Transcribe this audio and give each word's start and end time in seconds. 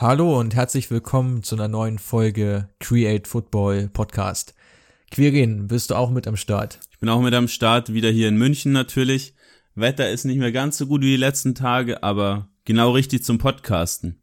Hallo 0.00 0.40
und 0.40 0.54
herzlich 0.54 0.90
willkommen 0.90 1.42
zu 1.42 1.56
einer 1.56 1.68
neuen 1.68 1.98
Folge 1.98 2.70
Create 2.78 3.28
Football 3.28 3.90
Podcast. 3.92 4.54
Quirin, 5.10 5.68
bist 5.68 5.90
du 5.90 5.94
auch 5.94 6.08
mit 6.08 6.26
am 6.26 6.36
Start? 6.36 6.80
Ich 6.90 7.00
bin 7.00 7.10
auch 7.10 7.20
mit 7.20 7.34
am 7.34 7.48
Start, 7.48 7.92
wieder 7.92 8.08
hier 8.08 8.28
in 8.28 8.38
München 8.38 8.72
natürlich. 8.72 9.34
Wetter 9.74 10.08
ist 10.08 10.24
nicht 10.24 10.38
mehr 10.38 10.52
ganz 10.52 10.78
so 10.78 10.86
gut 10.86 11.02
wie 11.02 11.10
die 11.10 11.16
letzten 11.18 11.54
Tage, 11.54 12.02
aber 12.02 12.48
genau 12.64 12.92
richtig 12.92 13.24
zum 13.24 13.36
Podcasten. 13.36 14.22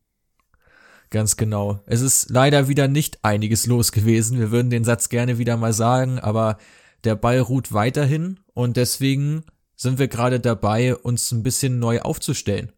Ganz 1.11 1.37
genau. 1.37 1.83
Es 1.85 2.01
ist 2.01 2.31
leider 2.31 2.67
wieder 2.67 2.87
nicht 2.87 3.23
einiges 3.23 3.67
los 3.67 3.91
gewesen. 3.91 4.39
Wir 4.39 4.49
würden 4.49 4.71
den 4.71 4.83
Satz 4.83 5.09
gerne 5.09 5.37
wieder 5.37 5.57
mal 5.57 5.73
sagen, 5.73 6.17
aber 6.17 6.57
der 7.03 7.13
Ball 7.15 7.37
ruht 7.37 7.71
weiterhin 7.71 8.39
und 8.55 8.77
deswegen 8.77 9.43
sind 9.75 9.99
wir 9.99 10.07
gerade 10.07 10.39
dabei, 10.39 10.95
uns 10.95 11.31
ein 11.31 11.43
bisschen 11.43 11.77
neu 11.77 11.99
aufzustellen. 11.99 12.71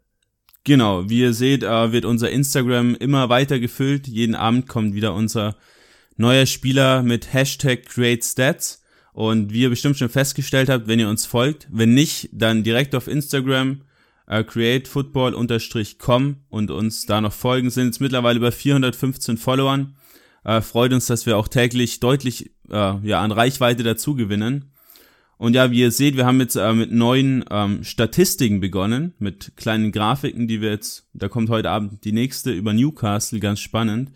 Genau, 0.64 1.10
wie 1.10 1.22
ihr 1.22 1.34
seht, 1.34 1.64
äh, 1.64 1.92
wird 1.92 2.06
unser 2.06 2.30
Instagram 2.30 2.96
immer 2.96 3.30
weiter 3.30 3.60
gefüllt. 3.60 4.08
Jeden 4.08 4.36
Abend 4.36 4.68
kommt 4.68 4.94
wieder 4.94 5.14
unser 5.14 5.56
neuer 6.18 6.46
Spieler 6.46 7.02
mit 7.02 7.34
Hashtag 7.34 7.86
CreateStats. 7.86 8.84
Und 9.14 9.52
wie 9.52 9.62
ihr 9.62 9.70
bestimmt 9.70 9.98
schon 9.98 10.10
festgestellt 10.10 10.70
habt, 10.70 10.88
wenn 10.88 11.00
ihr 11.00 11.10
uns 11.10 11.26
folgt, 11.26 11.68
wenn 11.72 11.94
nicht, 11.94 12.30
dann 12.32 12.64
direkt 12.64 12.94
auf 12.96 13.08
Instagram 13.08 13.82
äh, 14.28 14.44
createfootball-com 14.44 16.36
und 16.50 16.72
uns 16.72 17.06
da 17.06 17.20
noch 17.20 17.34
folgen. 17.34 17.70
Sind 17.70 17.88
jetzt 17.88 18.00
mittlerweile 18.00 18.38
über 18.38 18.52
415 18.52 19.38
Followern. 19.38 19.96
Äh, 20.46 20.62
freut 20.62 20.94
uns, 20.94 21.08
dass 21.08 21.26
wir 21.26 21.38
auch 21.38 21.48
täglich 21.48 22.00
deutlich 22.00 22.52
äh, 22.70 23.08
ja, 23.08 23.22
an 23.22 23.32
Reichweite 23.32 23.84
dazu 23.84 24.16
gewinnen. 24.16 24.72
Und 25.40 25.54
ja, 25.54 25.72
wie 25.72 25.80
ihr 25.80 25.92
seht, 25.92 26.18
wir 26.18 26.26
haben 26.26 26.42
jetzt 26.42 26.58
äh, 26.58 26.74
mit 26.74 26.92
neuen 26.92 27.46
ähm, 27.50 27.86
Statistiken 27.86 28.60
begonnen, 28.60 29.14
mit 29.20 29.54
kleinen 29.56 29.94
Grafiken, 29.94 30.50
die 30.50 30.60
wir 30.60 30.70
jetzt, 30.70 31.08
da 31.14 31.30
kommt 31.30 31.50
heute 31.50 31.70
Abend 31.70 32.04
die 32.04 32.12
nächste 32.12 32.52
über 32.52 32.74
Newcastle, 32.74 33.40
ganz 33.40 33.62
spannend. 33.62 34.12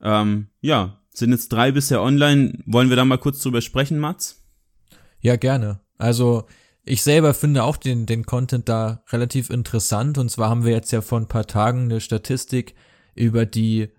Ähm, 0.00 0.46
ja, 0.62 0.98
sind 1.10 1.32
jetzt 1.32 1.52
drei 1.52 1.72
bisher 1.72 2.00
online. 2.00 2.58
Wollen 2.64 2.88
wir 2.88 2.96
da 2.96 3.04
mal 3.04 3.18
kurz 3.18 3.42
drüber 3.42 3.60
sprechen, 3.60 3.98
Mats? 3.98 4.46
Ja, 5.20 5.36
gerne. 5.36 5.80
Also 5.98 6.46
ich 6.84 7.02
selber 7.02 7.34
finde 7.34 7.62
auch 7.62 7.76
den, 7.76 8.06
den 8.06 8.24
Content 8.24 8.66
da 8.66 9.02
relativ 9.10 9.50
interessant. 9.50 10.16
Und 10.16 10.30
zwar 10.30 10.48
haben 10.48 10.64
wir 10.64 10.72
jetzt 10.72 10.90
ja 10.90 11.02
vor 11.02 11.20
ein 11.20 11.28
paar 11.28 11.46
Tagen 11.46 11.82
eine 11.82 12.00
Statistik 12.00 12.74
über 13.14 13.44
die, 13.44 13.90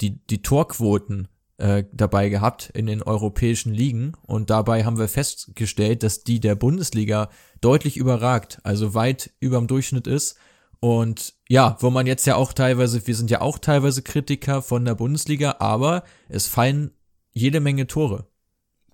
die, 0.00 0.24
die 0.26 0.40
Torquoten 0.40 1.28
äh, 1.58 1.84
dabei 1.92 2.28
gehabt 2.28 2.70
in 2.72 2.86
den 2.86 3.02
europäischen 3.02 3.74
Ligen 3.74 4.12
und 4.22 4.48
dabei 4.48 4.84
haben 4.84 4.98
wir 4.98 5.08
festgestellt, 5.08 6.02
dass 6.02 6.22
die 6.22 6.40
der 6.40 6.54
Bundesliga 6.54 7.30
deutlich 7.60 7.96
überragt, 7.96 8.60
also 8.62 8.94
weit 8.94 9.30
überm 9.40 9.66
Durchschnitt 9.66 10.06
ist. 10.06 10.36
Und 10.80 11.34
ja, 11.48 11.76
wo 11.80 11.90
man 11.90 12.06
jetzt 12.06 12.26
ja 12.26 12.36
auch 12.36 12.52
teilweise, 12.52 13.04
wir 13.06 13.16
sind 13.16 13.30
ja 13.30 13.40
auch 13.40 13.58
teilweise 13.58 14.02
Kritiker 14.02 14.62
von 14.62 14.84
der 14.84 14.94
Bundesliga, 14.94 15.56
aber 15.58 16.04
es 16.28 16.46
fallen 16.46 16.92
jede 17.32 17.58
Menge 17.58 17.88
Tore. 17.88 18.28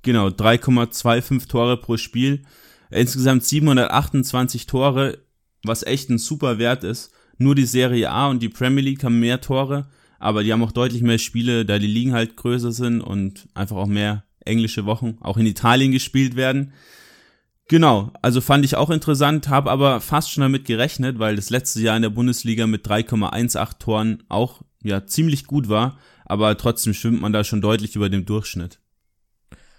Genau, 0.00 0.28
3,25 0.28 1.48
Tore 1.48 1.76
pro 1.76 1.98
Spiel, 1.98 2.44
insgesamt 2.90 3.44
728 3.44 4.66
Tore, 4.66 5.18
was 5.62 5.82
echt 5.82 6.08
ein 6.08 6.18
super 6.18 6.58
Wert 6.58 6.84
ist. 6.84 7.12
Nur 7.36 7.54
die 7.54 7.66
Serie 7.66 8.10
A 8.10 8.28
und 8.28 8.42
die 8.42 8.48
Premier 8.48 8.84
League 8.84 9.04
haben 9.04 9.20
mehr 9.20 9.40
Tore 9.42 9.86
aber 10.24 10.42
die 10.42 10.52
haben 10.52 10.62
auch 10.62 10.72
deutlich 10.72 11.02
mehr 11.02 11.18
Spiele, 11.18 11.66
da 11.66 11.78
die 11.78 11.86
Ligen 11.86 12.14
halt 12.14 12.34
größer 12.36 12.72
sind 12.72 13.02
und 13.02 13.46
einfach 13.52 13.76
auch 13.76 13.86
mehr 13.86 14.24
englische 14.40 14.86
Wochen 14.86 15.18
auch 15.20 15.36
in 15.36 15.44
Italien 15.44 15.92
gespielt 15.92 16.34
werden. 16.34 16.72
Genau, 17.68 18.10
also 18.22 18.40
fand 18.40 18.64
ich 18.64 18.74
auch 18.74 18.88
interessant, 18.88 19.48
habe 19.48 19.70
aber 19.70 20.00
fast 20.00 20.30
schon 20.30 20.40
damit 20.40 20.64
gerechnet, 20.64 21.18
weil 21.18 21.36
das 21.36 21.50
letzte 21.50 21.82
Jahr 21.82 21.96
in 21.96 22.02
der 22.02 22.08
Bundesliga 22.08 22.66
mit 22.66 22.86
3,18 22.86 23.78
Toren 23.78 24.22
auch 24.30 24.62
ja 24.82 25.06
ziemlich 25.06 25.46
gut 25.46 25.68
war, 25.68 25.98
aber 26.24 26.56
trotzdem 26.56 26.94
schwimmt 26.94 27.20
man 27.20 27.34
da 27.34 27.44
schon 27.44 27.60
deutlich 27.60 27.94
über 27.94 28.08
dem 28.08 28.24
Durchschnitt. 28.24 28.80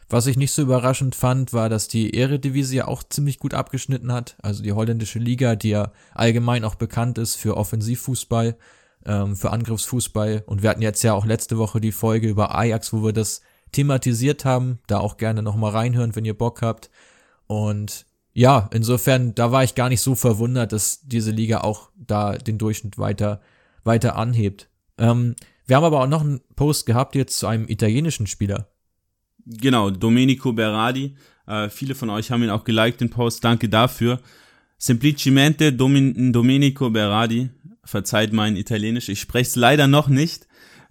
Was 0.10 0.28
ich 0.28 0.38
nicht 0.38 0.52
so 0.52 0.62
überraschend 0.62 1.16
fand, 1.16 1.54
war, 1.54 1.70
dass 1.70 1.88
die 1.88 2.14
Eredivisie 2.14 2.84
auch 2.84 3.02
ziemlich 3.02 3.40
gut 3.40 3.56
abgeschnitten 3.56 4.12
hat. 4.12 4.38
Also 4.44 4.62
die 4.62 4.74
holländische 4.74 5.18
Liga, 5.18 5.56
die 5.56 5.70
ja 5.70 5.92
allgemein 6.14 6.64
auch 6.64 6.76
bekannt 6.76 7.18
ist 7.18 7.34
für 7.34 7.58
Offensivfußball, 7.58 8.56
ähm, 9.06 9.36
für 9.36 9.52
Angriffsfußball. 9.52 10.44
Und 10.46 10.64
wir 10.64 10.70
hatten 10.70 10.82
jetzt 10.82 11.04
ja 11.04 11.14
auch 11.14 11.26
letzte 11.26 11.58
Woche 11.58 11.80
die 11.80 11.92
Folge 11.92 12.28
über 12.28 12.56
Ajax, 12.56 12.94
wo 12.94 13.04
wir 13.04 13.14
das 13.14 13.42
thematisiert 13.72 14.46
haben. 14.46 14.80
Da 14.88 15.00
auch 15.00 15.18
gerne 15.18 15.42
nochmal 15.42 15.72
reinhören, 15.72 16.16
wenn 16.16 16.26
ihr 16.26 16.38
Bock 16.38 16.62
habt. 16.62 16.90
Und 17.48 18.06
ja, 18.34 18.70
insofern, 18.74 19.34
da 19.36 19.52
war 19.52 19.64
ich 19.64 19.76
gar 19.76 19.90
nicht 19.90 20.02
so 20.02 20.16
verwundert, 20.16 20.72
dass 20.72 21.02
diese 21.04 21.32
Liga 21.32 21.62
auch 21.62 21.90
da 21.96 22.38
den 22.38 22.58
Durchschnitt 22.58 22.98
weiter, 22.98 23.42
weiter 23.84 24.16
anhebt. 24.18 24.70
Ähm, 24.98 25.36
wir 25.66 25.78
haben 25.78 25.84
aber 25.84 26.02
auch 26.02 26.08
noch 26.08 26.22
einen 26.22 26.42
Post 26.56 26.86
gehabt 26.86 27.16
jetzt 27.16 27.40
zu 27.40 27.48
einem 27.48 27.68
italienischen 27.68 28.28
Spieler. 28.28 28.68
Genau, 29.46 29.90
Domenico 29.90 30.54
Berardi. 30.54 31.16
Äh, 31.48 31.70
viele 31.70 31.96
von 31.96 32.10
euch 32.10 32.32
haben 32.32 32.44
ihn 32.44 32.50
auch 32.50 32.64
geliked, 32.64 33.02
den 33.02 33.10
Post. 33.10 33.44
Danke 33.44 33.70
dafür. 33.70 34.20
Semplicemente 34.78 35.72
Domin 35.72 36.34
Domenico 36.34 36.90
Berardi 36.90 37.50
verzeiht 37.86 38.34
mein 38.34 38.58
Italienisch, 38.58 39.10
ich 39.10 39.20
spreche 39.20 39.50
es 39.50 39.56
leider 39.56 39.88
noch 39.88 40.08
nicht. 40.08 40.48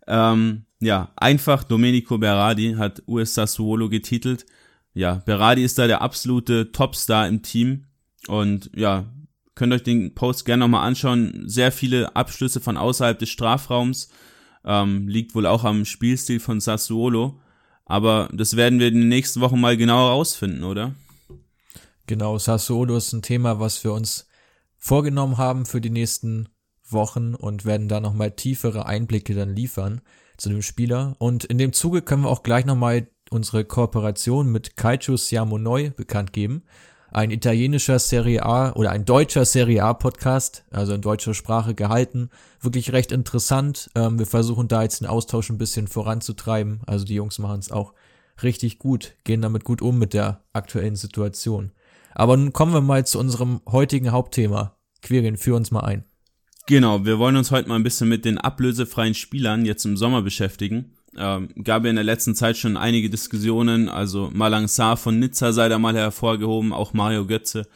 Ähm, 0.07 0.65
ja, 0.81 1.13
einfach 1.17 1.65
Domenico 1.65 2.19
Berardi 2.19 2.75
hat 2.79 3.03
US 3.07 3.35
Sassuolo 3.35 3.89
getitelt. 3.89 4.47
Ja, 4.93 5.23
Berardi 5.27 5.65
ist 5.65 5.79
da 5.79 5.87
der 5.87 6.03
absolute 6.03 6.73
Topstar 6.73 7.27
im 7.27 7.43
Team 7.43 7.87
und 8.29 8.71
ja, 8.75 9.07
könnt 9.55 9.73
euch 9.73 9.83
den 9.83 10.15
Post 10.15 10.45
gerne 10.45 10.61
nochmal 10.61 10.87
anschauen. 10.87 11.45
Sehr 11.47 11.73
viele 11.73 12.15
Abschlüsse 12.17 12.61
von 12.61 12.77
außerhalb 12.77 13.19
des 13.19 13.31
Strafraums. 13.31 14.11
Ähm, 14.65 15.09
liegt 15.09 15.35
wohl 15.35 15.47
auch 15.47 15.65
am 15.65 15.85
Spielstil 15.85 16.41
von 16.41 16.61
Sassuolo. 16.61 17.41
Aber 17.85 18.29
das 18.33 18.57
werden 18.57 18.79
wir 18.79 18.89
in 18.89 18.95
den 18.95 19.09
nächsten 19.09 19.41
Wochen 19.41 19.61
mal 19.61 19.77
genauer 19.77 20.11
rausfinden, 20.11 20.65
oder? 20.65 20.95
Genau, 22.07 22.39
Sassuolo 22.39 22.97
ist 22.97 23.13
ein 23.13 23.23
Thema, 23.23 23.61
was 23.61 23.85
wir 23.85 23.93
uns 23.93 24.27
vorgenommen 24.77 25.39
haben 25.39 25.67
für 25.67 25.81
die 25.81 25.91
nächsten 25.91 26.49
Wochen 26.89 27.35
und 27.35 27.65
werden 27.65 27.89
da 27.89 28.01
nochmal 28.01 28.33
tiefere 28.33 28.87
Einblicke 28.87 29.35
dann 29.35 29.55
liefern 29.55 30.01
zu 30.37 30.49
dem 30.49 30.63
Spieler. 30.63 31.17
Und 31.19 31.45
in 31.45 31.59
dem 31.59 31.73
Zuge 31.73 32.03
können 32.03 32.23
wir 32.23 32.31
auch 32.31 32.43
gleich 32.43 32.65
nochmal 32.65 33.09
unsere 33.31 33.65
Kooperation 33.65 34.51
mit 34.51 34.77
Calcio 34.77 35.17
Siamo 35.17 35.59
Neu 35.59 35.91
bekannt 35.91 36.33
geben. 36.33 36.65
Ein 37.11 37.31
italienischer 37.31 38.01
Serie 38.01 38.45
A 38.45 38.73
oder 38.73 38.91
ein 38.91 39.05
deutscher 39.05 39.45
Serie 39.45 39.85
A 39.85 39.95
Podcast, 39.95 40.65
also 40.71 40.95
in 40.95 41.01
deutscher 41.01 41.33
Sprache 41.33 41.75
gehalten. 41.75 42.31
Wirklich 42.61 42.93
recht 42.93 43.13
interessant. 43.13 43.89
Ähm, 43.95 44.19
wir 44.19 44.27
versuchen 44.27 44.67
da 44.67 44.83
jetzt 44.83 45.01
den 45.01 45.07
Austausch 45.07 45.49
ein 45.51 45.59
bisschen 45.59 45.87
voranzutreiben. 45.87 46.81
Also 46.87 47.05
die 47.05 47.15
Jungs 47.15 47.39
machen 47.39 47.61
es 47.61 47.71
auch 47.71 47.95
richtig 48.43 48.81
gut, 48.81 49.15
gehen 49.23 49.43
damit 49.43 49.63
gut 49.63 49.81
um 49.81 49.99
mit 49.99 50.13
der 50.13 50.43
aktuellen 50.53 50.97
Situation. 50.97 51.71
Aber 52.15 52.37
nun 52.37 52.53
kommen 52.53 52.73
wir 52.73 52.81
mal 52.81 53.07
zu 53.07 53.21
unserem 53.21 53.61
heutigen 53.71 54.11
Hauptthema. 54.11 54.77
Quirin, 55.03 55.37
führ 55.37 55.57
uns 55.57 55.71
mal 55.71 55.81
ein. 55.81 56.05
Genau, 56.67 57.05
wir 57.05 57.19
wollen 57.19 57.37
uns 57.37 57.51
heute 57.51 57.69
mal 57.69 57.75
ein 57.75 57.83
bisschen 57.83 58.09
mit 58.09 58.25
den 58.25 58.39
ablösefreien 58.39 59.15
Spielern 59.15 59.67
jetzt 59.67 59.85
im 59.85 59.99
Sommer 59.99 60.23
beschäftigen. 60.23 60.95
Ähm, 61.15 61.51
gab 61.63 61.85
ja 61.85 61.91
in 61.91 61.97
der 61.97 62.05
letzten 62.05 62.35
Zeit 62.35 62.57
schon 62.57 62.79
einige 62.79 63.11
Diskussionen, 63.11 63.91
also 63.91 64.31
Malang 64.33 64.67
Sarr 64.67 64.97
von 64.97 65.19
Nizza 65.19 65.53
sei 65.53 65.69
da 65.69 65.79
mal 65.79 65.95
hervorgehoben, 65.95 66.73
auch 66.73 66.95
Mario 66.95 67.27
Götze. 67.27 67.69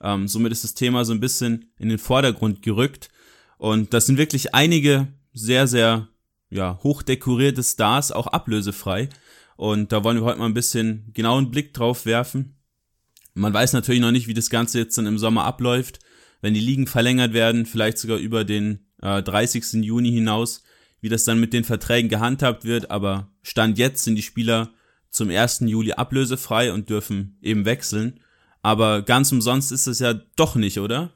Ähm, 0.00 0.26
somit 0.26 0.50
ist 0.50 0.64
das 0.64 0.74
Thema 0.74 1.04
so 1.04 1.12
ein 1.12 1.20
bisschen 1.20 1.70
in 1.78 1.88
den 1.88 1.98
Vordergrund 1.98 2.62
gerückt. 2.62 3.10
Und 3.58 3.94
das 3.94 4.06
sind 4.06 4.18
wirklich 4.18 4.54
einige 4.54 5.06
sehr, 5.32 5.68
sehr 5.68 6.08
ja, 6.50 6.80
hochdekorierte 6.82 7.62
Stars, 7.62 8.10
auch 8.10 8.26
ablösefrei. 8.26 9.08
Und 9.54 9.92
da 9.92 10.02
wollen 10.02 10.16
wir 10.16 10.24
heute 10.24 10.40
mal 10.40 10.46
ein 10.46 10.54
bisschen 10.54 11.12
genauen 11.14 11.52
Blick 11.52 11.72
drauf 11.74 12.06
werfen. 12.06 12.56
Man 13.34 13.54
weiß 13.54 13.72
natürlich 13.72 14.00
noch 14.00 14.10
nicht, 14.10 14.26
wie 14.26 14.34
das 14.34 14.50
Ganze 14.50 14.80
jetzt 14.80 14.98
dann 14.98 15.06
im 15.06 15.16
Sommer 15.16 15.44
abläuft 15.44 16.00
wenn 16.42 16.52
die 16.52 16.60
Ligen 16.60 16.86
verlängert 16.86 17.32
werden, 17.32 17.64
vielleicht 17.64 17.96
sogar 17.96 18.18
über 18.18 18.44
den 18.44 18.80
äh, 19.00 19.22
30. 19.22 19.84
Juni 19.84 20.10
hinaus, 20.10 20.62
wie 21.00 21.08
das 21.08 21.24
dann 21.24 21.40
mit 21.40 21.54
den 21.54 21.64
Verträgen 21.64 22.10
gehandhabt 22.10 22.64
wird. 22.64 22.90
Aber 22.90 23.30
Stand 23.42 23.78
jetzt 23.78 24.04
sind 24.04 24.16
die 24.16 24.22
Spieler 24.22 24.70
zum 25.08 25.30
1. 25.30 25.60
Juli 25.60 25.92
ablösefrei 25.92 26.72
und 26.72 26.90
dürfen 26.90 27.38
eben 27.40 27.64
wechseln. 27.64 28.20
Aber 28.60 29.02
ganz 29.02 29.32
umsonst 29.32 29.72
ist 29.72 29.86
es 29.86 30.00
ja 30.00 30.14
doch 30.36 30.56
nicht, 30.56 30.78
oder? 30.78 31.12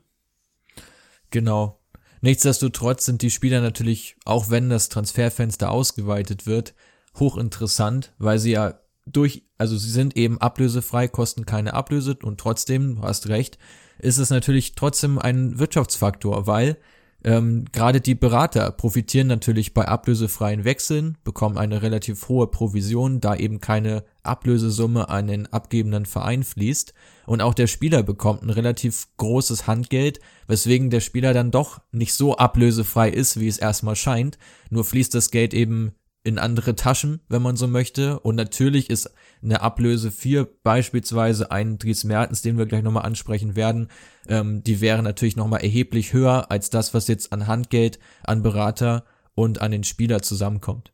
Genau. 1.30 1.80
Nichtsdestotrotz 2.20 3.04
sind 3.04 3.22
die 3.22 3.30
Spieler 3.30 3.60
natürlich, 3.60 4.16
auch 4.24 4.48
wenn 4.48 4.70
das 4.70 4.88
Transferfenster 4.88 5.70
ausgeweitet 5.70 6.46
wird, 6.46 6.74
hochinteressant, 7.16 8.14
weil 8.18 8.38
sie 8.38 8.52
ja 8.52 8.80
durch, 9.06 9.44
also 9.58 9.76
sie 9.76 9.90
sind 9.90 10.16
eben 10.16 10.40
ablösefrei, 10.40 11.08
kosten 11.08 11.46
keine 11.46 11.74
Ablöse 11.74 12.16
und 12.22 12.40
trotzdem, 12.40 12.96
du 12.96 13.02
hast 13.02 13.28
recht, 13.28 13.58
ist 13.98 14.18
es 14.18 14.30
natürlich 14.30 14.74
trotzdem 14.74 15.18
ein 15.18 15.58
Wirtschaftsfaktor, 15.58 16.46
weil 16.46 16.76
Ähm, 17.24 17.64
Gerade 17.72 18.00
die 18.00 18.14
Berater 18.14 18.70
profitieren 18.70 19.26
natürlich 19.26 19.74
bei 19.74 19.88
ablösefreien 19.88 20.64
Wechseln, 20.64 21.18
bekommen 21.24 21.58
eine 21.58 21.82
relativ 21.82 22.28
hohe 22.28 22.46
Provision, 22.46 23.20
da 23.20 23.34
eben 23.34 23.60
keine 23.60 24.04
Ablösesumme 24.22 25.08
an 25.08 25.26
den 25.26 25.46
abgebenden 25.52 26.06
Verein 26.06 26.44
fließt. 26.44 26.94
Und 27.26 27.40
auch 27.40 27.54
der 27.54 27.66
Spieler 27.66 28.04
bekommt 28.04 28.42
ein 28.42 28.50
relativ 28.50 29.08
großes 29.16 29.66
Handgeld, 29.66 30.20
weswegen 30.46 30.90
der 30.90 31.00
Spieler 31.00 31.34
dann 31.34 31.50
doch 31.50 31.80
nicht 31.90 32.12
so 32.12 32.36
ablösefrei 32.36 33.10
ist, 33.10 33.40
wie 33.40 33.48
es 33.48 33.58
erstmal 33.58 33.96
scheint. 33.96 34.38
Nur 34.70 34.84
fließt 34.84 35.12
das 35.12 35.32
Geld 35.32 35.52
eben 35.52 35.94
in 36.26 36.38
andere 36.38 36.74
Taschen, 36.74 37.20
wenn 37.28 37.40
man 37.40 37.56
so 37.56 37.68
möchte. 37.68 38.18
Und 38.18 38.34
natürlich 38.34 38.90
ist 38.90 39.10
eine 39.42 39.60
Ablöse 39.60 40.10
für 40.10 40.44
beispielsweise 40.64 41.52
einen 41.52 41.78
Dries 41.78 42.02
Mertens, 42.02 42.42
den 42.42 42.58
wir 42.58 42.66
gleich 42.66 42.82
nochmal 42.82 43.04
ansprechen 43.04 43.54
werden, 43.54 43.88
ähm, 44.28 44.64
die 44.64 44.80
wäre 44.80 45.04
natürlich 45.04 45.36
nochmal 45.36 45.62
erheblich 45.62 46.12
höher 46.12 46.50
als 46.50 46.68
das, 46.68 46.94
was 46.94 47.06
jetzt 47.06 47.32
an 47.32 47.46
Handgeld, 47.46 48.00
an 48.24 48.42
Berater 48.42 49.04
und 49.34 49.60
an 49.60 49.70
den 49.70 49.84
Spieler 49.84 50.20
zusammenkommt. 50.20 50.92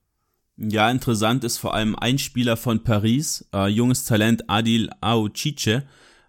Ja, 0.58 0.90
interessant 0.90 1.44
ist 1.44 1.56
vor 1.56 1.72
allem 1.72 1.96
ein 1.96 2.18
Spieler 2.18 2.58
von 2.58 2.84
Paris, 2.84 3.48
äh, 3.54 3.68
junges 3.68 4.04
Talent 4.04 4.50
Adil 4.50 4.90
Aouchiche. 5.00 5.84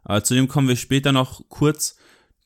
Äh, 0.07 0.21
zu 0.21 0.33
dem 0.33 0.47
kommen 0.47 0.69
wir 0.69 0.77
später 0.77 1.11
noch 1.11 1.49
kurz. 1.49 1.97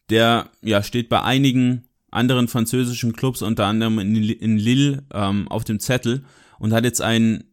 Der 0.09 0.49
ja 0.61 0.81
steht 0.81 1.09
bei 1.09 1.21
einigen 1.21 1.83
anderen 2.09 2.47
französischen 2.47 3.13
Clubs, 3.13 3.41
unter 3.41 3.65
anderem 3.65 3.99
in, 3.99 4.15
in 4.15 4.57
Lille, 4.57 5.03
ähm, 5.13 5.47
auf 5.49 5.63
dem 5.65 5.79
Zettel 5.79 6.23
und 6.59 6.73
hat 6.73 6.83
jetzt 6.83 7.01
einen 7.01 7.43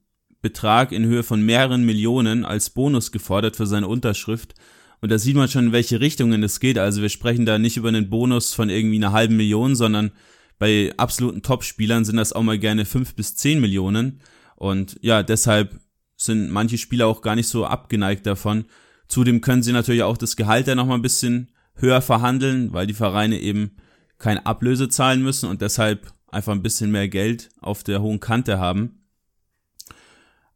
Betrag 0.42 0.92
in 0.92 1.06
Höhe 1.06 1.22
von 1.22 1.44
mehreren 1.44 1.84
Millionen 1.84 2.44
als 2.44 2.70
Bonus 2.70 3.12
gefordert 3.12 3.56
für 3.56 3.66
seine 3.66 3.88
Unterschrift. 3.88 4.54
Und 5.00 5.10
da 5.10 5.18
sieht 5.18 5.36
man 5.36 5.48
schon, 5.48 5.66
in 5.66 5.72
welche 5.72 6.00
Richtungen 6.00 6.42
es 6.42 6.60
geht. 6.60 6.78
Also 6.78 7.02
wir 7.02 7.08
sprechen 7.08 7.46
da 7.46 7.58
nicht 7.58 7.76
über 7.76 7.88
einen 7.88 8.10
Bonus 8.10 8.54
von 8.54 8.70
irgendwie 8.70 8.96
einer 8.96 9.12
halben 9.12 9.36
Million, 9.36 9.74
sondern 9.74 10.12
bei 10.58 10.92
absoluten 10.96 11.42
Top-Spielern 11.42 12.04
sind 12.04 12.16
das 12.16 12.32
auch 12.32 12.42
mal 12.42 12.58
gerne 12.58 12.84
fünf 12.84 13.14
bis 13.14 13.36
zehn 13.36 13.60
Millionen. 13.60 14.20
Und 14.56 14.98
ja, 15.02 15.22
deshalb 15.22 15.78
sind 16.16 16.50
manche 16.50 16.78
Spieler 16.78 17.06
auch 17.06 17.22
gar 17.22 17.34
nicht 17.34 17.48
so 17.48 17.66
abgeneigt 17.66 18.26
davon. 18.26 18.66
Zudem 19.08 19.40
können 19.40 19.62
sie 19.62 19.72
natürlich 19.72 20.02
auch 20.02 20.16
das 20.16 20.36
Gehalt 20.36 20.66
ja 20.66 20.74
nochmal 20.74 20.98
ein 20.98 21.02
bisschen 21.02 21.50
höher 21.74 22.00
verhandeln, 22.00 22.72
weil 22.72 22.86
die 22.86 22.94
Vereine 22.94 23.40
eben 23.40 23.76
keine 24.18 24.46
Ablöse 24.46 24.88
zahlen 24.88 25.22
müssen 25.22 25.48
und 25.48 25.60
deshalb 25.60 26.12
einfach 26.34 26.52
ein 26.52 26.62
bisschen 26.62 26.90
mehr 26.90 27.08
Geld 27.08 27.50
auf 27.60 27.82
der 27.82 28.02
hohen 28.02 28.20
Kante 28.20 28.58
haben. 28.58 29.04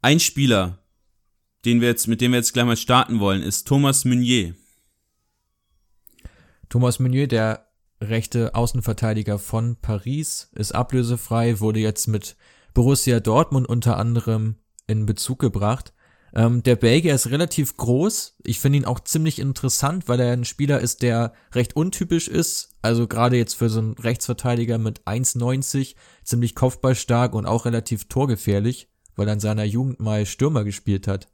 Ein 0.02 0.20
Spieler, 0.20 0.78
den 1.64 1.80
wir 1.80 1.88
jetzt, 1.88 2.06
mit 2.06 2.20
dem 2.20 2.32
wir 2.32 2.38
jetzt 2.38 2.52
gleich 2.52 2.66
mal 2.66 2.76
starten 2.76 3.20
wollen, 3.20 3.42
ist 3.42 3.66
Thomas 3.66 4.04
Meunier. 4.04 4.54
Thomas 6.68 6.98
Meunier, 6.98 7.26
der 7.26 7.66
rechte 8.00 8.54
Außenverteidiger 8.54 9.38
von 9.38 9.76
Paris, 9.76 10.50
ist 10.54 10.74
ablösefrei, 10.74 11.60
wurde 11.60 11.80
jetzt 11.80 12.06
mit 12.06 12.36
Borussia 12.74 13.20
Dortmund 13.20 13.68
unter 13.68 13.96
anderem 13.96 14.56
in 14.86 15.06
Bezug 15.06 15.40
gebracht. 15.40 15.92
Ähm, 16.34 16.62
der 16.62 16.76
Belgier 16.76 17.14
ist 17.14 17.30
relativ 17.30 17.76
groß. 17.76 18.36
Ich 18.44 18.60
finde 18.60 18.78
ihn 18.78 18.84
auch 18.84 19.00
ziemlich 19.00 19.38
interessant, 19.38 20.08
weil 20.08 20.20
er 20.20 20.32
ein 20.32 20.44
Spieler 20.44 20.80
ist, 20.80 21.02
der 21.02 21.32
recht 21.52 21.76
untypisch 21.76 22.28
ist. 22.28 22.76
Also 22.82 23.06
gerade 23.06 23.36
jetzt 23.36 23.54
für 23.54 23.68
so 23.68 23.80
einen 23.80 23.94
Rechtsverteidiger 23.94 24.78
mit 24.78 25.02
1,90 25.02 25.94
ziemlich 26.24 26.54
kopfballstark 26.54 27.34
und 27.34 27.46
auch 27.46 27.64
relativ 27.64 28.04
torgefährlich, 28.08 28.88
weil 29.16 29.28
er 29.28 29.34
in 29.34 29.40
seiner 29.40 29.64
Jugend 29.64 30.00
mal 30.00 30.26
Stürmer 30.26 30.64
gespielt 30.64 31.08
hat. 31.08 31.28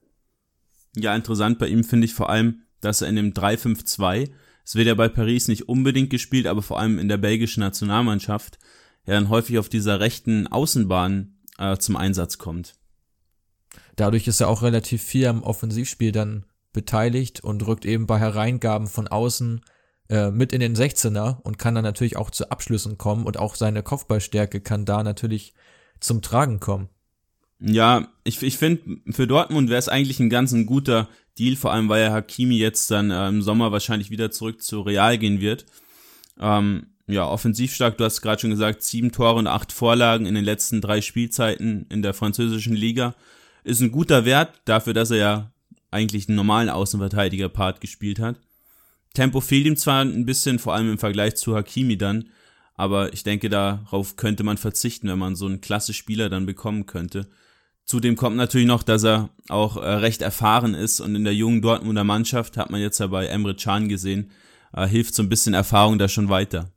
Ja, 0.97 1.15
interessant 1.15 1.59
bei 1.59 1.67
ihm 1.67 1.83
finde 1.83 2.05
ich 2.05 2.15
vor 2.15 2.31
allem, 2.31 2.63
dass 2.81 3.03
er 3.03 3.09
in 3.09 3.17
dem 3.17 3.33
3-5-2, 3.33 4.31
es 4.65 4.75
wird 4.77 4.87
ja 4.87 4.95
bei 4.95 5.09
Paris 5.09 5.49
nicht 5.49 5.69
unbedingt 5.69 6.11
gespielt, 6.11 6.47
aber 6.47 6.63
vor 6.63 6.79
allem 6.79 6.99
in 6.99 7.09
der 7.09 7.17
belgischen 7.17 7.61
Nationalmannschaft, 7.61 8.59
ja 9.07 9.15
dann 9.15 9.29
häufig 9.29 9.59
auf 9.59 9.69
dieser 9.69 10.01
rechten 10.01 10.47
Außenbahn 10.47 11.37
äh, 11.59 11.77
zum 11.77 11.97
Einsatz 11.97 12.39
kommt. 12.39 12.75
Dadurch 13.97 14.27
ist 14.27 14.41
er 14.41 14.49
auch 14.49 14.63
relativ 14.63 15.03
viel 15.03 15.27
am 15.27 15.43
Offensivspiel 15.43 16.13
dann 16.13 16.45
beteiligt 16.73 17.43
und 17.43 17.67
rückt 17.67 17.85
eben 17.85 18.07
bei 18.07 18.19
Hereingaben 18.19 18.89
von 18.89 19.09
außen 19.09 19.61
äh, 20.09 20.31
mit 20.31 20.53
in 20.53 20.61
den 20.61 20.75
16er 20.75 21.41
und 21.43 21.59
kann 21.59 21.75
dann 21.75 21.85
natürlich 21.85 22.17
auch 22.17 22.31
zu 22.31 22.51
Abschlüssen 22.51 22.99
kommen 22.99 23.25
und 23.25 23.39
auch 23.39 23.55
seine 23.55 23.83
Kopfballstärke 23.83 24.61
kann 24.61 24.85
da 24.85 25.03
natürlich 25.03 25.55
zum 26.01 26.21
Tragen 26.21 26.61
kommen. 26.61 26.89
Ja, 27.61 28.09
ich, 28.25 28.43
ich 28.43 28.59
finde, 28.59 28.99
für 29.11 29.27
Dortmund 29.27 29.71
wäre 29.71 29.79
es 29.79 29.89
eigentlich 29.89 30.21
ein 30.21 30.29
ganz 30.29 30.53
ein 30.53 30.67
guter 30.67 31.09
Deal, 31.39 31.57
vor 31.57 31.73
allem 31.73 31.89
weil 31.89 32.03
ja 32.03 32.13
Hakimi 32.13 32.57
jetzt 32.57 32.91
dann 32.91 33.11
äh, 33.11 33.29
im 33.29 33.41
Sommer 33.41 33.73
wahrscheinlich 33.73 34.11
wieder 34.11 34.31
zurück 34.31 34.63
zu 34.63 34.83
Real 34.83 35.17
gehen 35.17 35.41
wird. 35.41 35.65
Ähm, 36.39 36.89
ja, 37.07 37.27
offensiv 37.27 37.75
stark, 37.75 37.99
du 37.99 38.05
hast 38.05 38.23
gerade 38.23 38.41
schon 38.41 38.51
gesagt, 38.51 38.83
sieben 38.83 39.13
Tore 39.13 39.37
und 39.37 39.47
acht 39.47 39.73
Vorlagen 39.73 40.27
in 40.27 40.35
den 40.35 40.45
letzten 40.45 40.81
drei 40.81 41.01
Spielzeiten 41.01 41.87
in 41.91 42.03
der 42.03 42.15
französischen 42.15 42.75
Liga. 42.75 43.15
Ist 43.65 43.81
ein 43.81 43.93
guter 43.93 44.25
Wert 44.25 44.61
dafür, 44.67 44.95
dass 44.95 45.11
er 45.11 45.17
ja 45.17 45.53
eigentlich 45.91 46.29
einen 46.29 46.37
normalen 46.37 46.69
Außenverteidiger-Part 46.69 47.81
gespielt 47.81 48.19
hat. 48.19 48.37
Tempo 49.15 49.41
fehlt 49.41 49.67
ihm 49.67 49.77
zwar 49.77 50.03
ein 50.03 50.27
bisschen, 50.27 50.59
vor 50.59 50.75
allem 50.75 50.91
im 50.91 50.99
Vergleich 50.99 51.37
zu 51.37 51.55
Hakimi 51.57 51.97
dann, 51.97 52.29
aber 52.75 53.13
ich 53.13 53.23
denke, 53.23 53.49
darauf 53.49 54.17
könnte 54.17 54.43
man 54.43 54.59
verzichten, 54.59 55.09
wenn 55.09 55.19
man 55.19 55.37
so 55.37 55.47
einen 55.47 55.61
klasse 55.61 55.95
Spieler 55.95 56.29
dann 56.29 56.47
bekommen 56.47 56.87
könnte. 56.87 57.29
Zudem 57.85 58.17
kommt 58.17 58.37
natürlich 58.37 58.67
noch, 58.67 58.83
dass 58.83 59.05
er 59.05 59.31
auch 59.49 59.77
äh, 59.77 59.89
recht 59.89 60.23
erfahren 60.23 60.75
ist 60.75 61.01
und 61.01 61.15
in 61.15 61.25
der 61.25 61.35
jungen 61.35 61.63
Dortmunder 61.63 62.03
Mannschaft, 62.03 62.57
hat 62.57 62.71
man 62.71 62.81
jetzt 62.81 62.99
ja 62.99 63.07
bei 63.07 63.27
Emre 63.27 63.55
Can 63.55 63.89
gesehen, 63.89 64.31
äh, 64.73 64.87
hilft 64.87 65.15
so 65.15 65.23
ein 65.23 65.29
bisschen 65.29 65.55
Erfahrung 65.55 65.99
da 65.99 66.09
schon 66.09 66.29
weiter. 66.29 66.73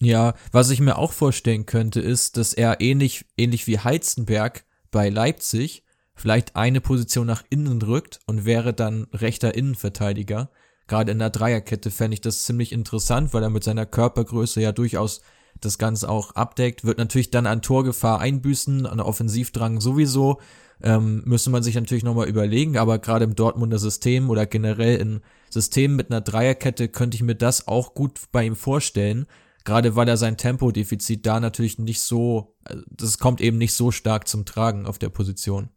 Ja, 0.00 0.34
was 0.52 0.70
ich 0.70 0.80
mir 0.80 0.98
auch 0.98 1.12
vorstellen 1.12 1.66
könnte, 1.66 2.00
ist, 2.00 2.36
dass 2.36 2.52
er 2.52 2.80
ähnlich, 2.80 3.24
ähnlich 3.36 3.66
wie 3.66 3.78
Heizenberg 3.78 4.64
bei 4.90 5.08
Leipzig 5.08 5.84
vielleicht 6.18 6.56
eine 6.56 6.80
Position 6.80 7.26
nach 7.26 7.44
innen 7.48 7.80
rückt 7.80 8.20
und 8.26 8.44
wäre 8.44 8.74
dann 8.74 9.06
rechter 9.12 9.54
Innenverteidiger. 9.54 10.50
Gerade 10.86 11.12
in 11.12 11.18
der 11.18 11.30
Dreierkette 11.30 11.90
fände 11.90 12.14
ich 12.14 12.20
das 12.20 12.42
ziemlich 12.42 12.72
interessant, 12.72 13.32
weil 13.32 13.42
er 13.42 13.50
mit 13.50 13.62
seiner 13.62 13.86
Körpergröße 13.86 14.60
ja 14.60 14.72
durchaus 14.72 15.20
das 15.60 15.78
Ganze 15.78 16.08
auch 16.08 16.34
abdeckt. 16.34 16.84
Wird 16.84 16.98
natürlich 16.98 17.30
dann 17.30 17.46
an 17.46 17.62
Torgefahr 17.62 18.20
einbüßen, 18.20 18.86
an 18.86 19.00
Offensivdrang 19.00 19.80
sowieso. 19.80 20.40
Ähm, 20.80 21.22
müsste 21.24 21.50
man 21.50 21.62
sich 21.62 21.74
natürlich 21.74 22.04
nochmal 22.04 22.28
überlegen, 22.28 22.78
aber 22.78 22.98
gerade 22.98 23.24
im 23.24 23.34
Dortmunder 23.34 23.78
System 23.78 24.30
oder 24.30 24.46
generell 24.46 24.96
in 24.98 25.20
Systemen 25.50 25.96
mit 25.96 26.10
einer 26.10 26.20
Dreierkette 26.20 26.88
könnte 26.88 27.16
ich 27.16 27.22
mir 27.22 27.34
das 27.34 27.66
auch 27.68 27.94
gut 27.94 28.20
bei 28.32 28.44
ihm 28.44 28.56
vorstellen. 28.56 29.26
Gerade 29.64 29.96
weil 29.96 30.08
er 30.08 30.16
sein 30.16 30.36
Tempodefizit 30.36 31.26
da 31.26 31.40
natürlich 31.40 31.78
nicht 31.78 32.00
so, 32.00 32.56
also 32.64 32.82
das 32.90 33.18
kommt 33.18 33.40
eben 33.40 33.58
nicht 33.58 33.74
so 33.74 33.90
stark 33.90 34.28
zum 34.28 34.46
Tragen 34.46 34.86
auf 34.86 34.98
der 34.98 35.10
Position. 35.10 35.68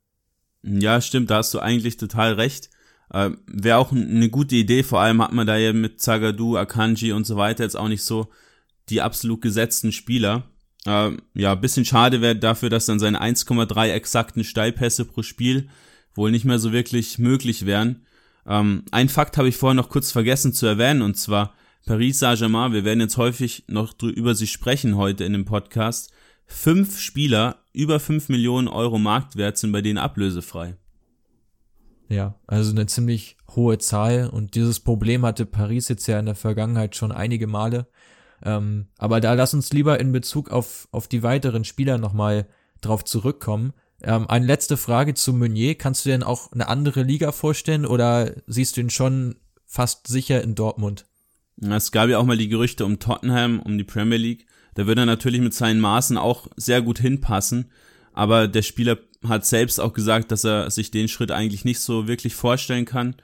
Ja, 0.64 1.02
stimmt, 1.02 1.30
da 1.30 1.38
hast 1.38 1.54
du 1.54 1.60
eigentlich 1.60 1.98
total 1.98 2.34
recht. 2.34 2.70
Äh, 3.12 3.32
Wäre 3.48 3.78
auch 3.78 3.92
eine 3.92 4.30
gute 4.30 4.56
Idee, 4.56 4.84
vor 4.84 5.02
allem 5.02 5.22
hat 5.22 5.34
man 5.34 5.48
da 5.48 5.58
ja 5.58 5.74
mit 5.74 6.02
Zagadou, 6.02 6.56
Akanji 6.56 7.12
und 7.14 7.26
so 7.26 7.36
weiter 7.36 7.64
jetzt 7.64 7.78
auch 7.78 7.88
nicht 7.88 8.04
so 8.04 8.30
die 8.90 9.02
absolut 9.02 9.42
gesetzten 9.42 9.92
Spieler. 9.92 10.44
Äh, 10.86 11.12
ja, 11.34 11.56
bisschen 11.56 11.86
schade 11.86 12.22
wäre 12.22 12.36
dafür, 12.36 12.70
dass 12.70 12.86
dann 12.86 13.00
seine 13.00 13.22
1,3 13.22 13.92
exakten 13.92 14.44
Steilpässe 14.44 15.06
pro 15.06 15.24
Spiel 15.24 15.70
wohl 16.14 16.32
nicht 16.32 16.46
mehr 16.46 16.60
so 16.60 16.72
wirklich 16.72 17.20
möglich 17.20 17.66
wären. 17.66 18.06
Ähm, 18.46 18.84
ein 18.92 19.10
Fakt 19.10 19.38
habe 19.38 19.48
ich 19.48 19.58
vorher 19.58 19.76
noch 19.76 19.90
kurz 19.90 20.12
vergessen 20.12 20.54
zu 20.54 20.66
erwähnen, 20.66 21.02
und 21.02 21.18
zwar 21.18 21.54
Paris 21.86 22.20
Saint-Germain, 22.20 22.74
wir 22.74 22.86
werden 22.86 23.00
jetzt 23.00 23.18
häufig 23.18 23.64
noch 23.68 23.94
über 24.02 24.36
sie 24.36 24.48
sprechen 24.48 24.98
heute 24.98 25.24
in 25.24 25.34
dem 25.34 25.46
Podcast. 25.46 26.12
Fünf 26.54 27.00
Spieler 27.00 27.64
über 27.74 28.00
fünf 28.00 28.30
Millionen 28.30 28.68
Euro 28.68 29.00
Marktwert 29.00 29.58
sind 29.58 29.72
bei 29.72 29.82
denen 29.82 29.98
ablösefrei. 29.98 30.76
Ja, 32.08 32.36
also 32.46 32.72
eine 32.72 32.86
ziemlich 32.86 33.38
hohe 33.56 33.80
Zahl 33.80 34.30
und 34.30 34.54
dieses 34.54 34.80
Problem 34.80 35.26
hatte 35.26 35.48
Paris 35.48 35.88
jetzt 35.88 36.06
ja 36.08 36.20
in 36.20 36.28
der 36.28 36.36
Vergangenheit 36.36 36.96
schon 36.96 37.12
einige 37.12 37.48
Male. 37.48 37.88
Ähm, 38.44 38.88
aber 38.98 39.22
da 39.22 39.34
lass 39.34 39.54
uns 39.54 39.72
lieber 39.74 40.00
in 40.00 40.12
Bezug 40.12 40.52
auf, 40.52 40.88
auf 40.92 41.08
die 41.08 41.24
weiteren 41.24 41.64
Spieler 41.64 41.98
nochmal 41.98 42.48
drauf 42.82 43.06
zurückkommen. 43.06 43.74
Ähm, 44.04 44.30
eine 44.30 44.46
letzte 44.46 44.78
Frage 44.78 45.14
zu 45.16 45.34
Meunier. 45.34 45.76
Kannst 45.76 46.06
du 46.06 46.10
dir 46.10 46.14
denn 46.14 46.24
auch 46.24 46.52
eine 46.52 46.68
andere 46.68 47.02
Liga 47.02 47.32
vorstellen 47.32 47.86
oder 47.88 48.36
siehst 48.46 48.78
du 48.78 48.82
ihn 48.82 48.90
schon 48.90 49.38
fast 49.66 50.08
sicher 50.08 50.44
in 50.44 50.54
Dortmund? 50.54 51.06
Es 51.60 51.92
gab 51.92 52.10
ja 52.10 52.20
auch 52.20 52.26
mal 52.26 52.38
die 52.38 52.50
Gerüchte 52.50 52.86
um 52.86 53.00
Tottenham, 53.00 53.60
um 53.62 53.78
die 53.78 53.84
Premier 53.84 54.18
League. 54.18 54.46
Da 54.74 54.88
würde 54.88 55.02
er 55.02 55.06
natürlich 55.06 55.42
mit 55.42 55.54
seinen 55.54 55.80
Maßen 55.80 56.18
auch 56.18 56.48
sehr 56.56 56.82
gut 56.82 57.00
hinpassen. 57.00 57.72
Aber 58.14 58.48
der 58.48 58.62
Spieler 58.62 58.98
hat 59.28 59.46
selbst 59.46 59.80
auch 59.80 59.94
gesagt, 59.94 60.32
dass 60.32 60.44
er 60.44 60.72
sich 60.72 60.92
den 60.92 61.08
Schritt 61.08 61.32
eigentlich 61.32 61.66
nicht 61.66 61.80
so 61.80 62.08
wirklich 62.08 62.36
vorstellen 62.36 62.86
kann. 62.86 63.16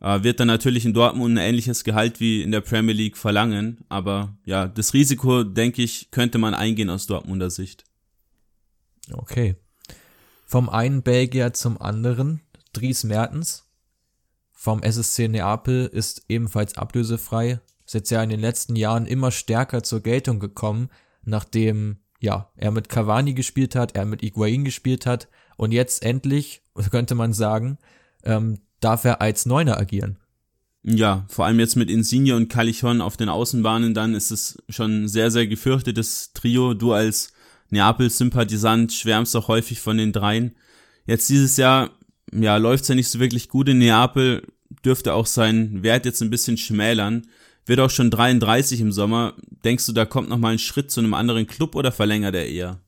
Äh, 0.00 0.22
wird 0.22 0.40
dann 0.40 0.48
natürlich 0.48 0.84
in 0.84 0.94
Dortmund 0.94 1.34
ein 1.34 1.42
ähnliches 1.42 1.84
Gehalt 1.84 2.20
wie 2.20 2.42
in 2.42 2.52
der 2.52 2.60
Premier 2.60 2.94
League 2.94 3.16
verlangen. 3.16 3.84
Aber 3.88 4.36
ja, 4.44 4.68
das 4.68 4.94
Risiko, 4.94 5.44
denke 5.44 5.82
ich, 5.82 6.10
könnte 6.10 6.38
man 6.38 6.54
eingehen 6.54 6.90
aus 6.90 7.06
Dortmunder 7.06 7.50
Sicht. 7.50 7.84
Okay. 9.12 9.56
Vom 10.46 10.68
einen 10.68 11.02
Belgier 11.02 11.52
zum 11.52 11.80
anderen. 11.80 12.40
Dries 12.72 13.04
Mertens 13.04 13.64
vom 14.62 14.80
SSC 14.80 15.26
Neapel 15.26 15.90
ist 15.92 16.22
ebenfalls 16.28 16.78
ablösefrei. 16.78 17.58
Ist 17.92 17.94
jetzt 17.94 18.10
ja 18.10 18.22
in 18.22 18.30
den 18.30 18.40
letzten 18.40 18.74
Jahren 18.74 19.04
immer 19.04 19.30
stärker 19.30 19.82
zur 19.82 20.00
Geltung 20.00 20.40
gekommen, 20.40 20.88
nachdem 21.24 21.98
ja 22.20 22.50
er 22.56 22.70
mit 22.70 22.88
Cavani 22.88 23.34
gespielt 23.34 23.74
hat, 23.74 23.94
er 23.94 24.06
mit 24.06 24.22
Iguain 24.22 24.64
gespielt 24.64 25.04
hat 25.04 25.28
und 25.58 25.72
jetzt 25.72 26.02
endlich 26.02 26.62
könnte 26.90 27.14
man 27.14 27.34
sagen 27.34 27.76
ähm, 28.24 28.60
darf 28.80 29.04
er 29.04 29.20
als 29.20 29.44
Neuner 29.44 29.78
agieren. 29.78 30.16
Ja, 30.84 31.26
vor 31.28 31.44
allem 31.44 31.60
jetzt 31.60 31.76
mit 31.76 31.90
Insigne 31.90 32.34
und 32.34 32.48
Calichon 32.48 33.02
auf 33.02 33.18
den 33.18 33.28
Außenbahnen, 33.28 33.92
dann 33.92 34.14
ist 34.14 34.30
es 34.30 34.60
schon 34.70 35.06
sehr, 35.06 35.30
sehr 35.30 35.46
gefürchtetes 35.46 36.32
Trio. 36.32 36.74
Du 36.74 36.92
als 36.92 37.32
Neapel-Sympathisant 37.70 38.92
schwärmst 38.92 39.36
auch 39.36 39.48
häufig 39.48 39.80
von 39.80 39.98
den 39.98 40.12
dreien. 40.12 40.56
Jetzt 41.04 41.28
dieses 41.28 41.56
Jahr, 41.58 41.90
ja, 42.32 42.56
läuft's 42.56 42.88
ja 42.88 42.94
nicht 42.94 43.10
so 43.10 43.20
wirklich 43.20 43.48
gut 43.48 43.68
in 43.68 43.78
Neapel, 43.78 44.42
dürfte 44.84 45.14
auch 45.14 45.26
seinen 45.26 45.82
Wert 45.82 46.06
jetzt 46.06 46.22
ein 46.22 46.30
bisschen 46.30 46.56
schmälern. 46.56 47.26
Wird 47.64 47.80
auch 47.80 47.90
schon 47.90 48.10
33 48.10 48.80
im 48.80 48.92
Sommer. 48.92 49.34
Denkst 49.64 49.86
du, 49.86 49.92
da 49.92 50.04
kommt 50.04 50.28
noch 50.28 50.38
mal 50.38 50.52
ein 50.52 50.58
Schritt 50.58 50.90
zu 50.90 51.00
einem 51.00 51.14
anderen 51.14 51.46
Club 51.46 51.76
oder 51.76 51.92
verlängert 51.92 52.34
er 52.34 52.46
eher? 52.46 52.80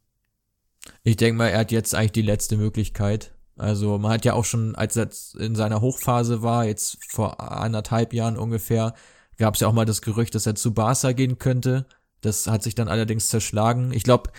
Ich 1.02 1.16
denke 1.16 1.38
mal, 1.38 1.48
er 1.48 1.60
hat 1.60 1.72
jetzt 1.72 1.94
eigentlich 1.94 2.12
die 2.12 2.22
letzte 2.22 2.56
Möglichkeit. 2.56 3.32
Also 3.56 3.98
man 3.98 4.12
hat 4.12 4.24
ja 4.24 4.32
auch 4.32 4.44
schon, 4.44 4.74
als 4.74 4.96
er 4.96 5.08
in 5.38 5.54
seiner 5.54 5.80
Hochphase 5.80 6.42
war, 6.42 6.64
jetzt 6.64 6.98
vor 7.08 7.40
anderthalb 7.40 8.12
Jahren 8.12 8.36
ungefähr, 8.36 8.94
gab 9.38 9.54
es 9.54 9.60
ja 9.60 9.68
auch 9.68 9.72
mal 9.72 9.84
das 9.84 10.02
Gerücht, 10.02 10.34
dass 10.34 10.46
er 10.46 10.56
zu 10.56 10.74
Barca 10.74 11.12
gehen 11.12 11.38
könnte. 11.38 11.86
Das 12.20 12.46
hat 12.46 12.62
sich 12.62 12.74
dann 12.74 12.88
allerdings 12.88 13.28
zerschlagen. 13.28 13.92
Ich 13.92 14.02
glaube, 14.02 14.30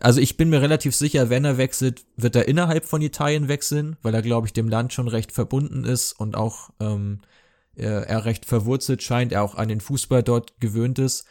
also 0.00 0.20
ich 0.20 0.36
bin 0.36 0.50
mir 0.50 0.60
relativ 0.60 0.94
sicher, 0.94 1.30
wenn 1.30 1.44
er 1.44 1.58
wechselt, 1.58 2.04
wird 2.16 2.36
er 2.36 2.46
innerhalb 2.46 2.84
von 2.84 3.02
Italien 3.02 3.48
wechseln, 3.48 3.96
weil 4.02 4.14
er, 4.14 4.22
glaube 4.22 4.46
ich, 4.46 4.52
dem 4.52 4.68
Land 4.68 4.92
schon 4.92 5.08
recht 5.08 5.32
verbunden 5.32 5.84
ist 5.84 6.12
und 6.12 6.36
auch 6.36 6.70
ähm, 6.80 7.20
er, 7.76 8.08
er 8.08 8.24
recht 8.24 8.44
verwurzelt 8.44 9.02
scheint, 9.02 9.32
er 9.32 9.42
auch 9.42 9.54
an 9.54 9.68
den 9.68 9.80
Fußball 9.80 10.22
dort 10.22 10.60
gewöhnt 10.60 10.98
ist. 10.98 11.26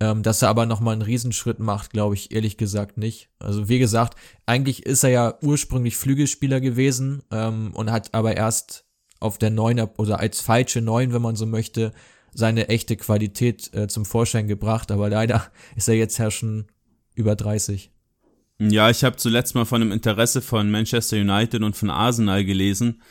Ähm, 0.00 0.24
dass 0.24 0.42
er 0.42 0.48
aber 0.48 0.66
nochmal 0.66 0.94
einen 0.94 1.02
Riesenschritt 1.02 1.60
macht, 1.60 1.92
glaube 1.92 2.16
ich 2.16 2.32
ehrlich 2.34 2.56
gesagt 2.56 2.98
nicht. 2.98 3.30
Also 3.38 3.68
wie 3.68 3.78
gesagt, 3.78 4.18
eigentlich 4.44 4.84
ist 4.84 5.04
er 5.04 5.10
ja 5.10 5.38
ursprünglich 5.40 5.96
Flügelspieler 5.96 6.60
gewesen 6.60 7.22
ähm, 7.30 7.70
und 7.74 7.92
hat 7.92 8.12
aber 8.12 8.36
erst 8.36 8.86
auf 9.20 9.38
der 9.38 9.50
Neuner 9.50 9.90
oder 9.98 10.18
als 10.18 10.40
falsche 10.40 10.80
Neun, 10.80 11.12
wenn 11.12 11.22
man 11.22 11.36
so 11.36 11.46
möchte, 11.46 11.92
seine 12.34 12.68
echte 12.68 12.96
Qualität 12.96 13.72
äh, 13.72 13.86
zum 13.86 14.04
Vorschein 14.04 14.48
gebracht. 14.48 14.90
Aber 14.90 15.08
leider 15.08 15.46
ist 15.76 15.88
er 15.88 15.94
jetzt 15.94 16.18
ja 16.18 16.66
über 17.14 17.36
30. 17.36 17.92
Ja, 18.58 18.90
ich 18.90 19.02
habe 19.04 19.16
zuletzt 19.16 19.54
mal 19.54 19.64
von 19.64 19.82
einem 19.82 19.92
Interesse 19.92 20.42
von 20.42 20.70
Manchester 20.70 21.16
United 21.16 21.62
und 21.62 21.76
von 21.76 21.90
Arsenal 21.90 22.44
gelesen, 22.44 23.02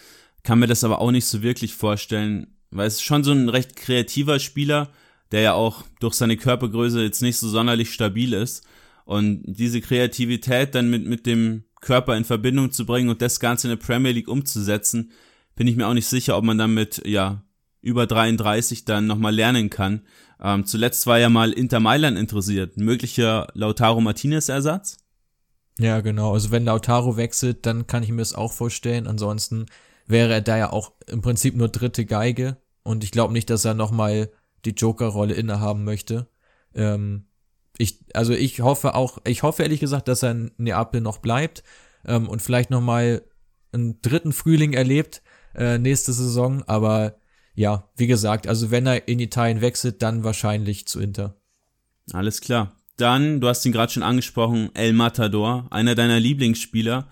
kann 0.44 0.60
mir 0.60 0.68
das 0.68 0.84
aber 0.84 1.00
auch 1.00 1.12
nicht 1.12 1.26
so 1.26 1.42
wirklich 1.42 1.74
vorstellen, 1.74 2.48
weil 2.74 2.88
es 2.88 2.96
ist 2.96 3.04
schon 3.04 3.24
so 3.24 3.32
ein 3.32 3.50
recht 3.50 3.76
kreativer 3.76 4.40
Spieler, 4.40 4.90
der 5.32 5.42
ja 5.42 5.54
auch 5.54 5.84
durch 6.00 6.14
seine 6.14 6.38
Körpergröße 6.38 7.02
jetzt 7.02 7.22
nicht 7.22 7.38
so 7.38 7.48
sonderlich 7.48 7.94
stabil 7.94 8.34
ist. 8.34 8.64
Und 9.06 9.44
diese 9.46 9.82
Kreativität 9.82 10.76
dann 10.76 10.90
mit, 10.90 11.06
mit 11.06 11.26
dem 11.26 11.64
Körper 11.82 12.16
in 12.16 12.24
Verbindung 12.24 12.72
zu 12.72 12.86
bringen 12.86 13.10
und 13.10 13.22
das 13.22 13.40
Ganze 13.40 13.68
in 13.68 13.78
der 13.78 13.86
Premier 13.86 14.12
League 14.12 14.30
umzusetzen, 14.30 15.12
bin 15.56 15.68
ich 15.68 15.76
mir 15.76 15.88
auch 15.88 15.94
nicht 15.94 16.08
sicher, 16.08 16.38
ob 16.38 16.44
man 16.44 16.58
damit, 16.58 17.02
ja, 17.06 17.44
über 17.82 18.08
33 18.08 18.86
dann 18.86 19.08
nochmal 19.08 19.36
lernen 19.36 19.70
kann. 19.70 20.04
Ähm, 20.42 20.66
zuletzt 20.66 21.06
war 21.06 21.20
ja 21.20 21.30
mal 21.30 21.52
Inter 21.52 21.80
Mailand 21.80 22.18
interessiert. 22.18 22.78
Ein 22.78 22.86
möglicher 22.86 23.48
Lautaro 23.54 24.00
Martinez 24.00 24.50
Ersatz? 24.50 24.98
Ja, 25.80 26.02
genau. 26.02 26.34
Also 26.34 26.52
wenn 26.52 26.66
Lautaro 26.66 27.18
wechselt, 27.18 27.66
dann 27.66 27.88
kann 27.88 28.04
ich 28.04 28.10
mir 28.10 28.18
das 28.18 28.34
auch 28.34 28.54
vorstellen. 28.54 29.08
Ansonsten 29.08 29.66
wäre 30.08 30.34
er 30.34 30.42
da 30.42 30.58
ja 30.58 30.72
auch 30.72 30.94
im 31.08 31.22
Prinzip 31.22 31.56
nur 31.56 31.68
dritte 31.68 32.06
Geige. 32.06 32.58
Und 32.84 33.04
ich 33.04 33.12
glaube 33.12 33.34
nicht, 33.34 33.50
dass 33.50 33.66
er 33.66 33.74
nochmal 33.74 34.30
die 34.66 34.72
Joker-Rolle 34.72 35.34
innehaben 35.34 35.84
möchte. 35.84 36.28
Ähm, 36.76 37.26
ich, 37.78 38.00
also 38.14 38.34
ich 38.34 38.62
hoffe 38.62 38.96
auch, 38.96 39.20
ich 39.26 39.44
hoffe 39.44 39.64
ehrlich 39.64 39.80
gesagt, 39.80 40.08
dass 40.08 40.24
er 40.24 40.32
in 40.32 40.52
Neapel 40.58 41.02
noch 41.02 41.18
bleibt 41.18 41.64
ähm, 42.06 42.30
und 42.30 42.42
vielleicht 42.42 42.70
noch 42.70 42.82
mal 42.82 43.24
einen 43.72 44.02
dritten 44.02 44.34
Frühling 44.34 44.74
erlebt 44.74 45.24
äh, 45.56 45.78
nächste 45.78 46.14
Saison. 46.14 46.64
Aber 46.64 47.16
ja, 47.56 47.90
wie 47.96 48.08
gesagt, 48.08 48.48
also 48.48 48.72
wenn 48.72 48.86
er 48.86 49.08
in 49.08 49.20
Italien 49.20 49.62
wechselt, 49.62 50.02
dann 50.02 50.24
wahrscheinlich 50.24 50.88
zu 50.88 51.00
Inter. 51.00 51.36
Alles 52.12 52.42
klar. 52.42 52.76
Dann, 52.98 53.42
du 53.42 53.48
hast 53.48 53.66
ihn 53.66 53.72
gerade 53.72 53.92
schon 53.92 54.04
angesprochen, 54.04 54.70
El 54.76 54.94
Matador, 54.94 55.68
einer 55.72 55.96
deiner 55.96 56.20
Lieblingsspieler. 56.20 57.08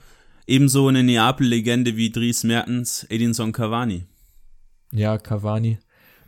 Ebenso 0.46 0.88
eine 0.88 1.04
Neapel-Legende 1.04 1.96
wie 1.96 2.12
Dries 2.12 2.44
Mertens, 2.44 3.06
Edinson 3.10 3.52
Cavani. 3.52 4.06
Ja, 4.92 5.18
Cavani. 5.18 5.80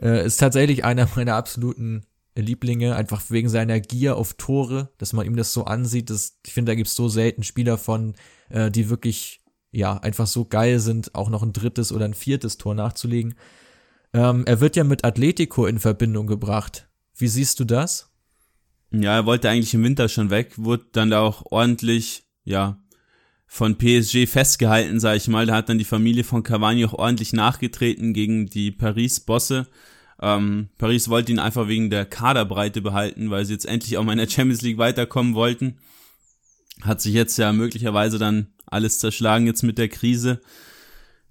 Äh, 0.01 0.25
ist 0.25 0.37
tatsächlich 0.37 0.85
einer 0.85 1.07
meiner 1.15 1.35
absoluten 1.35 2.05
Lieblinge, 2.35 2.95
einfach 2.95 3.21
wegen 3.29 3.49
seiner 3.49 3.79
Gier 3.79 4.17
auf 4.17 4.33
Tore, 4.33 4.89
dass 4.97 5.13
man 5.13 5.25
ihm 5.25 5.35
das 5.35 5.53
so 5.53 5.65
ansieht. 5.65 6.09
Dass, 6.09 6.39
ich 6.45 6.53
finde, 6.53 6.71
da 6.71 6.75
gibt's 6.75 6.95
so 6.95 7.07
selten 7.07 7.43
Spieler 7.43 7.77
von, 7.77 8.15
äh, 8.49 8.71
die 8.71 8.89
wirklich, 8.89 9.41
ja, 9.71 9.97
einfach 9.97 10.27
so 10.27 10.45
geil 10.45 10.79
sind, 10.79 11.13
auch 11.15 11.29
noch 11.29 11.43
ein 11.43 11.53
drittes 11.53 11.91
oder 11.91 12.05
ein 12.05 12.13
viertes 12.13 12.57
Tor 12.57 12.75
nachzulegen. 12.75 13.35
Ähm, 14.13 14.45
er 14.45 14.59
wird 14.61 14.75
ja 14.75 14.83
mit 14.83 15.05
Atletico 15.05 15.65
in 15.65 15.79
Verbindung 15.79 16.27
gebracht. 16.27 16.87
Wie 17.15 17.27
siehst 17.27 17.59
du 17.59 17.65
das? 17.65 18.11
Ja, 18.91 19.15
er 19.15 19.25
wollte 19.25 19.49
eigentlich 19.49 19.73
im 19.73 19.83
Winter 19.83 20.07
schon 20.07 20.29
weg, 20.29 20.53
wurde 20.57 20.85
dann 20.91 21.09
da 21.09 21.21
auch 21.21 21.43
ordentlich, 21.51 22.25
ja, 22.43 22.82
von 23.53 23.77
PSG 23.77 24.25
festgehalten, 24.25 24.99
sag 24.99 25.15
ich 25.15 25.27
mal. 25.27 25.45
Da 25.45 25.53
hat 25.53 25.69
dann 25.69 25.77
die 25.77 25.83
Familie 25.83 26.23
von 26.23 26.41
Cavani 26.41 26.85
auch 26.85 26.93
ordentlich 26.93 27.33
nachgetreten 27.33 28.15
gegen 28.15 28.47
die 28.47 28.71
Paris-Bosse. 28.71 29.67
Ähm, 30.19 30.69
Paris 30.79 31.07
wollte 31.07 31.31
ihn 31.31 31.37
einfach 31.37 31.67
wegen 31.67 31.91
der 31.91 32.05
Kaderbreite 32.05 32.81
behalten, 32.81 33.29
weil 33.29 33.45
sie 33.45 33.53
jetzt 33.53 33.67
endlich 33.67 33.95
auch 33.95 34.03
mal 34.03 34.13
in 34.13 34.17
der 34.17 34.27
Champions 34.27 34.63
League 34.63 34.79
weiterkommen 34.79 35.35
wollten. 35.35 35.77
Hat 36.81 36.99
sich 36.99 37.13
jetzt 37.13 37.37
ja 37.37 37.53
möglicherweise 37.53 38.17
dann 38.17 38.47
alles 38.65 38.97
zerschlagen 38.97 39.45
jetzt 39.45 39.61
mit 39.61 39.77
der 39.77 39.87
Krise. 39.89 40.41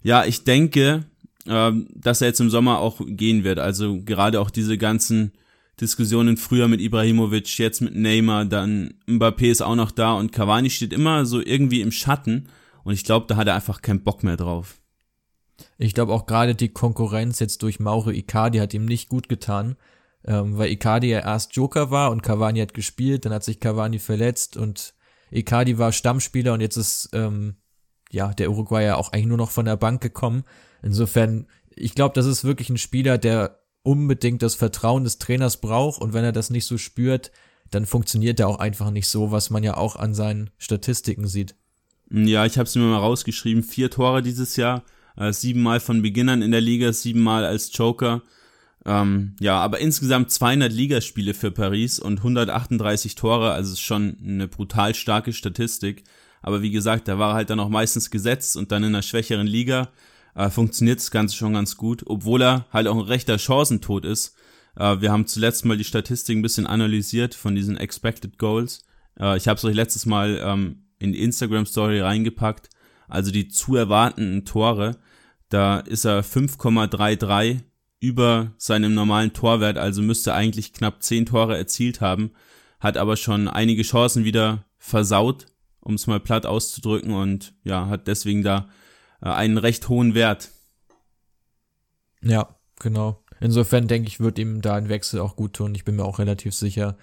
Ja, 0.00 0.24
ich 0.24 0.44
denke, 0.44 1.06
ähm, 1.48 1.88
dass 1.92 2.20
er 2.20 2.28
jetzt 2.28 2.40
im 2.40 2.50
Sommer 2.50 2.78
auch 2.78 3.00
gehen 3.04 3.42
wird. 3.42 3.58
Also 3.58 4.00
gerade 4.00 4.40
auch 4.40 4.50
diese 4.50 4.78
ganzen 4.78 5.32
Diskussionen 5.82 6.36
früher 6.36 6.68
mit 6.68 6.80
Ibrahimovic, 6.80 7.58
jetzt 7.58 7.80
mit 7.80 7.94
Neymar, 7.94 8.44
dann 8.44 8.94
Mbappé 9.06 9.50
ist 9.50 9.62
auch 9.62 9.74
noch 9.74 9.90
da 9.90 10.14
und 10.14 10.32
Cavani 10.32 10.70
steht 10.70 10.92
immer 10.92 11.26
so 11.26 11.40
irgendwie 11.40 11.80
im 11.80 11.90
Schatten 11.90 12.48
und 12.84 12.94
ich 12.94 13.04
glaube, 13.04 13.26
da 13.28 13.36
hat 13.36 13.48
er 13.48 13.54
einfach 13.54 13.82
keinen 13.82 14.02
Bock 14.02 14.22
mehr 14.22 14.36
drauf. 14.36 14.80
Ich 15.78 15.94
glaube 15.94 16.12
auch 16.12 16.26
gerade 16.26 16.54
die 16.54 16.70
Konkurrenz 16.70 17.40
jetzt 17.40 17.62
durch 17.62 17.80
Mauro 17.80 18.10
Icardi 18.10 18.58
hat 18.58 18.74
ihm 18.74 18.84
nicht 18.84 19.08
gut 19.08 19.28
getan, 19.28 19.76
ähm, 20.24 20.56
weil 20.56 20.70
Icardi 20.70 21.08
ja 21.08 21.20
erst 21.20 21.54
Joker 21.56 21.90
war 21.90 22.10
und 22.10 22.22
Cavani 22.22 22.60
hat 22.60 22.74
gespielt, 22.74 23.24
dann 23.24 23.32
hat 23.32 23.44
sich 23.44 23.60
Cavani 23.60 23.98
verletzt 23.98 24.56
und 24.56 24.94
Icardi 25.30 25.78
war 25.78 25.92
Stammspieler 25.92 26.52
und 26.52 26.60
jetzt 26.60 26.76
ist 26.76 27.10
ähm, 27.12 27.56
ja 28.10 28.32
der 28.32 28.50
Uruguayer 28.50 28.96
auch 28.98 29.12
eigentlich 29.12 29.26
nur 29.26 29.38
noch 29.38 29.50
von 29.50 29.64
der 29.64 29.76
Bank 29.76 30.00
gekommen. 30.00 30.44
Insofern, 30.82 31.46
ich 31.74 31.94
glaube, 31.94 32.14
das 32.14 32.26
ist 32.26 32.44
wirklich 32.44 32.70
ein 32.70 32.78
Spieler, 32.78 33.18
der 33.18 33.61
unbedingt 33.82 34.42
das 34.42 34.54
Vertrauen 34.54 35.04
des 35.04 35.18
Trainers 35.18 35.60
braucht 35.60 36.00
und 36.00 36.12
wenn 36.12 36.24
er 36.24 36.32
das 36.32 36.50
nicht 36.50 36.66
so 36.66 36.78
spürt, 36.78 37.30
dann 37.70 37.86
funktioniert 37.86 38.38
er 38.38 38.48
auch 38.48 38.58
einfach 38.58 38.90
nicht 38.90 39.08
so, 39.08 39.32
was 39.32 39.50
man 39.50 39.62
ja 39.62 39.76
auch 39.76 39.96
an 39.96 40.14
seinen 40.14 40.50
Statistiken 40.58 41.26
sieht. 41.26 41.54
Ja, 42.10 42.44
ich 42.44 42.58
habe 42.58 42.66
es 42.66 42.74
mir 42.74 42.82
mal 42.82 42.98
rausgeschrieben, 42.98 43.62
vier 43.62 43.90
Tore 43.90 44.22
dieses 44.22 44.56
Jahr, 44.56 44.84
äh, 45.16 45.32
siebenmal 45.32 45.80
von 45.80 46.02
Beginnern 46.02 46.42
in 46.42 46.50
der 46.50 46.60
Liga, 46.60 46.92
siebenmal 46.92 47.44
als 47.44 47.70
Joker. 47.76 48.22
Ähm, 48.84 49.36
ja, 49.40 49.58
aber 49.58 49.78
insgesamt 49.78 50.30
200 50.30 50.70
Ligaspiele 50.72 51.34
für 51.34 51.50
Paris 51.50 51.98
und 51.98 52.18
138 52.18 53.14
Tore, 53.14 53.52
also 53.52 53.72
ist 53.72 53.80
schon 53.80 54.18
eine 54.22 54.48
brutal 54.48 54.94
starke 54.94 55.32
Statistik. 55.32 56.04
Aber 56.42 56.60
wie 56.60 56.72
gesagt, 56.72 57.08
da 57.08 57.18
war 57.18 57.30
er 57.30 57.34
halt 57.34 57.50
dann 57.50 57.60
auch 57.60 57.68
meistens 57.68 58.10
gesetzt 58.10 58.56
und 58.56 58.72
dann 58.72 58.82
in 58.82 58.90
einer 58.90 59.02
schwächeren 59.02 59.46
Liga 59.46 59.88
äh, 60.34 60.50
funktioniert 60.50 60.98
das 60.98 61.10
Ganze 61.10 61.36
schon 61.36 61.54
ganz 61.54 61.76
gut, 61.76 62.04
obwohl 62.06 62.42
er 62.42 62.66
halt 62.72 62.86
auch 62.86 62.96
ein 62.96 63.04
rechter 63.04 63.38
Chancentod 63.38 64.04
ist. 64.04 64.34
Äh, 64.76 65.00
wir 65.00 65.12
haben 65.12 65.26
zuletzt 65.26 65.64
mal 65.64 65.76
die 65.76 65.84
Statistik 65.84 66.36
ein 66.36 66.42
bisschen 66.42 66.66
analysiert 66.66 67.34
von 67.34 67.54
diesen 67.54 67.76
Expected 67.76 68.38
Goals. 68.38 68.84
Äh, 69.18 69.36
ich 69.36 69.48
habe 69.48 69.58
es 69.58 69.64
euch 69.64 69.74
letztes 69.74 70.06
Mal 70.06 70.40
ähm, 70.42 70.84
in 70.98 71.12
die 71.12 71.22
Instagram 71.22 71.66
Story 71.66 72.00
reingepackt. 72.00 72.70
Also 73.08 73.30
die 73.30 73.48
zu 73.48 73.76
erwartenden 73.76 74.44
Tore, 74.44 74.96
da 75.50 75.80
ist 75.80 76.06
er 76.06 76.24
5,33 76.24 77.60
über 78.00 78.52
seinem 78.56 78.94
normalen 78.94 79.32
Torwert, 79.32 79.76
also 79.76 80.02
müsste 80.02 80.34
eigentlich 80.34 80.72
knapp 80.72 81.02
10 81.02 81.26
Tore 81.26 81.56
erzielt 81.56 82.00
haben, 82.00 82.32
hat 82.80 82.96
aber 82.96 83.16
schon 83.16 83.48
einige 83.48 83.82
Chancen 83.82 84.24
wieder 84.24 84.64
versaut, 84.78 85.46
um 85.80 85.94
es 85.94 86.06
mal 86.06 86.20
platt 86.20 86.46
auszudrücken 86.46 87.12
und 87.12 87.54
ja, 87.64 87.86
hat 87.88 88.08
deswegen 88.08 88.42
da 88.42 88.68
einen 89.22 89.58
recht 89.58 89.88
hohen 89.88 90.14
Wert. 90.14 90.50
Ja, 92.22 92.56
genau. 92.78 93.24
Insofern 93.40 93.88
denke 93.88 94.08
ich, 94.08 94.20
wird 94.20 94.38
ihm 94.38 94.62
da 94.62 94.74
ein 94.74 94.88
Wechsel 94.88 95.20
auch 95.20 95.36
gut 95.36 95.54
tun. 95.54 95.74
Ich 95.74 95.84
bin 95.84 95.96
mir 95.96 96.04
auch 96.04 96.18
relativ 96.18 96.54
sicher, 96.54 96.96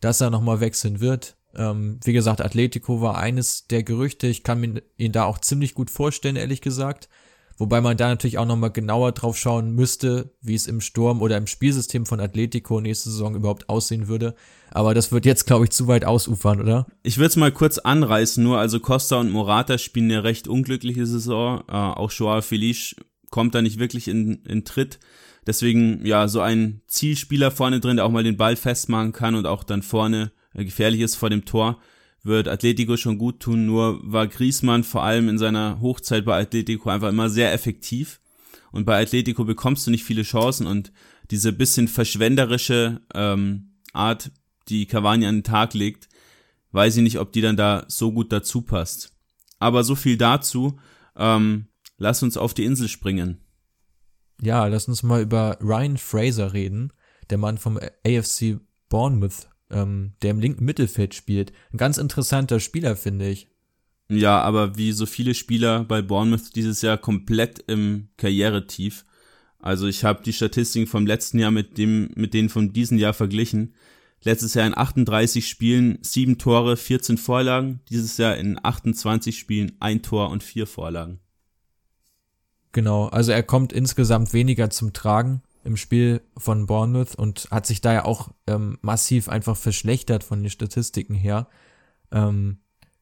dass 0.00 0.20
er 0.20 0.30
nochmal 0.30 0.60
wechseln 0.60 1.00
wird. 1.00 1.36
Ähm, 1.54 2.00
wie 2.02 2.12
gesagt, 2.12 2.40
Atletico 2.40 3.00
war 3.00 3.16
eines 3.16 3.66
der 3.68 3.84
Gerüchte. 3.84 4.26
Ich 4.26 4.42
kann 4.42 4.60
mir 4.60 4.82
ihn 4.96 5.12
da 5.12 5.24
auch 5.24 5.38
ziemlich 5.38 5.74
gut 5.74 5.90
vorstellen, 5.90 6.36
ehrlich 6.36 6.60
gesagt. 6.60 7.08
Wobei 7.56 7.80
man 7.80 7.96
da 7.96 8.08
natürlich 8.08 8.38
auch 8.38 8.46
nochmal 8.46 8.72
genauer 8.72 9.12
drauf 9.12 9.36
schauen 9.36 9.74
müsste, 9.74 10.32
wie 10.40 10.54
es 10.54 10.66
im 10.66 10.80
Sturm 10.80 11.22
oder 11.22 11.36
im 11.36 11.46
Spielsystem 11.46 12.04
von 12.04 12.20
Atletico 12.20 12.80
nächste 12.80 13.10
Saison 13.10 13.36
überhaupt 13.36 13.68
aussehen 13.68 14.08
würde. 14.08 14.34
Aber 14.70 14.92
das 14.92 15.12
wird 15.12 15.24
jetzt, 15.24 15.46
glaube 15.46 15.64
ich, 15.64 15.70
zu 15.70 15.86
weit 15.86 16.04
ausufern, 16.04 16.60
oder? 16.60 16.86
Ich 17.04 17.18
würde 17.18 17.28
es 17.28 17.36
mal 17.36 17.52
kurz 17.52 17.78
anreißen, 17.78 18.42
nur 18.42 18.58
also 18.58 18.80
Costa 18.80 19.16
und 19.20 19.30
Morata 19.30 19.78
spielen 19.78 20.10
eine 20.10 20.24
recht 20.24 20.48
unglückliche 20.48 21.06
Saison. 21.06 21.62
Äh, 21.68 21.72
auch 21.72 22.10
Joao 22.10 22.42
Felice 22.42 22.96
kommt 23.30 23.54
da 23.54 23.62
nicht 23.62 23.78
wirklich 23.78 24.08
in, 24.08 24.42
in 24.44 24.64
Tritt. 24.64 24.98
Deswegen, 25.46 26.04
ja, 26.04 26.26
so 26.26 26.40
ein 26.40 26.80
Zielspieler 26.86 27.50
vorne 27.50 27.78
drin, 27.78 27.96
der 27.96 28.06
auch 28.06 28.10
mal 28.10 28.24
den 28.24 28.36
Ball 28.36 28.56
festmachen 28.56 29.12
kann 29.12 29.34
und 29.34 29.46
auch 29.46 29.62
dann 29.62 29.82
vorne 29.82 30.32
äh, 30.54 30.64
gefährlich 30.64 31.00
ist 31.00 31.14
vor 31.14 31.30
dem 31.30 31.44
Tor, 31.44 31.78
wird 32.24 32.48
Atletico 32.48 32.96
schon 32.96 33.18
gut 33.18 33.40
tun. 33.40 33.66
Nur 33.66 34.00
war 34.02 34.26
Griezmann 34.26 34.82
vor 34.82 35.04
allem 35.04 35.28
in 35.28 35.38
seiner 35.38 35.80
Hochzeit 35.80 36.24
bei 36.24 36.40
Atletico 36.40 36.90
einfach 36.90 37.10
immer 37.10 37.30
sehr 37.30 37.52
effektiv. 37.52 38.20
Und 38.72 38.86
bei 38.86 39.00
Atletico 39.00 39.44
bekommst 39.44 39.86
du 39.86 39.92
nicht 39.92 40.02
viele 40.02 40.22
Chancen 40.22 40.66
und 40.66 40.90
diese 41.30 41.52
bisschen 41.52 41.86
verschwenderische 41.86 43.00
ähm, 43.14 43.74
Art 43.92 44.32
die 44.68 44.86
Cavani 44.86 45.26
an 45.26 45.36
den 45.36 45.44
Tag 45.44 45.74
legt, 45.74 46.08
weiß 46.72 46.96
ich 46.96 47.02
nicht, 47.02 47.18
ob 47.18 47.32
die 47.32 47.40
dann 47.40 47.56
da 47.56 47.84
so 47.88 48.12
gut 48.12 48.32
dazu 48.32 48.62
passt. 48.62 49.12
Aber 49.58 49.84
so 49.84 49.94
viel 49.94 50.16
dazu. 50.16 50.78
Ähm, 51.16 51.68
lass 51.98 52.22
uns 52.22 52.36
auf 52.36 52.54
die 52.54 52.64
Insel 52.64 52.88
springen. 52.88 53.40
Ja, 54.40 54.66
lass 54.66 54.88
uns 54.88 55.02
mal 55.02 55.22
über 55.22 55.58
Ryan 55.60 55.96
Fraser 55.96 56.52
reden, 56.52 56.92
der 57.30 57.38
Mann 57.38 57.58
vom 57.58 57.78
AFC 58.04 58.58
Bournemouth, 58.88 59.48
ähm, 59.70 60.12
der 60.22 60.30
im 60.30 60.40
linken 60.40 60.64
Mittelfeld 60.64 61.14
spielt. 61.14 61.52
Ein 61.72 61.78
ganz 61.78 61.98
interessanter 61.98 62.60
Spieler, 62.60 62.96
finde 62.96 63.28
ich. 63.28 63.48
Ja, 64.08 64.40
aber 64.40 64.76
wie 64.76 64.92
so 64.92 65.06
viele 65.06 65.34
Spieler 65.34 65.84
bei 65.84 66.02
Bournemouth 66.02 66.54
dieses 66.54 66.82
Jahr 66.82 66.98
komplett 66.98 67.58
im 67.66 68.08
Karrieretief. 68.16 69.04
Also 69.58 69.86
ich 69.86 70.04
habe 70.04 70.22
die 70.22 70.34
Statistiken 70.34 70.86
vom 70.86 71.06
letzten 71.06 71.38
Jahr 71.38 71.50
mit 71.50 71.78
dem 71.78 72.10
mit 72.14 72.34
denen 72.34 72.50
von 72.50 72.72
diesem 72.72 72.98
Jahr 72.98 73.14
verglichen. 73.14 73.74
Letztes 74.22 74.54
Jahr 74.54 74.66
in 74.66 74.76
38 74.76 75.48
Spielen 75.48 75.98
sieben 76.02 76.38
Tore, 76.38 76.76
14 76.76 77.16
Vorlagen. 77.16 77.80
Dieses 77.88 78.16
Jahr 78.18 78.36
in 78.36 78.58
28 78.62 79.38
Spielen 79.38 79.72
ein 79.80 80.02
Tor 80.02 80.30
und 80.30 80.42
vier 80.42 80.66
Vorlagen. 80.66 81.20
Genau, 82.72 83.06
also 83.06 83.32
er 83.32 83.42
kommt 83.42 83.72
insgesamt 83.72 84.32
weniger 84.32 84.68
zum 84.68 84.92
Tragen 84.92 85.42
im 85.64 85.76
Spiel 85.76 86.22
von 86.36 86.66
Bournemouth 86.66 87.14
und 87.14 87.48
hat 87.50 87.66
sich 87.66 87.80
da 87.80 87.92
ja 87.92 88.04
auch 88.04 88.30
ähm, 88.46 88.78
massiv 88.82 89.28
einfach 89.28 89.56
verschlechtert 89.56 90.22
von 90.22 90.42
den 90.42 90.50
Statistiken 90.50 91.14
her. 91.14 91.48
Ähm, 92.12 92.58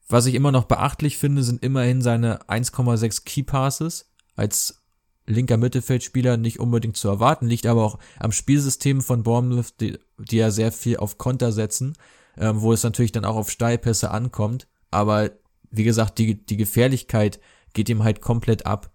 was 0.07 0.25
ich 0.25 0.35
immer 0.35 0.51
noch 0.51 0.65
beachtlich 0.65 1.17
finde, 1.17 1.43
sind 1.43 1.63
immerhin 1.63 2.01
seine 2.01 2.41
1,6 2.43 3.23
Key 3.25 3.43
Passes 3.43 4.11
als 4.35 4.83
linker 5.25 5.57
Mittelfeldspieler 5.57 6.37
nicht 6.37 6.59
unbedingt 6.59 6.97
zu 6.97 7.07
erwarten, 7.07 7.47
liegt 7.47 7.65
aber 7.65 7.83
auch 7.83 7.99
am 8.19 8.31
Spielsystem 8.31 9.01
von 9.01 9.23
Bournemouth, 9.23 9.79
die, 9.79 9.97
die 10.17 10.37
ja 10.37 10.51
sehr 10.51 10.71
viel 10.71 10.97
auf 10.97 11.17
Konter 11.17 11.51
setzen, 11.51 11.93
ähm, 12.37 12.61
wo 12.61 12.73
es 12.73 12.83
natürlich 12.83 13.11
dann 13.11 13.25
auch 13.25 13.35
auf 13.35 13.49
Steilpässe 13.49 14.11
ankommt. 14.11 14.67
Aber 14.91 15.31
wie 15.71 15.83
gesagt, 15.83 16.19
die, 16.19 16.45
die 16.45 16.57
Gefährlichkeit 16.57 17.39
geht 17.73 17.89
ihm 17.89 18.03
halt 18.03 18.21
komplett 18.21 18.65
ab. 18.65 18.92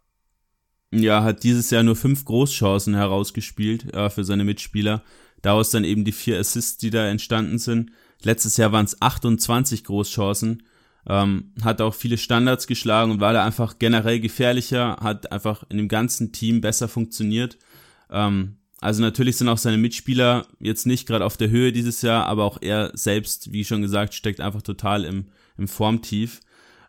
Ja, 0.90 1.22
hat 1.22 1.42
dieses 1.42 1.70
Jahr 1.70 1.82
nur 1.82 1.96
fünf 1.96 2.24
Großchancen 2.24 2.94
herausgespielt 2.94 3.94
äh, 3.94 4.08
für 4.08 4.24
seine 4.24 4.44
Mitspieler. 4.44 5.02
Daraus 5.42 5.70
dann 5.70 5.84
eben 5.84 6.04
die 6.04 6.12
vier 6.12 6.38
Assists, 6.38 6.78
die 6.78 6.90
da 6.90 7.06
entstanden 7.06 7.58
sind. 7.58 7.90
Letztes 8.22 8.56
Jahr 8.56 8.72
waren 8.72 8.86
es 8.86 9.00
28 9.00 9.84
Großchancen 9.84 10.62
ähm, 11.08 11.52
hat 11.62 11.80
auch 11.80 11.94
viele 11.94 12.18
Standards 12.18 12.66
geschlagen 12.66 13.10
und 13.10 13.20
war 13.20 13.32
da 13.32 13.44
einfach 13.44 13.78
generell 13.78 14.20
gefährlicher, 14.20 14.98
hat 15.00 15.32
einfach 15.32 15.64
in 15.70 15.78
dem 15.78 15.88
ganzen 15.88 16.32
Team 16.32 16.60
besser 16.60 16.86
funktioniert. 16.86 17.58
Ähm, 18.10 18.58
also 18.80 19.02
natürlich 19.02 19.36
sind 19.36 19.48
auch 19.48 19.58
seine 19.58 19.78
Mitspieler 19.78 20.46
jetzt 20.60 20.86
nicht 20.86 21.06
gerade 21.06 21.24
auf 21.24 21.36
der 21.36 21.50
Höhe 21.50 21.72
dieses 21.72 22.02
Jahr, 22.02 22.26
aber 22.26 22.44
auch 22.44 22.58
er 22.60 22.92
selbst, 22.94 23.52
wie 23.52 23.64
schon 23.64 23.82
gesagt, 23.82 24.14
steckt 24.14 24.40
einfach 24.40 24.62
total 24.62 25.04
im, 25.04 25.26
im 25.56 25.66
Formtief. 25.66 26.40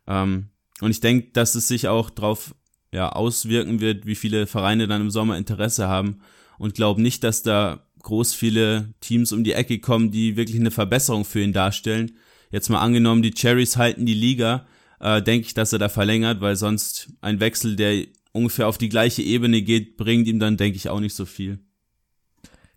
Ähm, 0.05 0.49
und 0.81 0.91
ich 0.91 0.99
denke, 0.99 1.31
dass 1.31 1.55
es 1.55 1.67
sich 1.67 1.87
auch 1.87 2.09
darauf 2.09 2.53
ja, 2.91 3.09
auswirken 3.09 3.79
wird, 3.79 4.05
wie 4.05 4.15
viele 4.15 4.47
Vereine 4.47 4.87
dann 4.87 5.01
im 5.01 5.11
Sommer 5.11 5.37
Interesse 5.37 5.87
haben 5.87 6.19
und 6.57 6.75
glaube 6.75 7.01
nicht, 7.01 7.23
dass 7.23 7.43
da 7.43 7.85
groß 8.03 8.33
viele 8.33 8.93
Teams 9.01 9.31
um 9.31 9.43
die 9.43 9.53
Ecke 9.53 9.79
kommen, 9.79 10.11
die 10.11 10.37
wirklich 10.37 10.59
eine 10.59 10.71
Verbesserung 10.71 11.25
für 11.25 11.41
ihn 11.41 11.53
darstellen 11.53 12.13
jetzt 12.51 12.69
mal 12.69 12.79
angenommen, 12.79 13.21
die 13.21 13.31
Cherries 13.31 13.77
halten 13.77 14.05
die 14.05 14.13
Liga, 14.13 14.65
äh, 14.99 15.21
denke 15.21 15.47
ich, 15.47 15.53
dass 15.53 15.73
er 15.73 15.79
da 15.79 15.89
verlängert, 15.89 16.41
weil 16.41 16.55
sonst 16.55 17.11
ein 17.21 17.39
Wechsel, 17.39 17.75
der 17.75 18.05
ungefähr 18.31 18.67
auf 18.67 18.77
die 18.77 18.89
gleiche 18.89 19.21
Ebene 19.21 19.61
geht, 19.61 19.97
bringt 19.97 20.27
ihm 20.27 20.39
dann, 20.39 20.57
denke 20.57 20.77
ich, 20.77 20.89
auch 20.89 20.99
nicht 20.99 21.15
so 21.15 21.25
viel. 21.25 21.59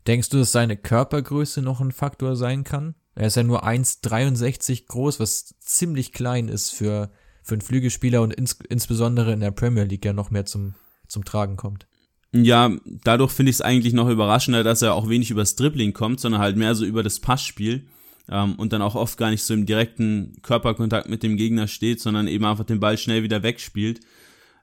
Denkst 0.07 0.31
du, 0.31 0.39
dass 0.39 0.53
seine 0.53 0.77
Körpergröße 0.77 1.63
noch 1.63 1.81
ein 1.81 1.93
Faktor 1.93 2.37
sein 2.37 2.65
kann? 2.65 2.95
Er 3.15 3.29
ist 3.29 3.37
ja 3.37 3.43
nur 3.43 3.65
1,63 3.65 4.87
groß, 4.87 5.21
was 5.21 5.55
ziemlich 5.61 6.13
klein 6.13 6.49
ist 6.49 6.71
für, 6.71 7.13
für 7.43 7.55
einen 7.55 7.63
Flügelspieler 7.63 8.23
und 8.23 8.33
ins, 8.33 8.59
insbesondere 8.69 9.33
in 9.33 9.41
der 9.41 9.51
Premier 9.51 9.85
League 9.85 10.05
ja 10.05 10.13
noch 10.13 10.31
mehr 10.31 10.45
zum, 10.45 10.75
zum 11.09 11.25
Tragen 11.25 11.57
kommt. 11.57 11.87
Ja, 12.35 12.75
dadurch 12.85 13.33
finde 13.33 13.51
ich 13.51 13.57
es 13.57 13.61
eigentlich 13.61 13.93
noch 13.93 14.09
überraschender, 14.09 14.65
dass 14.65 14.81
er 14.81 14.95
auch 14.95 15.09
wenig 15.09 15.31
übers 15.31 15.55
Dribbling 15.55 15.93
kommt, 15.93 16.19
sondern 16.21 16.41
halt 16.41 16.57
mehr 16.57 16.75
so 16.75 16.85
über 16.85 17.03
das 17.03 17.21
Passspiel 17.21 17.87
ähm, 18.29 18.55
und 18.55 18.73
dann 18.73 18.81
auch 18.81 18.95
oft 18.95 19.19
gar 19.19 19.31
nicht 19.31 19.43
so 19.43 19.53
im 19.53 19.67
direkten 19.67 20.37
Körperkontakt 20.43 21.09
mit 21.09 21.23
dem 21.23 21.37
Gegner 21.37 21.69
steht, 21.69 22.01
sondern 22.01 22.29
eben 22.29 22.45
einfach 22.47 22.65
den 22.65 22.81
Ball 22.81 22.97
schnell 22.97 23.23
wieder 23.23 23.43
wegspielt. 23.43 24.01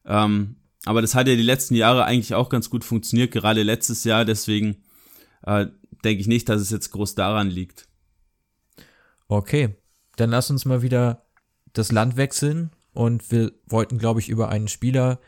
Ähm, 0.05 0.55
aber 0.85 1.01
das 1.01 1.13
hat 1.13 1.27
ja 1.27 1.35
die 1.35 1.43
letzten 1.43 1.75
Jahre 1.75 2.05
eigentlich 2.05 2.33
auch 2.33 2.49
ganz 2.49 2.71
gut 2.71 2.83
funktioniert, 2.83 3.31
gerade 3.31 3.61
letztes 3.61 4.03
Jahr, 4.03 4.25
deswegen 4.25 4.77
äh, 5.43 5.67
denke 6.03 6.21
ich 6.21 6.27
nicht, 6.27 6.49
dass 6.49 6.61
es 6.61 6.71
jetzt 6.71 6.89
groß 6.89 7.13
daran 7.13 7.49
liegt. 7.49 7.87
Okay, 9.27 9.75
dann 10.15 10.31
lass 10.31 10.49
uns 10.49 10.65
mal 10.65 10.81
wieder 10.81 11.28
das 11.73 11.91
Land 11.91 12.17
wechseln 12.17 12.71
und 12.93 13.31
wir 13.31 13.51
wollten, 13.67 13.97
glaube 13.97 14.19
ich, 14.19 14.29
über 14.29 14.49
einen 14.49 14.67
Spieler 14.67 15.19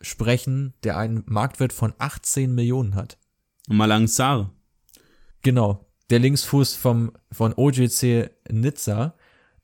sprechen, 0.00 0.74
der 0.82 0.96
einen 0.96 1.22
Marktwert 1.26 1.72
von 1.72 1.94
18 1.98 2.54
Millionen 2.54 2.94
hat. 2.94 3.18
Malang 3.68 4.06
Sarr. 4.06 4.50
Genau, 5.42 5.86
der 6.10 6.18
Linksfuß 6.18 6.74
vom, 6.74 7.12
von 7.32 7.54
OGC 7.54 8.30
Nizza. 8.50 9.14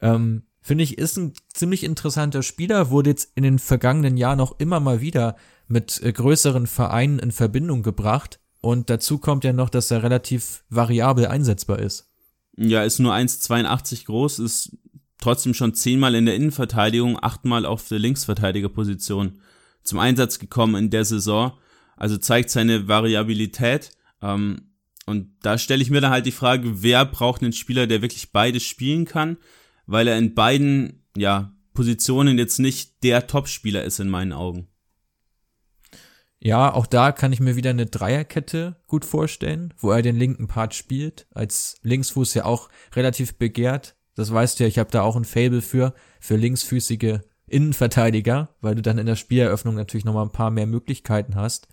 Ähm, 0.01 0.43
Finde 0.61 0.85
ich, 0.85 0.97
ist 0.97 1.17
ein 1.17 1.33
ziemlich 1.53 1.83
interessanter 1.83 2.45
Spieler, 2.45 2.91
wurde 2.91 3.11
jetzt 3.11 3.33
in 3.35 3.43
den 3.43 3.59
vergangenen 3.59 4.17
Jahren 4.17 4.39
noch 4.39 4.61
immer 4.61 4.79
mal 4.79 5.01
wieder 5.01 5.37
mit 5.67 6.01
äh, 6.03 6.13
größeren 6.13 6.69
Vereinen 6.69 7.19
in 7.19 7.33
Verbindung 7.33 7.83
gebracht. 7.83 8.39
Und 8.61 8.89
dazu 8.89 9.19
kommt 9.19 9.43
ja 9.43 9.53
noch, 9.53 9.71
dass 9.71 9.91
er 9.91 10.05
relativ 10.05 10.63
variabel 10.69 11.27
einsetzbar 11.27 11.81
ist. 11.81 12.09
Ja, 12.57 12.85
ist 12.85 13.01
nur 13.01 13.13
1,82 13.13 14.05
groß, 14.05 14.39
ist 14.39 14.77
trotzdem 15.23 15.55
schon 15.55 15.75
zehnmal 15.75 16.15
in 16.15 16.27
der 16.27 16.35
Innenverteidigung, 16.35 17.19
achtmal 17.23 17.65
auf 17.65 17.89
der 17.89 17.99
Linksverteidigerposition 17.99 19.41
zum 19.83 19.99
Einsatz 19.99 20.39
gekommen 20.39 20.75
in 20.77 20.91
der 20.91 21.05
Saison. 21.05 21.59
Also 21.97 22.19
zeigt 22.19 22.51
seine 22.51 22.89
Variabilität. 22.89 23.91
Ähm, 24.21 24.73
und 25.07 25.35
da 25.43 25.59
stelle 25.59 25.83
ich 25.83 25.91
mir 25.91 26.01
dann 26.01 26.13
halt 26.13 26.27
die 26.27 26.33
Frage, 26.33 26.83
wer 26.83 27.05
braucht 27.05 27.43
einen 27.43 27.53
Spieler, 27.53 27.87
der 27.87 28.03
wirklich 28.03 28.33
beides 28.33 28.63
spielen 28.63 29.05
kann, 29.05 29.37
weil 29.87 30.09
er 30.09 30.19
in 30.19 30.35
beiden, 30.35 31.05
ja, 31.17 31.53
Positionen 31.75 32.39
jetzt 32.39 32.59
nicht 32.59 33.03
der 33.03 33.27
Topspieler 33.27 33.83
ist 33.83 33.99
in 33.99 34.09
meinen 34.09 34.33
Augen. 34.33 34.69
Ja, 36.39 36.75
auch 36.75 36.87
da 36.87 37.13
kann 37.13 37.33
ich 37.33 37.39
mir 37.39 37.55
wieder 37.55 37.71
eine 37.71 37.87
Dreierkette 37.87 38.77
gut 38.89 39.05
vorstellen, 39.05 39.73
wo 39.79 39.93
er 39.93 40.03
den 40.03 40.17
linken 40.17 40.49
Part 40.49 40.75
spielt, 40.75 41.29
als 41.31 41.77
Linksfuß 41.83 42.35
ja 42.35 42.45
auch 42.45 42.69
relativ 42.95 43.39
begehrt. 43.39 43.95
Das 44.15 44.33
weißt 44.33 44.59
du 44.59 44.65
ja, 44.65 44.69
ich 44.69 44.79
habe 44.79 44.91
da 44.91 45.03
auch 45.03 45.17
ein 45.17 45.25
Fable 45.25 45.63
für, 45.63 45.95
für 46.21 46.37
linksfüßige 46.37 47.21
Innenverteidiger, 47.47 48.49
weil 48.61 48.75
du 48.75 48.83
dann 48.83 48.99
in 48.99 49.07
der 49.07 49.17
Spieleröffnung 49.17 49.75
natürlich 49.75 50.05
nochmal 50.05 50.25
ein 50.25 50.33
paar 50.33 50.51
mehr 50.51 50.67
Möglichkeiten 50.67 51.35
hast. 51.35 51.69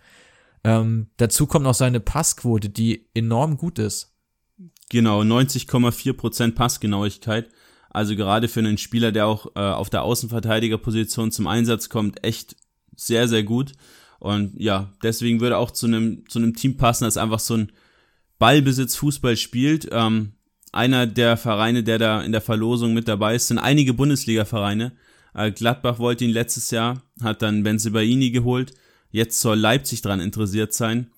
Ähm, 0.62 1.08
dazu 1.16 1.46
kommt 1.46 1.64
noch 1.64 1.74
seine 1.74 2.00
Passquote, 2.00 2.68
die 2.68 3.08
enorm 3.14 3.56
gut 3.56 3.78
ist. 3.78 4.14
Genau, 4.90 5.22
90,4% 5.22 6.54
Passgenauigkeit. 6.54 7.48
Also 7.88 8.14
gerade 8.14 8.48
für 8.48 8.60
einen 8.60 8.78
Spieler, 8.78 9.10
der 9.10 9.26
auch 9.26 9.46
äh, 9.56 9.60
auf 9.60 9.90
der 9.90 10.02
Außenverteidigerposition 10.02 11.32
zum 11.32 11.46
Einsatz 11.46 11.88
kommt, 11.88 12.24
echt 12.24 12.56
sehr, 12.94 13.26
sehr 13.26 13.42
gut. 13.42 13.72
Und 14.18 14.52
ja, 14.60 14.92
deswegen 15.02 15.40
würde 15.40 15.56
auch 15.56 15.70
zu 15.70 15.86
einem, 15.86 16.28
zu 16.28 16.38
einem 16.38 16.54
Team 16.54 16.76
passen, 16.76 17.04
das 17.04 17.16
einfach 17.16 17.40
so 17.40 17.56
ein 17.56 17.72
Ballbesitz-Fußball 18.38 19.36
spielt. 19.36 19.88
Ähm, 19.90 20.32
einer 20.72 21.06
der 21.06 21.36
Vereine, 21.36 21.82
der 21.82 21.98
da 21.98 22.22
in 22.22 22.32
der 22.32 22.40
Verlosung 22.40 22.94
mit 22.94 23.08
dabei 23.08 23.34
ist, 23.34 23.48
sind 23.48 23.58
einige 23.58 23.94
Bundesliga-Vereine. 23.94 24.92
Äh, 25.34 25.52
Gladbach 25.52 25.98
wollte 25.98 26.24
ihn 26.24 26.30
letztes 26.30 26.70
Jahr, 26.70 27.02
hat 27.22 27.42
dann 27.42 27.62
Benzibaini 27.62 28.30
geholt 28.30 28.72
jetzt 29.10 29.40
soll 29.40 29.58
Leipzig 29.58 30.02
dran 30.02 30.20
interessiert 30.20 30.72
sein. 30.72 31.10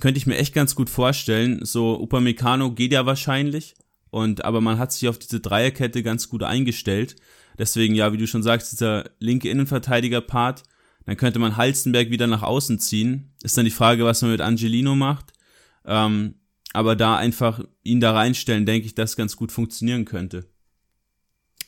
Könnte 0.00 0.18
ich 0.18 0.26
mir 0.26 0.36
echt 0.36 0.54
ganz 0.54 0.74
gut 0.74 0.90
vorstellen. 0.90 1.64
So 1.64 1.98
Upamecano 2.00 2.72
geht 2.72 2.92
ja 2.92 3.06
wahrscheinlich. 3.06 3.74
Und, 4.10 4.44
aber 4.44 4.60
man 4.60 4.78
hat 4.78 4.92
sich 4.92 5.08
auf 5.08 5.18
diese 5.18 5.40
Dreierkette 5.40 6.02
ganz 6.02 6.28
gut 6.28 6.42
eingestellt. 6.42 7.16
Deswegen, 7.58 7.94
ja, 7.94 8.12
wie 8.12 8.18
du 8.18 8.26
schon 8.26 8.42
sagst, 8.42 8.72
dieser 8.72 9.10
linke 9.18 9.48
Innenverteidiger-Part, 9.48 10.64
Dann 11.06 11.16
könnte 11.16 11.38
man 11.38 11.56
Halstenberg 11.56 12.10
wieder 12.10 12.26
nach 12.26 12.42
außen 12.42 12.80
ziehen. 12.80 13.32
Ist 13.42 13.56
dann 13.56 13.64
die 13.64 13.70
Frage, 13.70 14.04
was 14.04 14.22
man 14.22 14.32
mit 14.32 14.40
Angelino 14.40 14.96
macht. 14.96 15.32
Ähm, 15.84 16.34
aber 16.76 16.94
da 16.94 17.16
einfach 17.16 17.60
ihn 17.84 18.00
da 18.00 18.12
reinstellen, 18.12 18.66
denke 18.66 18.84
ich, 18.84 18.94
dass 18.94 19.16
ganz 19.16 19.34
gut 19.34 19.50
funktionieren 19.50 20.04
könnte. 20.04 20.44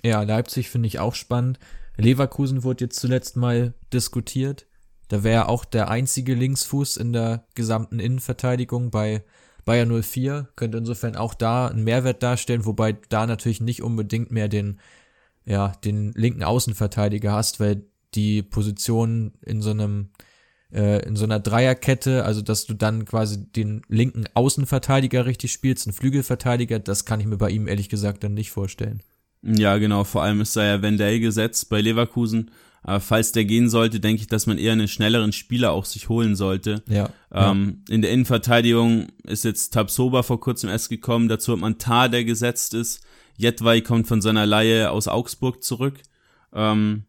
Ja, 0.05 0.23
Leipzig 0.23 0.68
finde 0.68 0.87
ich 0.87 0.99
auch 0.99 1.14
spannend. 1.14 1.59
Leverkusen 1.97 2.62
wurde 2.62 2.85
jetzt 2.85 3.01
zuletzt 3.01 3.35
mal 3.35 3.73
diskutiert. 3.90 4.66
Da 5.09 5.25
wäre 5.25 5.49
auch 5.49 5.64
der 5.64 5.88
einzige 5.88 6.35
Linksfuß 6.35 6.99
in 6.99 7.14
der 7.14 7.47
gesamten 7.55 8.01
Innenverteidigung 8.01 8.90
bei 8.90 9.25
Bayer 9.64 9.87
04. 9.87 10.49
Könnte 10.57 10.77
insofern 10.77 11.16
auch 11.16 11.33
da 11.33 11.68
einen 11.68 11.85
Mehrwert 11.85 12.23
darstellen, 12.23 12.66
wobei 12.66 12.99
da 13.09 13.27
natürlich 13.27 13.62
nicht 13.62 13.83
unbedingt 13.83 14.31
mehr 14.31 14.49
den, 14.49 14.79
ja, 15.47 15.73
den 15.87 16.12
linken 16.12 16.42
Außenverteidiger 16.42 17.33
hast, 17.33 17.61
weil 17.61 17.87
die 18.14 18.42
Position 18.42 19.33
in 19.40 19.62
so 19.62 19.71
einem 19.71 20.11
äh, 20.72 21.07
in 21.07 21.16
so 21.16 21.24
einer 21.24 21.40
Dreierkette, 21.40 22.24
also 22.24 22.42
dass 22.42 22.66
du 22.66 22.74
dann 22.74 23.04
quasi 23.04 23.50
den 23.50 23.83
linken 23.88 24.24
Außenverteidiger 24.35 25.26
richtig 25.26 25.52
spielst, 25.52 25.87
einen 25.87 25.94
Flügelverteidiger, 25.94 26.78
das 26.78 27.04
kann 27.04 27.20
ich 27.20 27.26
mir 27.26 27.38
bei 27.38 27.50
ihm 27.50 27.68
ehrlich 27.68 27.88
gesagt 27.88 28.24
dann 28.24 28.35
nicht 28.35 28.50
vorstellen. 28.50 29.02
Ja, 29.42 29.78
genau, 29.78 30.04
vor 30.04 30.22
allem 30.22 30.40
ist 30.40 30.57
da 30.57 30.64
ja 30.64 30.83
Wendell 30.83 31.20
gesetzt 31.20 31.68
bei 31.68 31.81
Leverkusen. 31.81 32.50
Aber 32.83 33.00
falls 33.00 33.33
der 33.33 33.44
gehen 33.44 33.68
sollte, 33.68 34.00
denke 34.00 34.22
ich, 34.22 34.28
dass 34.28 34.46
man 34.46 34.57
eher 34.57 34.72
einen 34.72 34.88
schnelleren 34.88 35.33
Spieler 35.33 35.72
auch 35.72 35.85
sich 35.85 36.09
holen 36.09 36.37
sollte. 36.37 36.83
Ja. 36.88 37.11
Ähm, 37.33 37.83
ja. 37.88 37.94
In 37.94 38.02
der 38.02 38.12
Innenverteidigung 38.12 39.09
ist 39.24 39.44
jetzt 39.44 39.74
Tabsoba 39.74 40.22
vor 40.22 40.40
kurzem 40.40 40.70
erst 40.70 40.88
gekommen. 40.88 41.28
Dazu 41.28 41.52
hat 41.52 41.61
man 41.61 41.78
Tar, 41.78 42.09
der 42.09 42.24
gesetzt 42.24 42.74
ist. 42.74 43.00
Jetwai 43.37 43.81
kommt 43.81 44.07
von 44.07 44.20
seiner 44.20 44.46
Laie 44.46 44.90
aus 44.90 45.09
Augsburg 45.09 45.62
zurück. 45.62 46.00
Ähm, 46.52 47.04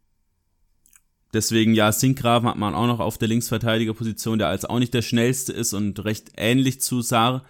deswegen, 1.34 1.74
ja, 1.74 1.92
Sinkgraven 1.92 2.50
hat 2.50 2.58
man 2.58 2.76
auch 2.76 2.88
noch 2.88 3.00
auf 3.00 3.18
der 3.18 3.28
Linksverteidigerposition, 3.28 4.40
der 4.40 4.48
als 4.48 4.66
auch 4.66 4.80
nicht 4.80 4.94
der 4.94 5.02
schnellste 5.02 5.54
ist 5.54 5.74
und 5.74 6.04
recht 6.04 6.32
ähnlich 6.38 6.82
zu 6.82 7.02
Saar. 7.02 7.44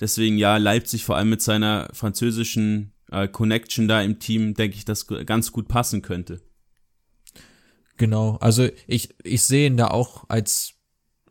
Deswegen, 0.00 0.38
ja, 0.38 0.56
Leipzig 0.56 1.04
vor 1.04 1.16
allem 1.16 1.30
mit 1.30 1.42
seiner 1.42 1.88
französischen 1.92 2.92
äh, 3.10 3.28
Connection 3.28 3.88
da 3.88 4.00
im 4.02 4.18
Team, 4.18 4.54
denke 4.54 4.76
ich, 4.76 4.84
das 4.84 5.06
ganz 5.06 5.52
gut 5.52 5.68
passen 5.68 6.02
könnte. 6.02 6.40
Genau, 7.96 8.36
also 8.40 8.68
ich, 8.86 9.14
ich 9.24 9.42
sehe 9.42 9.66
ihn 9.66 9.76
da 9.76 9.88
auch 9.88 10.24
als, 10.28 10.74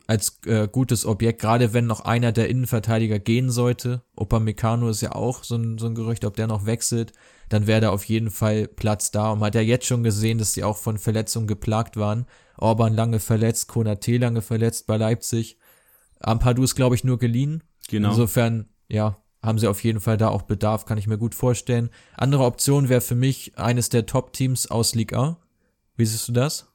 als 0.05 0.39
äh, 0.45 0.67
gutes 0.69 1.05
Objekt, 1.05 1.39
gerade 1.39 1.73
wenn 1.73 1.88
noch 1.88 2.01
einer 2.01 2.33
der 2.33 2.49
Innenverteidiger 2.49 3.19
gehen 3.19 3.49
sollte. 3.49 4.01
Opa 4.15 4.39
Meccano 4.39 4.89
ist 4.89 5.01
ja 5.01 5.13
auch 5.13 5.45
so 5.45 5.55
ein, 5.55 5.77
so 5.77 5.88
ein 5.88 5.95
Gerücht, 5.95 6.25
ob 6.25 6.36
der 6.36 6.47
noch 6.47 6.65
wechselt, 6.65 7.13
dann 7.49 7.67
wäre 7.67 7.81
da 7.81 7.89
auf 7.89 8.03
jeden 8.05 8.31
Fall 8.31 8.67
Platz 8.67 9.12
da. 9.12 9.31
Und 9.31 9.39
man 9.39 9.47
hat 9.47 9.55
ja 9.55 9.62
jetzt 9.62 9.86
schon 9.86 10.03
gesehen, 10.03 10.38
dass 10.38 10.53
die 10.53 10.63
auch 10.63 10.77
von 10.77 10.97
Verletzungen 10.97 11.47
geplagt 11.47 11.97
waren. 11.97 12.25
Orban 12.57 12.93
lange 12.93 13.19
verletzt, 13.19 13.67
Konate 13.67 14.17
lange 14.17 14.41
verletzt 14.41 14.88
bei 14.88 14.97
Leipzig. 14.97 15.57
Ampadu 16.19 16.63
ist, 16.63 16.75
glaube 16.75 16.95
ich, 16.95 17.03
nur 17.03 17.19
geliehen. 17.19 17.63
Genau. 17.88 18.10
Insofern, 18.10 18.67
ja, 18.89 19.21
haben 19.41 19.60
sie 19.60 19.67
auf 19.67 19.83
jeden 19.83 19.99
Fall 19.99 20.17
da 20.17 20.29
auch 20.29 20.41
Bedarf, 20.41 20.86
kann 20.86 20.97
ich 20.97 21.07
mir 21.07 21.17
gut 21.17 21.36
vorstellen. 21.36 21.89
Andere 22.15 22.43
Option 22.43 22.89
wäre 22.89 23.01
für 23.01 23.15
mich 23.15 23.57
eines 23.57 23.89
der 23.89 24.05
Top-Teams 24.05 24.69
aus 24.69 24.95
Ligue 24.95 25.19
1. 25.19 25.36
Wie 25.95 26.05
siehst 26.05 26.27
du 26.27 26.33
das? 26.33 26.67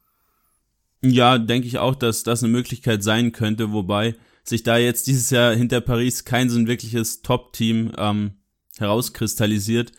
Ja, 1.02 1.38
denke 1.38 1.66
ich 1.66 1.78
auch, 1.78 1.96
dass 1.96 2.22
das 2.22 2.42
eine 2.42 2.52
Möglichkeit 2.52 3.02
sein 3.02 3.32
könnte, 3.32 3.72
wobei 3.72 4.14
sich 4.44 4.62
da 4.62 4.76
jetzt 4.76 5.06
dieses 5.06 5.30
Jahr 5.30 5.54
hinter 5.54 5.80
Paris 5.80 6.24
kein 6.24 6.48
so 6.48 6.58
ein 6.58 6.66
wirkliches 6.66 7.22
Top-Team 7.22 7.92
ähm, 7.98 8.32
herauskristallisiert. 8.78 9.92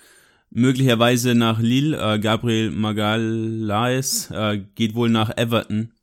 Möglicherweise 0.56 1.34
nach 1.34 1.60
Lille, 1.60 1.98
äh, 1.98 2.20
Gabriel 2.20 2.70
Magalhaes 2.70 4.30
äh, 4.30 4.60
geht 4.76 4.94
wohl 4.94 5.10
nach 5.10 5.36
Everton, 5.36 5.94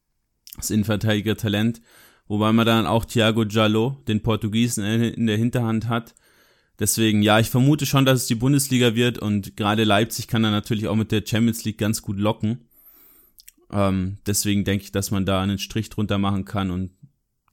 das 0.56 0.70
Innenverteidiger-Talent, 0.70 1.80
wobei 2.26 2.52
man 2.52 2.66
dann 2.66 2.84
auch 2.84 3.04
Thiago 3.04 3.44
Jallo, 3.44 4.02
den 4.08 4.22
Portugiesen, 4.22 4.84
in 4.84 5.28
der 5.28 5.36
Hinterhand 5.36 5.86
hat. 5.86 6.16
Deswegen, 6.80 7.22
ja, 7.22 7.38
ich 7.38 7.48
vermute 7.48 7.86
schon, 7.86 8.04
dass 8.04 8.22
es 8.22 8.26
die 8.26 8.34
Bundesliga 8.34 8.96
wird 8.96 9.20
und 9.20 9.56
gerade 9.56 9.84
Leipzig 9.84 10.26
kann 10.26 10.42
dann 10.42 10.50
natürlich 10.50 10.88
auch 10.88 10.96
mit 10.96 11.12
der 11.12 11.22
Champions 11.24 11.64
League 11.64 11.78
ganz 11.78 12.02
gut 12.02 12.18
locken. 12.18 12.66
Ähm, 13.70 14.18
deswegen 14.26 14.64
denke 14.64 14.82
ich, 14.82 14.90
dass 14.90 15.12
man 15.12 15.26
da 15.26 15.40
einen 15.40 15.58
Strich 15.58 15.90
drunter 15.90 16.18
machen 16.18 16.44
kann 16.44 16.72
und 16.72 16.90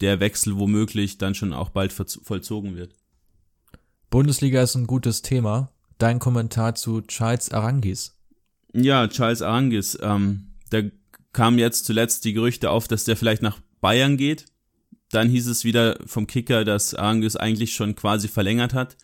der 0.01 0.19
Wechsel 0.19 0.57
womöglich 0.57 1.19
dann 1.19 1.35
schon 1.35 1.53
auch 1.53 1.69
bald 1.69 1.93
vollzogen 1.93 2.75
wird. 2.75 2.95
Bundesliga 4.09 4.63
ist 4.63 4.73
ein 4.73 4.87
gutes 4.87 5.21
Thema. 5.21 5.71
Dein 5.97 6.19
Kommentar 6.19 6.75
zu 6.75 7.01
Charles 7.01 7.51
Arangis. 7.51 8.15
Ja, 8.73 9.07
Charles 9.07 9.41
Arangis. 9.41 9.97
Ähm, 10.01 10.53
da 10.69 10.81
kamen 11.33 11.59
jetzt 11.59 11.85
zuletzt 11.85 12.25
die 12.25 12.33
Gerüchte 12.33 12.69
auf, 12.69 12.87
dass 12.87 13.03
der 13.03 13.17
vielleicht 13.17 13.41
nach 13.41 13.59
Bayern 13.81 14.17
geht. 14.17 14.45
Dann 15.11 15.29
hieß 15.29 15.47
es 15.47 15.63
wieder 15.63 15.97
vom 16.05 16.27
Kicker, 16.27 16.65
dass 16.65 16.93
Arangis 16.93 17.35
eigentlich 17.35 17.73
schon 17.73 17.95
quasi 17.95 18.27
verlängert 18.27 18.73
hat. 18.73 18.97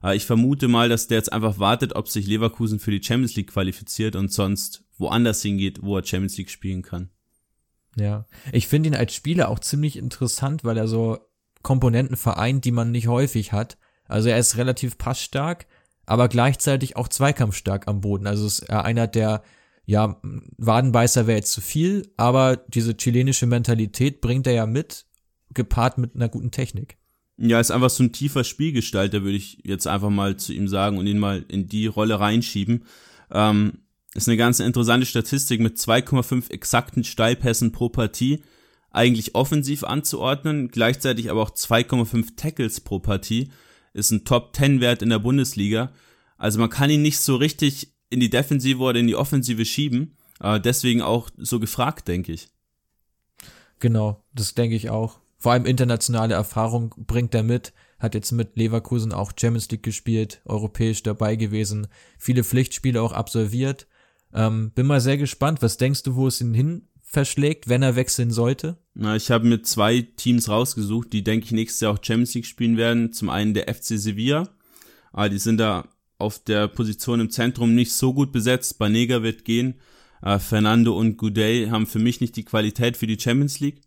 Aber 0.00 0.14
ich 0.14 0.24
vermute 0.24 0.66
mal, 0.66 0.88
dass 0.88 1.08
der 1.08 1.18
jetzt 1.18 1.32
einfach 1.32 1.58
wartet, 1.58 1.94
ob 1.94 2.08
sich 2.08 2.26
Leverkusen 2.26 2.78
für 2.78 2.90
die 2.90 3.02
Champions 3.02 3.36
League 3.36 3.52
qualifiziert 3.52 4.16
und 4.16 4.32
sonst 4.32 4.84
woanders 4.96 5.42
hingeht, 5.42 5.82
wo 5.82 5.96
er 5.96 6.04
Champions 6.04 6.38
League 6.38 6.50
spielen 6.50 6.82
kann. 6.82 7.10
Ja, 7.96 8.26
ich 8.52 8.68
finde 8.68 8.88
ihn 8.88 8.94
als 8.94 9.14
Spieler 9.14 9.48
auch 9.48 9.58
ziemlich 9.58 9.96
interessant, 9.96 10.64
weil 10.64 10.78
er 10.78 10.88
so 10.88 11.18
Komponenten 11.62 12.16
vereint, 12.16 12.64
die 12.64 12.72
man 12.72 12.90
nicht 12.90 13.08
häufig 13.08 13.52
hat. 13.52 13.76
Also 14.06 14.28
er 14.28 14.38
ist 14.38 14.56
relativ 14.56 14.96
passstark, 14.96 15.66
aber 16.10 16.26
gleichzeitig 16.26 16.96
auch 16.96 17.06
zweikampfstark 17.06 17.86
am 17.86 18.00
Boden. 18.00 18.26
Also 18.26 18.44
ist 18.44 18.68
er 18.68 18.84
einer 18.84 19.06
der, 19.06 19.44
ja, 19.86 20.20
Wadenbeißer 20.58 21.28
wäre 21.28 21.38
jetzt 21.38 21.52
zu 21.52 21.60
viel, 21.60 22.12
aber 22.16 22.56
diese 22.56 22.96
chilenische 22.96 23.46
Mentalität 23.46 24.20
bringt 24.20 24.48
er 24.48 24.54
ja 24.54 24.66
mit, 24.66 25.06
gepaart 25.54 25.98
mit 25.98 26.16
einer 26.16 26.28
guten 26.28 26.50
Technik. 26.50 26.96
Ja, 27.36 27.60
ist 27.60 27.70
einfach 27.70 27.90
so 27.90 28.02
ein 28.02 28.12
tiefer 28.12 28.42
Spielgestalter, 28.42 29.22
würde 29.22 29.36
ich 29.36 29.60
jetzt 29.62 29.86
einfach 29.86 30.10
mal 30.10 30.36
zu 30.36 30.52
ihm 30.52 30.66
sagen 30.66 30.98
und 30.98 31.06
ihn 31.06 31.20
mal 31.20 31.44
in 31.46 31.68
die 31.68 31.86
Rolle 31.86 32.18
reinschieben. 32.18 32.86
Ähm, 33.30 33.78
ist 34.12 34.26
eine 34.26 34.36
ganz 34.36 34.58
interessante 34.58 35.06
Statistik 35.06 35.60
mit 35.60 35.76
2,5 35.76 36.50
exakten 36.50 37.04
Steilpässen 37.04 37.70
pro 37.70 37.88
Partie, 37.88 38.42
eigentlich 38.90 39.36
offensiv 39.36 39.84
anzuordnen, 39.84 40.72
gleichzeitig 40.72 41.30
aber 41.30 41.40
auch 41.40 41.50
2,5 41.50 42.34
Tackles 42.34 42.80
pro 42.80 42.98
Partie, 42.98 43.52
ist 43.92 44.10
ein 44.10 44.24
Top-10-Wert 44.24 45.02
in 45.02 45.10
der 45.10 45.18
Bundesliga. 45.18 45.92
Also 46.36 46.58
man 46.58 46.70
kann 46.70 46.90
ihn 46.90 47.02
nicht 47.02 47.18
so 47.18 47.36
richtig 47.36 47.92
in 48.08 48.20
die 48.20 48.30
Defensive 48.30 48.80
oder 48.80 48.98
in 48.98 49.06
die 49.06 49.16
Offensive 49.16 49.64
schieben, 49.64 50.16
äh, 50.40 50.60
deswegen 50.60 51.02
auch 51.02 51.30
so 51.36 51.60
gefragt, 51.60 52.08
denke 52.08 52.32
ich. 52.32 52.48
Genau, 53.78 54.24
das 54.32 54.54
denke 54.54 54.76
ich 54.76 54.90
auch 54.90 55.20
vor 55.40 55.52
allem 55.52 55.64
internationale 55.64 56.34
Erfahrung 56.34 56.94
bringt 56.98 57.34
er 57.34 57.42
mit, 57.42 57.72
hat 57.98 58.14
jetzt 58.14 58.30
mit 58.30 58.56
Leverkusen 58.56 59.12
auch 59.12 59.32
Champions 59.40 59.70
League 59.70 59.82
gespielt, 59.82 60.42
europäisch 60.44 61.02
dabei 61.02 61.34
gewesen, 61.34 61.86
viele 62.18 62.44
Pflichtspiele 62.44 63.00
auch 63.00 63.12
absolviert. 63.12 63.86
Ähm, 64.34 64.70
bin 64.74 64.86
mal 64.86 65.00
sehr 65.00 65.16
gespannt, 65.16 65.62
was 65.62 65.78
denkst 65.78 66.02
du, 66.02 66.14
wo 66.14 66.26
es 66.26 66.42
ihn 66.42 66.52
hin 66.52 66.88
verschlägt, 67.10 67.68
wenn 67.68 67.82
er 67.82 67.96
wechseln 67.96 68.30
sollte? 68.30 68.78
Na, 68.94 69.16
ich 69.16 69.30
habe 69.30 69.46
mir 69.46 69.62
zwei 69.62 70.02
Teams 70.02 70.48
rausgesucht, 70.48 71.12
die 71.12 71.24
denke 71.24 71.46
ich 71.46 71.52
nächstes 71.52 71.80
Jahr 71.80 71.92
auch 71.92 72.02
Champions 72.02 72.34
League 72.34 72.46
spielen 72.46 72.76
werden. 72.76 73.12
Zum 73.12 73.30
einen 73.30 73.54
der 73.54 73.72
FC 73.72 73.98
Sevilla, 73.98 74.48
ah, 75.12 75.28
die 75.28 75.38
sind 75.38 75.58
da 75.58 75.88
auf 76.18 76.38
der 76.38 76.68
Position 76.68 77.20
im 77.20 77.30
Zentrum 77.30 77.74
nicht 77.74 77.92
so 77.92 78.14
gut 78.14 78.30
besetzt. 78.30 78.78
Banega 78.78 79.22
wird 79.22 79.44
gehen. 79.44 79.74
Äh, 80.22 80.38
Fernando 80.38 80.96
und 80.96 81.16
Goudet 81.16 81.70
haben 81.70 81.86
für 81.86 81.98
mich 81.98 82.20
nicht 82.20 82.36
die 82.36 82.44
Qualität 82.44 82.96
für 82.96 83.06
die 83.06 83.18
Champions 83.18 83.58
League 83.58 83.80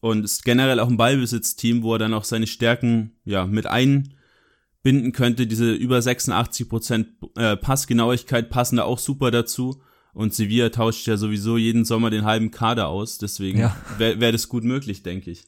und 0.00 0.24
ist 0.24 0.44
generell 0.44 0.78
auch 0.78 0.88
ein 0.88 0.96
Ballbesitzteam, 0.96 1.82
wo 1.82 1.94
er 1.94 1.98
dann 1.98 2.14
auch 2.14 2.24
seine 2.24 2.46
Stärken 2.46 3.12
ja 3.24 3.46
mit 3.46 3.66
einbinden 3.66 5.12
könnte. 5.12 5.46
Diese 5.46 5.72
über 5.72 5.98
86% 5.98 7.06
äh, 7.36 7.56
Passgenauigkeit 7.56 8.50
passen 8.50 8.76
da 8.76 8.84
auch 8.84 8.98
super 8.98 9.30
dazu. 9.30 9.82
Und 10.12 10.34
Sevilla 10.34 10.70
tauscht 10.70 11.06
ja 11.06 11.16
sowieso 11.16 11.56
jeden 11.56 11.84
Sommer 11.84 12.10
den 12.10 12.24
halben 12.24 12.50
Kader 12.50 12.88
aus, 12.88 13.18
deswegen 13.18 13.60
ja. 13.60 13.76
wäre 13.98 14.20
wär 14.20 14.32
das 14.32 14.48
gut 14.48 14.64
möglich, 14.64 15.02
denke 15.02 15.30
ich. 15.30 15.44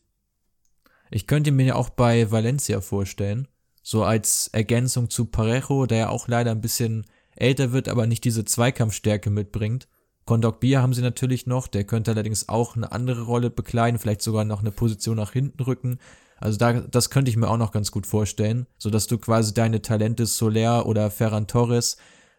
Ich 1.11 1.27
könnte 1.27 1.53
mir 1.53 1.67
ja 1.67 1.75
auch 1.75 1.91
bei 1.91 2.31
Valencia 2.31 2.81
vorstellen, 2.81 3.49
so 3.83 4.05
als 4.05 4.49
Ergänzung 4.49 5.11
zu 5.11 5.27
Parejo, 5.27 5.87
der 5.87 5.99
ja 5.99 6.09
auch 6.09 6.29
leider 6.29 6.53
ein 6.53 6.61
bisschen 6.61 7.07
älter 7.37 7.73
wird, 7.73 7.89
aber 7.89 8.07
nicht 8.07 8.25
diese 8.25 8.45
Zweikampfstärke 8.45 9.29
mitbringt. 9.29 9.89
Kondok 10.25 10.61
Bier 10.61 10.81
haben 10.81 10.95
sie 10.95 11.03
natürlich 11.03 11.47
noch, 11.47 11.67
der 11.67 11.85
könnte 11.85 12.13
allerdings 12.13 12.49
auch 12.49 12.77
eine 12.77 12.93
andere 12.93 13.23
Rolle 13.23 13.51
bekleiden, 13.51 13.99
vielleicht 13.99 14.23
sogar 14.23 14.45
noch 14.45 14.61
eine 14.61 14.71
Position 14.71 15.17
nach 15.17 15.33
hinten 15.33 15.63
rücken. 15.63 15.99
Also 16.37 16.59
da, 16.59 16.81
das 16.81 17.11
könnte 17.11 17.31
ich 17.31 17.37
mir 17.37 17.49
auch 17.49 17.57
noch 17.57 17.73
ganz 17.73 17.91
gut 17.91 18.07
vorstellen, 18.07 18.67
so 18.79 18.89
dass 18.91 19.07
du 19.07 19.19
quasi 19.19 19.53
deine 19.55 19.83
Talente 19.83 20.27
Soler 20.27 20.87
oder 20.87 21.11
Ferran 21.11 21.47
Torres 21.47 21.97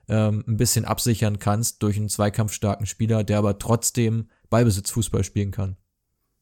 ähm, 0.09 0.43
ein 0.47 0.57
bisschen 0.57 0.85
absichern 0.85 1.39
kannst 1.39 1.81
durch 1.83 1.97
einen 1.97 2.09
zweikampfstarken 2.09 2.85
Spieler, 2.85 3.23
der 3.23 3.37
aber 3.37 3.57
trotzdem 3.59 4.27
Ballbesitzfußball 4.49 5.23
spielen 5.23 5.51
kann. 5.51 5.77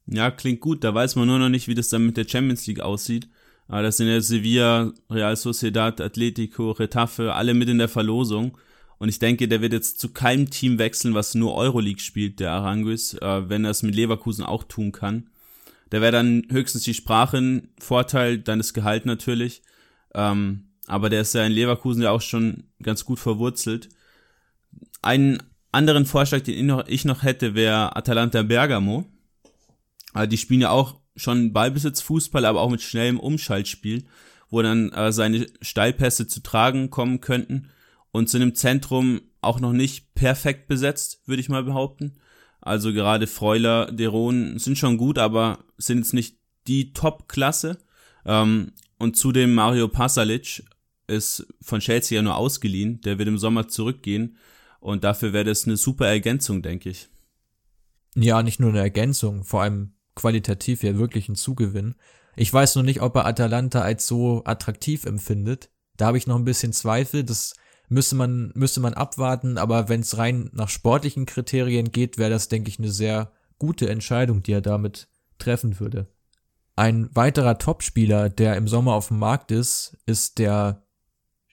Ja, 0.07 0.31
klingt 0.31 0.61
gut. 0.61 0.83
Da 0.83 0.93
weiß 0.93 1.15
man 1.15 1.27
nur 1.27 1.39
noch 1.39 1.49
nicht, 1.49 1.67
wie 1.67 1.75
das 1.75 1.89
dann 1.89 2.05
mit 2.05 2.17
der 2.17 2.27
Champions 2.27 2.65
League 2.67 2.81
aussieht. 2.81 3.29
Aber 3.67 3.83
das 3.83 3.97
sind 3.97 4.07
ja 4.07 4.19
Sevilla, 4.19 4.91
Real 5.09 5.35
Sociedad, 5.35 6.01
Atletico, 6.01 6.71
Retafe, 6.71 7.33
alle 7.33 7.53
mit 7.53 7.69
in 7.69 7.77
der 7.77 7.87
Verlosung. 7.87 8.57
Und 8.97 9.09
ich 9.09 9.19
denke, 9.19 9.47
der 9.47 9.61
wird 9.61 9.73
jetzt 9.73 9.99
zu 9.99 10.09
keinem 10.09 10.49
Team 10.49 10.77
wechseln, 10.77 11.13
was 11.13 11.33
nur 11.33 11.55
Euroleague 11.55 12.01
spielt, 12.01 12.39
der 12.39 12.51
Aranguis, 12.51 13.13
äh, 13.15 13.49
wenn 13.49 13.65
er 13.65 13.71
es 13.71 13.81
mit 13.81 13.95
Leverkusen 13.95 14.43
auch 14.43 14.63
tun 14.63 14.91
kann. 14.91 15.29
Der 15.91 16.01
wäre 16.01 16.11
dann 16.11 16.43
höchstens 16.49 16.83
die 16.83 16.93
Sprachenvorteil, 16.93 18.39
dann 18.39 18.59
das 18.59 18.73
Gehalt 18.73 19.05
natürlich. 19.05 19.61
Ähm, 20.13 20.70
aber 20.87 21.09
der 21.09 21.21
ist 21.21 21.33
ja 21.33 21.45
in 21.45 21.51
Leverkusen 21.51 22.03
ja 22.03 22.11
auch 22.11 22.21
schon 22.21 22.63
ganz 22.81 23.05
gut 23.05 23.19
verwurzelt. 23.19 23.89
Einen 25.01 25.41
anderen 25.71 26.05
Vorschlag, 26.05 26.41
den 26.41 26.55
ich 26.55 26.63
noch, 26.63 26.87
ich 26.87 27.05
noch 27.05 27.23
hätte, 27.23 27.55
wäre 27.55 27.95
Atalanta 27.95 28.43
Bergamo. 28.43 29.05
Also 30.13 30.29
die 30.29 30.37
spielen 30.37 30.61
ja 30.61 30.69
auch 30.69 30.99
schon 31.15 31.53
Ballbesitzfußball, 31.53 32.45
aber 32.45 32.61
auch 32.61 32.69
mit 32.69 32.81
schnellem 32.81 33.19
Umschaltspiel, 33.19 34.05
wo 34.49 34.61
dann 34.61 34.91
äh, 34.91 35.11
seine 35.11 35.47
Steilpässe 35.61 36.27
zu 36.27 36.41
tragen 36.41 36.89
kommen 36.89 37.21
könnten 37.21 37.69
und 38.11 38.29
sind 38.29 38.41
im 38.41 38.55
Zentrum 38.55 39.21
auch 39.41 39.59
noch 39.59 39.73
nicht 39.73 40.13
perfekt 40.13 40.67
besetzt, 40.67 41.21
würde 41.25 41.41
ich 41.41 41.49
mal 41.49 41.63
behaupten. 41.63 42.17
Also 42.59 42.93
gerade 42.93 43.25
Freuler, 43.25 43.91
Deron 43.91 44.59
sind 44.59 44.77
schon 44.77 44.97
gut, 44.97 45.17
aber 45.17 45.59
sind 45.77 45.99
jetzt 45.99 46.13
nicht 46.13 46.37
die 46.67 46.93
Top-Klasse. 46.93 47.79
Ähm, 48.25 48.73
und 49.01 49.17
zudem 49.17 49.55
Mario 49.55 49.87
Pasalic 49.87 50.63
ist 51.07 51.47
von 51.59 51.79
Chelsea 51.79 52.15
ja 52.15 52.21
nur 52.21 52.35
ausgeliehen. 52.35 53.01
Der 53.01 53.17
wird 53.17 53.27
im 53.27 53.39
Sommer 53.39 53.67
zurückgehen. 53.67 54.37
Und 54.79 55.03
dafür 55.03 55.33
wäre 55.33 55.45
das 55.45 55.65
eine 55.65 55.75
super 55.75 56.05
Ergänzung, 56.07 56.61
denke 56.61 56.89
ich. 56.89 57.09
Ja, 58.15 58.43
nicht 58.43 58.59
nur 58.59 58.69
eine 58.69 58.79
Ergänzung, 58.79 59.43
vor 59.43 59.63
allem 59.63 59.93
qualitativ 60.13 60.83
ja 60.83 60.99
wirklich 60.99 61.29
ein 61.29 61.35
Zugewinn. 61.35 61.95
Ich 62.35 62.53
weiß 62.53 62.75
noch 62.75 62.83
nicht, 62.83 63.01
ob 63.01 63.15
er 63.15 63.25
Atalanta 63.25 63.81
als 63.81 64.05
so 64.05 64.43
attraktiv 64.45 65.05
empfindet. 65.05 65.71
Da 65.97 66.05
habe 66.05 66.19
ich 66.19 66.27
noch 66.27 66.35
ein 66.35 66.45
bisschen 66.45 66.71
Zweifel. 66.71 67.23
Das 67.23 67.55
müsste 67.89 68.15
man, 68.15 68.51
müsste 68.53 68.81
man 68.81 68.93
abwarten, 68.93 69.57
aber 69.57 69.89
wenn 69.89 70.01
es 70.01 70.19
rein 70.19 70.51
nach 70.53 70.69
sportlichen 70.69 71.25
Kriterien 71.25 71.91
geht, 71.91 72.19
wäre 72.19 72.29
das, 72.29 72.49
denke 72.49 72.69
ich, 72.69 72.77
eine 72.77 72.91
sehr 72.91 73.31
gute 73.57 73.89
Entscheidung, 73.89 74.43
die 74.43 74.53
er 74.53 74.61
damit 74.61 75.07
treffen 75.39 75.79
würde. 75.79 76.07
Ein 76.75 77.09
weiterer 77.13 77.57
Topspieler, 77.57 78.29
der 78.29 78.55
im 78.55 78.67
Sommer 78.67 78.93
auf 78.93 79.09
dem 79.09 79.19
Markt 79.19 79.51
ist, 79.51 79.97
ist 80.05 80.39
der 80.39 80.85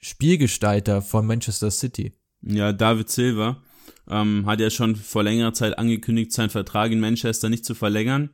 Spielgestalter 0.01 1.03
von 1.03 1.27
Manchester 1.27 1.71
City. 1.71 2.13
Ja, 2.43 2.73
David 2.73 3.11
Silva 3.11 3.61
ähm, 4.09 4.47
hat 4.47 4.61
ja 4.61 4.71
schon 4.71 4.97
vor 4.97 5.23
längerer 5.23 5.53
Zeit 5.53 5.79
angekündigt, 5.79 6.33
seinen 6.33 6.51
Vertrag 6.51 6.93
in 6.93 7.01
Manchester 7.01 7.49
nicht 7.49 7.65
zu 7.65 7.75
verlängern. 7.75 8.31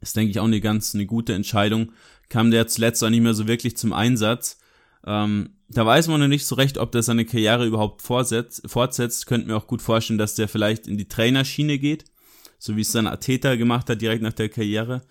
Ist, 0.00 0.16
denke 0.16 0.30
ich, 0.30 0.40
auch 0.40 0.44
eine 0.44 0.60
ganz 0.60 0.94
eine 0.94 1.06
gute 1.06 1.32
Entscheidung. 1.32 1.92
Kam 2.28 2.50
der 2.50 2.66
zuletzt 2.66 3.02
auch 3.04 3.10
nicht 3.10 3.22
mehr 3.22 3.34
so 3.34 3.46
wirklich 3.46 3.76
zum 3.76 3.92
Einsatz. 3.92 4.58
Ähm, 5.06 5.56
da 5.68 5.86
weiß 5.86 6.08
man 6.08 6.20
noch 6.20 6.28
nicht 6.28 6.46
so 6.46 6.54
recht, 6.54 6.78
ob 6.78 6.92
der 6.92 7.02
seine 7.02 7.24
Karriere 7.24 7.66
überhaupt 7.66 8.02
fortsetzt. 8.02 8.62
fortsetzt. 8.66 9.26
Könnte 9.26 9.46
mir 9.46 9.56
auch 9.56 9.66
gut 9.66 9.80
vorstellen, 9.80 10.18
dass 10.18 10.34
der 10.34 10.48
vielleicht 10.48 10.86
in 10.86 10.98
die 10.98 11.08
Trainerschiene 11.08 11.78
geht, 11.78 12.04
so 12.58 12.76
wie 12.76 12.82
es 12.82 12.92
dann 12.92 13.06
Ateta 13.06 13.54
gemacht 13.54 13.88
hat, 13.88 14.02
direkt 14.02 14.22
nach 14.22 14.32
der 14.32 14.48
Karriere. 14.48 15.02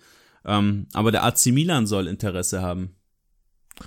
Ähm, 0.44 0.86
aber 0.92 1.12
der 1.12 1.24
AC 1.24 1.46
Milan 1.46 1.86
soll 1.86 2.06
Interesse 2.06 2.62
haben. 2.62 2.96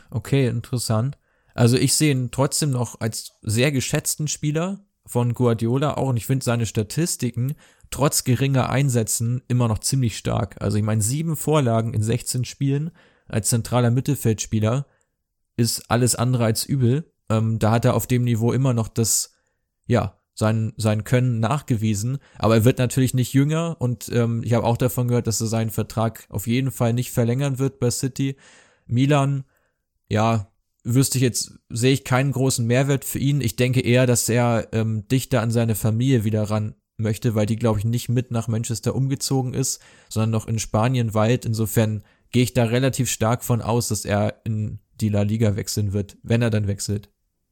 Okay, 0.10 0.48
interessant. 0.48 1.18
Also 1.54 1.78
ich 1.78 1.94
sehe 1.94 2.12
ihn 2.12 2.32
trotzdem 2.32 2.72
noch 2.72 3.00
als 3.00 3.34
sehr 3.42 3.72
geschätzten 3.72 4.28
Spieler 4.28 4.86
von 5.06 5.34
Guardiola 5.34 5.96
auch 5.96 6.10
und 6.10 6.18
ich 6.18 6.26
finde 6.26 6.44
seine 6.44 6.66
Statistiken 6.66 7.56
trotz 7.90 8.24
geringer 8.24 8.70
Einsätzen 8.70 9.42
immer 9.48 9.68
noch 9.68 9.80
ziemlich 9.80 10.18
stark. 10.18 10.62
Also 10.62 10.78
ich 10.78 10.84
meine, 10.84 11.02
sieben 11.02 11.36
Vorlagen 11.36 11.94
in 11.94 12.04
16 12.04 12.46
Spielen 12.46 12.92
als 13.28 13.50
zentraler 13.50 13.92
Mittelfeldspieler 13.92 14.86
ist 15.56 15.90
alles 15.90 16.16
andere 16.16 16.46
als 16.46 16.66
übel. 16.66 17.12
Ähm, 17.30 17.60
da 17.60 17.72
hat 17.72 17.86
er 17.86 17.96
auf 17.96 18.08
dem 18.08 18.24
Niveau 18.24 18.54
immer 18.54 18.74
noch 18.74 18.88
das, 18.88 19.34
ja, 19.86 20.20
sein, 20.38 20.74
sein 20.78 21.04
Können 21.04 21.40
nachgewiesen. 21.40 22.20
Aber 22.38 22.56
er 22.56 22.66
wird 22.66 22.78
natürlich 22.78 23.16
nicht 23.16 23.34
jünger 23.34 23.76
und 23.80 24.10
ähm, 24.14 24.44
ich 24.44 24.54
habe 24.54 24.68
auch 24.68 24.78
davon 24.78 25.08
gehört, 25.08 25.26
dass 25.26 25.42
er 25.42 25.48
seinen 25.48 25.72
Vertrag 25.72 26.28
auf 26.30 26.46
jeden 26.46 26.70
Fall 26.70 26.94
nicht 26.94 27.12
verlängern 27.12 27.58
wird 27.58 27.80
bei 27.80 27.90
City. 27.90 28.36
Milan, 28.86 29.46
ja, 30.10 30.52
wüsste 30.84 31.18
ich 31.18 31.24
jetzt, 31.24 31.60
sehe 31.70 31.92
ich 31.92 32.04
keinen 32.04 32.32
großen 32.32 32.66
Mehrwert 32.68 33.04
für 33.04 33.18
ihn. 33.18 33.42
Ich 33.42 33.56
denke 33.56 33.82
eher, 33.82 34.06
dass 34.06 34.30
er 34.30 34.68
ähm, 34.74 35.08
dichter 35.08 35.42
an 35.42 35.50
seine 35.50 35.74
Familie 35.74 36.24
wieder 36.24 36.44
ran 36.44 36.76
möchte, 36.98 37.34
weil 37.34 37.48
die, 37.48 37.56
glaube 37.56 37.80
ich, 37.80 37.86
nicht 37.86 38.08
mit 38.08 38.30
nach 38.30 38.48
Manchester 38.48 38.94
umgezogen 38.94 39.56
ist, 39.56 39.82
sondern 40.08 40.30
noch 40.30 40.48
in 40.48 40.60
Spanien 40.60 41.16
weit. 41.16 41.46
Insofern 41.46 42.04
gehe 42.30 42.44
ich 42.44 42.54
da 42.54 42.66
relativ 42.66 43.10
stark 43.10 43.44
von 43.44 43.64
aus, 43.64 43.88
dass 43.88 44.06
er 44.06 44.42
in 44.44 44.80
die 45.02 45.10
La 45.10 45.24
Liga 45.24 45.56
wechseln 45.56 45.94
wird, 45.94 46.18
wenn 46.22 46.44
er 46.44 46.52
dann 46.52 46.68
wechselt. 46.68 47.10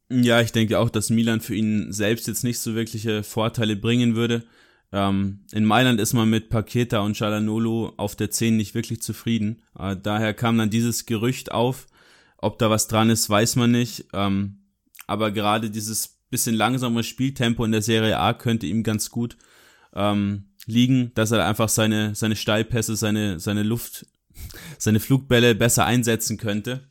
Ja, 0.08 0.40
ich 0.40 0.52
denke 0.52 0.78
auch, 0.78 0.90
dass 0.90 1.10
Milan 1.10 1.40
für 1.40 1.54
ihn 1.54 1.92
selbst 1.92 2.28
jetzt 2.28 2.44
nicht 2.44 2.60
so 2.60 2.74
wirkliche 2.74 3.22
Vorteile 3.22 3.74
bringen 3.74 4.14
würde. 4.14 4.44
Ähm, 4.92 5.40
in 5.52 5.64
Mailand 5.64 6.00
ist 6.00 6.12
man 6.12 6.30
mit 6.30 6.48
Paqueta 6.48 7.00
und 7.00 7.16
Chalanolo 7.16 7.92
auf 7.96 8.14
der 8.14 8.30
10 8.30 8.56
nicht 8.56 8.74
wirklich 8.74 9.02
zufrieden. 9.02 9.62
Äh, 9.78 9.96
daher 10.00 10.32
kam 10.32 10.58
dann 10.58 10.70
dieses 10.70 11.06
Gerücht 11.06 11.50
auf. 11.50 11.86
Ob 12.38 12.58
da 12.58 12.70
was 12.70 12.86
dran 12.86 13.10
ist, 13.10 13.28
weiß 13.28 13.56
man 13.56 13.72
nicht. 13.72 14.06
Ähm, 14.12 14.58
aber 15.06 15.32
gerade 15.32 15.70
dieses 15.70 16.16
bisschen 16.30 16.54
langsamere 16.54 17.04
Spieltempo 17.04 17.64
in 17.64 17.72
der 17.72 17.82
Serie 17.82 18.18
A 18.18 18.34
könnte 18.34 18.66
ihm 18.66 18.82
ganz 18.82 19.10
gut 19.10 19.36
ähm, 19.94 20.46
liegen, 20.66 21.12
dass 21.14 21.30
er 21.30 21.46
einfach 21.46 21.68
seine, 21.68 22.14
seine 22.14 22.36
Steilpässe, 22.36 22.96
seine, 22.96 23.40
seine 23.40 23.62
Luft, 23.62 24.06
seine 24.78 25.00
Flugbälle 25.00 25.54
besser 25.54 25.86
einsetzen 25.86 26.36
könnte. 26.36 26.86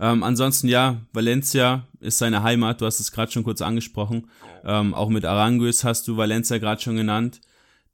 Ähm, 0.00 0.22
ansonsten 0.22 0.68
ja, 0.68 1.00
Valencia 1.12 1.86
ist 2.00 2.18
seine 2.18 2.42
Heimat, 2.42 2.80
du 2.80 2.86
hast 2.86 3.00
es 3.00 3.12
gerade 3.12 3.32
schon 3.32 3.44
kurz 3.44 3.62
angesprochen. 3.62 4.28
Ähm, 4.64 4.94
auch 4.94 5.08
mit 5.08 5.24
Aranguis 5.24 5.84
hast 5.84 6.06
du 6.08 6.16
Valencia 6.16 6.58
gerade 6.58 6.80
schon 6.80 6.96
genannt. 6.96 7.40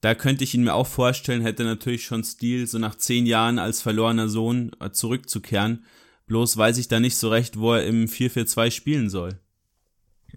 Da 0.00 0.14
könnte 0.14 0.44
ich 0.44 0.54
ihn 0.54 0.64
mir 0.64 0.74
auch 0.74 0.86
vorstellen, 0.86 1.40
hätte 1.40 1.64
natürlich 1.64 2.04
schon 2.04 2.24
Stil, 2.24 2.66
so 2.66 2.78
nach 2.78 2.96
zehn 2.96 3.24
Jahren 3.24 3.58
als 3.58 3.80
verlorener 3.80 4.28
Sohn 4.28 4.72
äh, 4.80 4.90
zurückzukehren. 4.90 5.84
Bloß 6.26 6.56
weiß 6.56 6.78
ich 6.78 6.88
da 6.88 7.00
nicht 7.00 7.16
so 7.16 7.30
recht, 7.30 7.58
wo 7.58 7.72
er 7.72 7.86
im 7.86 8.06
4-4-2 8.06 8.70
spielen 8.70 9.08
soll. 9.08 9.38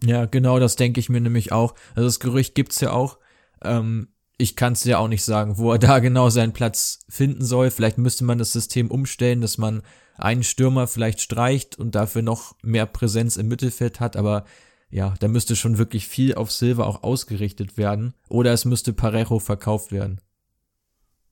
Ja, 0.03 0.25
genau, 0.25 0.59
das 0.59 0.75
denke 0.75 0.99
ich 0.99 1.09
mir 1.09 1.21
nämlich 1.21 1.51
auch. 1.51 1.75
Also 1.95 2.07
das 2.07 2.19
Gerücht 2.19 2.55
gibt's 2.55 2.79
ja 2.79 2.91
auch. 2.91 3.17
Ähm, 3.61 4.09
ich 4.37 4.55
kann 4.55 4.73
es 4.73 4.83
ja 4.83 4.99
auch 4.99 5.07
nicht 5.07 5.23
sagen, 5.23 5.57
wo 5.57 5.71
er 5.73 5.79
da 5.79 5.99
genau 5.99 6.29
seinen 6.29 6.53
Platz 6.53 6.99
finden 7.09 7.43
soll. 7.43 7.71
Vielleicht 7.71 7.97
müsste 7.97 8.23
man 8.23 8.37
das 8.37 8.53
System 8.53 8.91
umstellen, 8.91 9.41
dass 9.41 9.57
man 9.57 9.81
einen 10.17 10.43
Stürmer 10.43 10.87
vielleicht 10.87 11.21
streicht 11.21 11.77
und 11.77 11.95
dafür 11.95 12.21
noch 12.21 12.55
mehr 12.61 12.85
Präsenz 12.85 13.37
im 13.37 13.47
Mittelfeld 13.47 13.99
hat, 13.99 14.15
aber 14.15 14.45
ja, 14.89 15.13
da 15.19 15.27
müsste 15.27 15.55
schon 15.55 15.77
wirklich 15.77 16.07
viel 16.07 16.35
auf 16.35 16.51
Silva 16.51 16.85
auch 16.85 17.03
ausgerichtet 17.03 17.77
werden 17.77 18.13
oder 18.29 18.53
es 18.53 18.65
müsste 18.65 18.93
Parejo 18.93 19.39
verkauft 19.39 19.91
werden. 19.91 20.21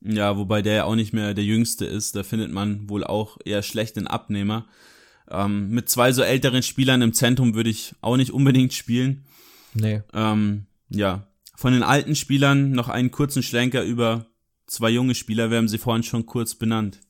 Ja, 0.02 0.36
wobei 0.36 0.62
der 0.62 0.74
ja 0.74 0.84
auch 0.84 0.94
nicht 0.94 1.12
mehr 1.12 1.34
der 1.34 1.44
Jüngste 1.44 1.86
ist, 1.86 2.14
da 2.14 2.22
findet 2.22 2.52
man 2.52 2.88
wohl 2.88 3.02
auch 3.02 3.38
eher 3.44 3.62
schlechten 3.62 4.06
Abnehmer. 4.06 4.66
Ähm, 5.28 5.70
mit 5.70 5.88
zwei 5.88 6.12
so 6.12 6.22
älteren 6.22 6.62
Spielern 6.62 7.02
im 7.02 7.12
Zentrum 7.12 7.54
würde 7.54 7.70
ich 7.70 7.94
auch 8.02 8.16
nicht 8.16 8.30
unbedingt 8.30 8.74
spielen. 8.74 9.24
Nee. 9.74 10.02
Ähm, 10.12 10.66
ja, 10.90 11.26
von 11.56 11.72
den 11.72 11.82
alten 11.82 12.14
Spielern 12.14 12.72
noch 12.72 12.88
einen 12.88 13.10
kurzen 13.10 13.42
Schlenker 13.42 13.82
über 13.82 14.26
zwei 14.66 14.90
junge 14.90 15.14
Spieler, 15.14 15.50
wir 15.50 15.58
haben 15.58 15.68
sie 15.68 15.78
vorhin 15.78 16.02
schon 16.02 16.26
kurz 16.26 16.54
benannt. 16.54 17.00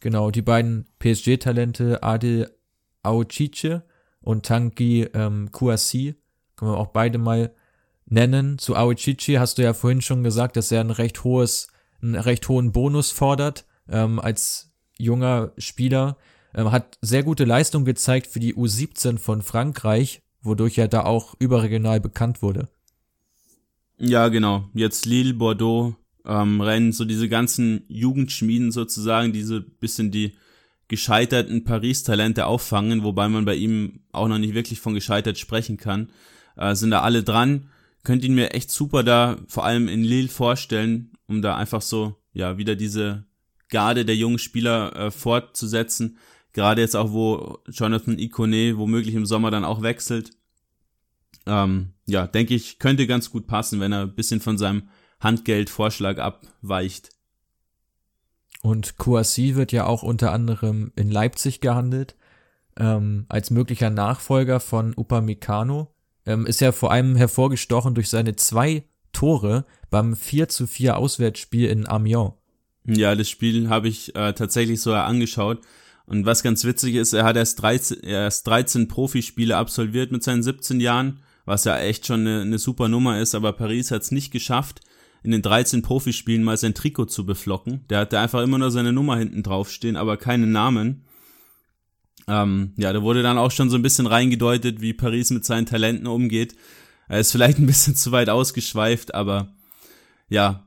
Genau, 0.00 0.30
die 0.30 0.42
beiden 0.42 0.86
PSG-Talente 0.98 2.02
Adil 2.02 2.50
Aouchiche 3.02 3.84
und 4.20 4.44
Tanki 4.46 5.08
ähm, 5.14 5.50
Kouassi 5.52 6.16
können 6.56 6.72
wir 6.72 6.78
auch 6.78 6.88
beide 6.88 7.18
mal 7.18 7.54
nennen. 8.06 8.58
Zu 8.58 8.76
Aouchiche 8.76 9.40
hast 9.40 9.58
du 9.58 9.62
ja 9.62 9.72
vorhin 9.72 10.02
schon 10.02 10.22
gesagt, 10.22 10.56
dass 10.56 10.72
er 10.72 10.80
ein 10.80 10.90
recht 10.90 11.24
hohes, 11.24 11.68
einen 12.02 12.16
recht 12.16 12.48
hohen 12.48 12.72
Bonus 12.72 13.10
fordert 13.10 13.66
ähm, 13.88 14.18
als 14.18 14.72
junger 14.98 15.52
Spieler. 15.56 16.16
Ähm, 16.54 16.72
hat 16.72 16.98
sehr 17.00 17.22
gute 17.22 17.44
Leistung 17.44 17.84
gezeigt 17.84 18.26
für 18.26 18.40
die 18.40 18.54
U17 18.54 19.18
von 19.18 19.42
Frankreich, 19.42 20.22
wodurch 20.42 20.78
er 20.78 20.88
da 20.88 21.04
auch 21.04 21.34
überregional 21.38 22.00
bekannt 22.00 22.42
wurde. 22.42 22.68
Ja, 23.96 24.28
genau. 24.28 24.64
Jetzt 24.72 25.04
Lille, 25.04 25.34
Bordeaux, 25.34 25.94
ähm, 26.26 26.60
Rennen, 26.60 26.92
so 26.92 27.04
diese 27.04 27.28
ganzen 27.28 27.84
Jugendschmieden 27.88 28.72
sozusagen, 28.72 29.32
diese 29.32 29.60
bisschen 29.60 30.10
die 30.10 30.32
gescheiterten 30.88 31.64
Paris-Talente 31.64 32.46
auffangen, 32.46 33.04
wobei 33.04 33.28
man 33.28 33.44
bei 33.44 33.54
ihm 33.54 34.00
auch 34.12 34.26
noch 34.26 34.38
nicht 34.38 34.54
wirklich 34.54 34.80
von 34.80 34.94
gescheitert 34.94 35.38
sprechen 35.38 35.76
kann, 35.76 36.10
äh, 36.56 36.74
sind 36.74 36.90
da 36.90 37.02
alle 37.02 37.22
dran. 37.22 37.68
Könnt 38.02 38.24
ihn 38.24 38.34
mir 38.34 38.54
echt 38.54 38.70
super 38.70 39.04
da, 39.04 39.38
vor 39.46 39.64
allem 39.64 39.86
in 39.88 40.02
Lille 40.02 40.28
vorstellen, 40.28 41.12
um 41.26 41.42
da 41.42 41.56
einfach 41.56 41.82
so, 41.82 42.16
ja, 42.32 42.58
wieder 42.58 42.74
diese 42.74 43.24
Garde 43.68 44.04
der 44.04 44.16
jungen 44.16 44.38
Spieler 44.38 44.96
äh, 44.96 45.10
fortzusetzen. 45.10 46.18
Gerade 46.52 46.80
jetzt 46.80 46.96
auch, 46.96 47.12
wo 47.12 47.58
Jonathan 47.68 48.18
Ikone 48.18 48.76
womöglich 48.76 49.14
im 49.14 49.26
Sommer 49.26 49.52
dann 49.52 49.64
auch 49.64 49.82
wechselt. 49.82 50.32
Ähm, 51.46 51.92
ja, 52.06 52.26
denke 52.26 52.54
ich, 52.54 52.78
könnte 52.78 53.06
ganz 53.06 53.30
gut 53.30 53.46
passen, 53.46 53.78
wenn 53.78 53.92
er 53.92 54.02
ein 54.02 54.14
bisschen 54.14 54.40
von 54.40 54.58
seinem 54.58 54.88
Handgeldvorschlag 55.20 56.18
abweicht. 56.18 57.10
Und 58.62 58.98
Kouassi 58.98 59.54
wird 59.54 59.72
ja 59.72 59.86
auch 59.86 60.02
unter 60.02 60.32
anderem 60.32 60.92
in 60.96 61.10
Leipzig 61.10 61.60
gehandelt. 61.60 62.16
ähm, 62.78 63.26
als 63.28 63.50
möglicher 63.50 63.90
Nachfolger 63.90 64.60
von 64.60 64.94
Upamecano. 64.96 65.94
Ähm, 66.24 66.46
ist 66.46 66.60
ja 66.60 66.72
vor 66.72 66.92
allem 66.92 67.16
hervorgestochen 67.16 67.94
durch 67.94 68.08
seine 68.08 68.36
zwei 68.36 68.84
Tore 69.12 69.66
beim 69.90 70.16
4 70.16 70.48
zu 70.48 70.66
4 70.66 70.96
Auswärtsspiel 70.96 71.68
in 71.68 71.86
Amiens. 71.86 72.32
Ja, 72.86 73.14
das 73.14 73.28
Spiel 73.28 73.68
habe 73.68 73.88
ich 73.88 74.14
äh, 74.14 74.32
tatsächlich 74.32 74.80
so 74.80 74.94
angeschaut. 74.94 75.60
Und 76.06 76.26
was 76.26 76.42
ganz 76.42 76.64
witzig 76.64 76.94
ist, 76.94 77.12
er 77.12 77.24
hat 77.24 77.36
erst 77.36 77.60
13, 77.62 78.00
erst 78.00 78.46
13 78.46 78.88
Profispiele 78.88 79.56
absolviert 79.56 80.10
mit 80.10 80.22
seinen 80.24 80.42
17 80.42 80.80
Jahren, 80.80 81.20
was 81.44 81.64
ja 81.64 81.78
echt 81.78 82.06
schon 82.06 82.20
eine, 82.20 82.40
eine 82.42 82.58
super 82.58 82.88
Nummer 82.88 83.20
ist, 83.20 83.34
aber 83.34 83.52
Paris 83.52 83.90
hat 83.90 84.02
es 84.02 84.10
nicht 84.10 84.32
geschafft, 84.32 84.80
in 85.22 85.30
den 85.30 85.42
13 85.42 85.82
Profispielen 85.82 86.42
mal 86.42 86.56
sein 86.56 86.74
Trikot 86.74 87.06
zu 87.06 87.26
beflocken. 87.26 87.84
Der 87.90 87.98
hatte 87.98 88.18
einfach 88.18 88.42
immer 88.42 88.58
nur 88.58 88.70
seine 88.70 88.92
Nummer 88.92 89.16
hinten 89.16 89.42
draufstehen, 89.42 89.96
aber 89.96 90.16
keinen 90.16 90.52
Namen. 90.52 91.04
Ähm, 92.26 92.72
ja, 92.76 92.92
da 92.92 93.02
wurde 93.02 93.22
dann 93.22 93.38
auch 93.38 93.50
schon 93.50 93.70
so 93.70 93.76
ein 93.76 93.82
bisschen 93.82 94.06
reingedeutet, 94.06 94.80
wie 94.80 94.92
Paris 94.92 95.30
mit 95.30 95.44
seinen 95.44 95.66
Talenten 95.66 96.06
umgeht. 96.06 96.54
Er 97.08 97.20
ist 97.20 97.32
vielleicht 97.32 97.58
ein 97.58 97.66
bisschen 97.66 97.94
zu 97.96 98.12
weit 98.12 98.30
ausgeschweift, 98.30 99.14
aber 99.14 99.48
ja, 100.28 100.66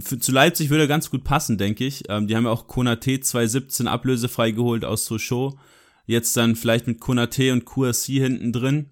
für, 0.00 0.18
zu 0.18 0.32
Leipzig 0.32 0.70
würde 0.70 0.84
er 0.84 0.88
ganz 0.88 1.10
gut 1.10 1.24
passen, 1.24 1.58
denke 1.58 1.84
ich. 1.84 2.04
Ähm, 2.08 2.26
die 2.26 2.36
haben 2.36 2.44
ja 2.44 2.50
auch 2.50 2.66
Konate 2.66 3.20
2017 3.20 3.88
ablösefrei 3.88 4.52
geholt 4.52 4.84
aus 4.84 5.06
Sochaux. 5.06 5.58
Jetzt 6.06 6.36
dann 6.36 6.56
vielleicht 6.56 6.86
mit 6.86 7.00
Konate 7.00 7.52
und 7.52 7.64
QRC 7.64 8.06
hinten 8.06 8.52
drin. 8.52 8.90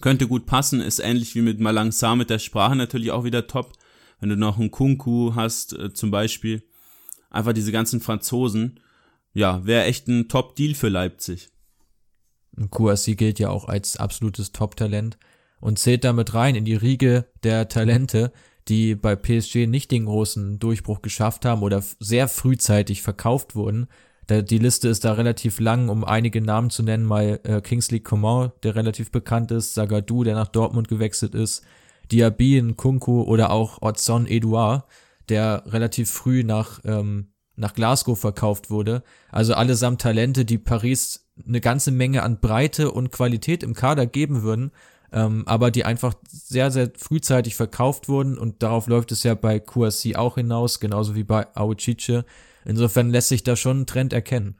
Könnte 0.00 0.28
gut 0.28 0.46
passen, 0.46 0.80
ist 0.80 1.00
ähnlich 1.00 1.34
wie 1.34 1.42
mit 1.42 1.58
Malangsar 1.58 2.16
mit 2.16 2.30
der 2.30 2.38
Sprache 2.38 2.76
natürlich 2.76 3.10
auch 3.10 3.24
wieder 3.24 3.46
top. 3.46 3.72
Wenn 4.20 4.28
du 4.28 4.36
noch 4.36 4.58
einen 4.58 4.70
Kunku 4.70 5.34
hast, 5.34 5.72
äh, 5.72 5.92
zum 5.92 6.10
Beispiel. 6.10 6.62
Einfach 7.30 7.52
diese 7.52 7.72
ganzen 7.72 8.00
Franzosen. 8.00 8.80
Ja, 9.32 9.64
wäre 9.64 9.84
echt 9.84 10.08
ein 10.08 10.28
Top-Deal 10.28 10.74
für 10.74 10.88
Leipzig. 10.88 11.50
QRC 12.70 13.16
gilt 13.16 13.38
ja 13.38 13.48
auch 13.50 13.66
als 13.66 13.96
absolutes 13.96 14.52
Top-Talent 14.52 15.18
und 15.60 15.78
zählt 15.78 16.04
damit 16.04 16.34
rein 16.34 16.54
in 16.54 16.64
die 16.64 16.74
Riege 16.74 17.26
der 17.42 17.68
Talente, 17.68 18.32
die 18.68 18.94
bei 18.94 19.16
PSG 19.16 19.66
nicht 19.66 19.90
den 19.90 20.06
großen 20.06 20.58
Durchbruch 20.58 21.02
geschafft 21.02 21.44
haben 21.44 21.62
oder 21.62 21.82
sehr 21.98 22.28
frühzeitig 22.28 23.02
verkauft 23.02 23.54
wurden. 23.54 23.88
die 24.28 24.58
Liste 24.58 24.88
ist 24.88 25.04
da 25.04 25.14
relativ 25.14 25.58
lang, 25.60 25.88
um 25.88 26.04
einige 26.04 26.40
Namen 26.40 26.70
zu 26.70 26.82
nennen, 26.82 27.04
mal 27.04 27.40
äh, 27.42 27.60
Kingsley 27.60 28.00
Coman, 28.00 28.52
der 28.62 28.74
relativ 28.76 29.10
bekannt 29.10 29.50
ist, 29.50 29.74
Sagadou, 29.74 30.22
der 30.22 30.34
nach 30.34 30.48
Dortmund 30.48 30.88
gewechselt 30.88 31.34
ist, 31.34 31.64
Diaby, 32.12 32.74
Kunku 32.76 33.22
oder 33.22 33.50
auch 33.50 33.82
Otson 33.82 34.26
Edouard, 34.26 34.84
der 35.28 35.64
relativ 35.66 36.10
früh 36.10 36.42
nach, 36.44 36.80
ähm, 36.84 37.28
nach 37.56 37.74
Glasgow 37.74 38.18
verkauft 38.18 38.70
wurde. 38.70 39.02
Also 39.30 39.54
allesamt 39.54 40.00
Talente, 40.00 40.44
die 40.44 40.58
Paris 40.58 41.28
eine 41.46 41.60
ganze 41.60 41.90
Menge 41.90 42.22
an 42.22 42.40
Breite 42.40 42.90
und 42.90 43.12
Qualität 43.12 43.62
im 43.62 43.74
Kader 43.74 44.06
geben 44.06 44.42
würden, 44.42 44.72
ähm, 45.12 45.44
aber 45.46 45.70
die 45.70 45.84
einfach 45.84 46.14
sehr, 46.28 46.70
sehr 46.70 46.90
frühzeitig 46.96 47.54
verkauft 47.56 48.08
wurden 48.08 48.38
und 48.38 48.62
darauf 48.62 48.86
läuft 48.86 49.12
es 49.12 49.22
ja 49.22 49.34
bei 49.34 49.58
QRC 49.58 50.16
auch 50.16 50.36
hinaus, 50.36 50.80
genauso 50.80 51.14
wie 51.14 51.24
bei 51.24 51.54
Auchiche. 51.56 52.24
Insofern 52.64 53.10
lässt 53.10 53.28
sich 53.28 53.42
da 53.42 53.56
schon 53.56 53.82
ein 53.82 53.86
Trend 53.86 54.12
erkennen. 54.12 54.56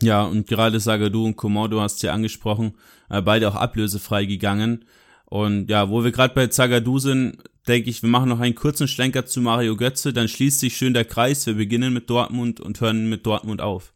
Ja, 0.00 0.22
und 0.22 0.46
gerade 0.46 0.78
Sagadu 0.78 1.24
und 1.24 1.36
Komodo 1.36 1.80
hast 1.80 2.02
du 2.02 2.06
ja 2.06 2.12
angesprochen, 2.12 2.74
äh, 3.10 3.20
beide 3.20 3.48
auch 3.48 3.56
ablösefrei 3.56 4.24
gegangen. 4.26 4.84
Und 5.30 5.68
ja, 5.68 5.90
wo 5.90 6.04
wir 6.04 6.10
gerade 6.10 6.32
bei 6.32 6.46
Zagadou 6.46 6.98
sind, 6.98 7.36
denke 7.66 7.90
ich, 7.90 8.02
wir 8.02 8.08
machen 8.08 8.30
noch 8.30 8.40
einen 8.40 8.54
kurzen 8.54 8.88
Schlenker 8.88 9.26
zu 9.26 9.42
Mario 9.42 9.76
Götze, 9.76 10.14
dann 10.14 10.26
schließt 10.26 10.58
sich 10.58 10.76
schön 10.76 10.94
der 10.94 11.04
Kreis. 11.04 11.46
Wir 11.46 11.54
beginnen 11.54 11.92
mit 11.92 12.08
Dortmund 12.08 12.60
und 12.60 12.80
hören 12.80 13.10
mit 13.10 13.26
Dortmund 13.26 13.60
auf. 13.60 13.92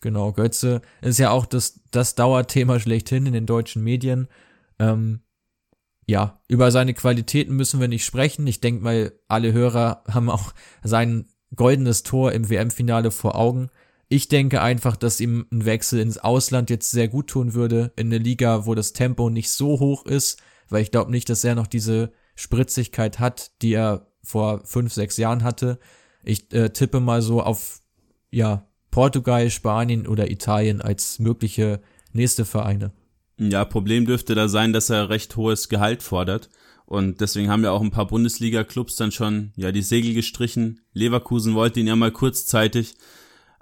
Genau, 0.00 0.32
Götze 0.32 0.80
ist 1.00 1.18
ja 1.18 1.30
auch 1.30 1.44
das, 1.44 1.80
das 1.90 2.14
Dauerthema 2.14 2.78
schlechthin 2.78 3.26
in 3.26 3.32
den 3.32 3.46
deutschen 3.46 3.82
Medien. 3.82 4.28
Ähm, 4.78 5.20
ja, 6.06 6.40
über 6.46 6.70
seine 6.70 6.94
Qualitäten 6.94 7.56
müssen 7.56 7.80
wir 7.80 7.88
nicht 7.88 8.04
sprechen. 8.04 8.46
Ich 8.46 8.60
denke 8.60 8.82
mal, 8.84 9.12
alle 9.26 9.52
Hörer 9.52 10.04
haben 10.08 10.30
auch 10.30 10.54
sein 10.84 11.26
goldenes 11.54 12.04
Tor 12.04 12.32
im 12.32 12.48
WM-Finale 12.48 13.10
vor 13.10 13.34
Augen. 13.34 13.70
Ich 14.12 14.28
denke 14.28 14.60
einfach, 14.60 14.96
dass 14.96 15.20
ihm 15.20 15.46
ein 15.50 15.64
Wechsel 15.64 15.98
ins 15.98 16.18
Ausland 16.18 16.68
jetzt 16.68 16.90
sehr 16.90 17.08
gut 17.08 17.28
tun 17.28 17.54
würde, 17.54 17.94
in 17.96 18.08
eine 18.08 18.18
Liga, 18.18 18.66
wo 18.66 18.74
das 18.74 18.92
Tempo 18.92 19.30
nicht 19.30 19.48
so 19.48 19.80
hoch 19.80 20.04
ist, 20.04 20.38
weil 20.68 20.82
ich 20.82 20.90
glaube 20.90 21.10
nicht, 21.10 21.30
dass 21.30 21.44
er 21.44 21.54
noch 21.54 21.66
diese 21.66 22.12
Spritzigkeit 22.34 23.20
hat, 23.20 23.52
die 23.62 23.72
er 23.72 24.12
vor 24.22 24.66
fünf, 24.66 24.92
sechs 24.92 25.16
Jahren 25.16 25.42
hatte. 25.42 25.78
Ich 26.24 26.52
äh, 26.52 26.68
tippe 26.74 27.00
mal 27.00 27.22
so 27.22 27.40
auf, 27.40 27.80
ja, 28.30 28.68
Portugal, 28.90 29.48
Spanien 29.48 30.06
oder 30.06 30.30
Italien 30.30 30.82
als 30.82 31.18
mögliche 31.18 31.80
nächste 32.12 32.44
Vereine. 32.44 32.92
Ja, 33.38 33.64
Problem 33.64 34.04
dürfte 34.04 34.34
da 34.34 34.48
sein, 34.48 34.74
dass 34.74 34.90
er 34.90 35.08
recht 35.08 35.36
hohes 35.36 35.70
Gehalt 35.70 36.02
fordert. 36.02 36.50
Und 36.84 37.22
deswegen 37.22 37.48
haben 37.48 37.64
ja 37.64 37.70
auch 37.70 37.80
ein 37.80 37.90
paar 37.90 38.08
Bundesliga-Clubs 38.08 38.96
dann 38.96 39.10
schon 39.10 39.52
ja 39.56 39.72
die 39.72 39.80
Segel 39.80 40.12
gestrichen. 40.12 40.80
Leverkusen 40.92 41.54
wollte 41.54 41.80
ihn 41.80 41.86
ja 41.86 41.96
mal 41.96 42.12
kurzzeitig. 42.12 42.94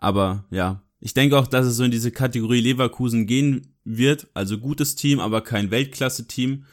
Aber 0.01 0.45
ja, 0.51 0.83
ich 0.99 1.15
denke 1.15 1.39
auch, 1.39 1.47
dass 1.47 1.67
es 1.67 1.77
so 1.77 1.85
in 1.85 1.91
diese 1.91 2.11
Kategorie 2.11 2.61
Leverkusen 2.61 3.27
gehen 3.27 3.75
wird. 3.85 4.29
Also 4.35 4.59
gutes 4.59 4.97
Team, 4.97 5.21
aber 5.21 5.43
kein 5.43 5.71
Weltklasse-Team. 5.71 6.65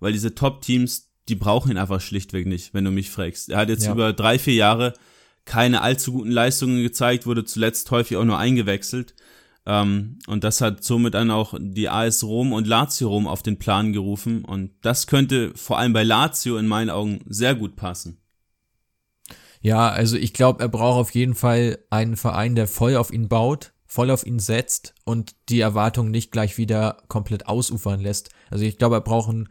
Weil 0.00 0.12
diese 0.12 0.34
Top-Teams, 0.34 1.10
die 1.28 1.34
brauchen 1.34 1.70
ihn 1.70 1.78
einfach 1.78 2.00
schlichtweg 2.00 2.46
nicht, 2.46 2.74
wenn 2.74 2.84
du 2.84 2.90
mich 2.90 3.10
fragst. 3.10 3.50
Er 3.50 3.58
hat 3.58 3.68
jetzt 3.68 3.86
ja. 3.86 3.92
über 3.92 4.12
drei, 4.12 4.38
vier 4.38 4.54
Jahre 4.54 4.94
keine 5.44 5.80
allzu 5.80 6.12
guten 6.12 6.30
Leistungen 6.30 6.82
gezeigt, 6.82 7.26
wurde 7.26 7.44
zuletzt 7.44 7.90
häufig 7.90 8.16
auch 8.16 8.24
nur 8.24 8.38
eingewechselt. 8.38 9.14
Ähm, 9.64 10.18
und 10.26 10.44
das 10.44 10.60
hat 10.60 10.84
somit 10.84 11.14
dann 11.14 11.30
auch 11.30 11.54
die 11.58 11.88
AS 11.88 12.24
Rom 12.24 12.52
und 12.52 12.66
Lazio 12.66 13.08
Rom 13.08 13.26
auf 13.26 13.42
den 13.42 13.58
Plan 13.58 13.92
gerufen. 13.92 14.44
Und 14.44 14.72
das 14.82 15.06
könnte 15.06 15.52
vor 15.54 15.78
allem 15.78 15.92
bei 15.92 16.02
Lazio 16.02 16.56
in 16.56 16.66
meinen 16.66 16.90
Augen 16.90 17.20
sehr 17.26 17.54
gut 17.54 17.76
passen. 17.76 18.18
Ja, 19.66 19.88
also 19.88 20.16
ich 20.16 20.32
glaube, 20.32 20.62
er 20.62 20.68
braucht 20.68 21.00
auf 21.00 21.10
jeden 21.10 21.34
Fall 21.34 21.80
einen 21.90 22.16
Verein, 22.16 22.54
der 22.54 22.68
voll 22.68 22.94
auf 22.94 23.12
ihn 23.12 23.26
baut, 23.26 23.72
voll 23.84 24.12
auf 24.12 24.24
ihn 24.24 24.38
setzt 24.38 24.94
und 25.04 25.34
die 25.48 25.58
Erwartungen 25.58 26.12
nicht 26.12 26.30
gleich 26.30 26.56
wieder 26.56 26.98
komplett 27.08 27.48
ausufern 27.48 27.98
lässt. 27.98 28.28
Also 28.48 28.64
ich 28.64 28.78
glaube, 28.78 28.94
er 28.94 29.00
braucht 29.00 29.32
ein 29.32 29.48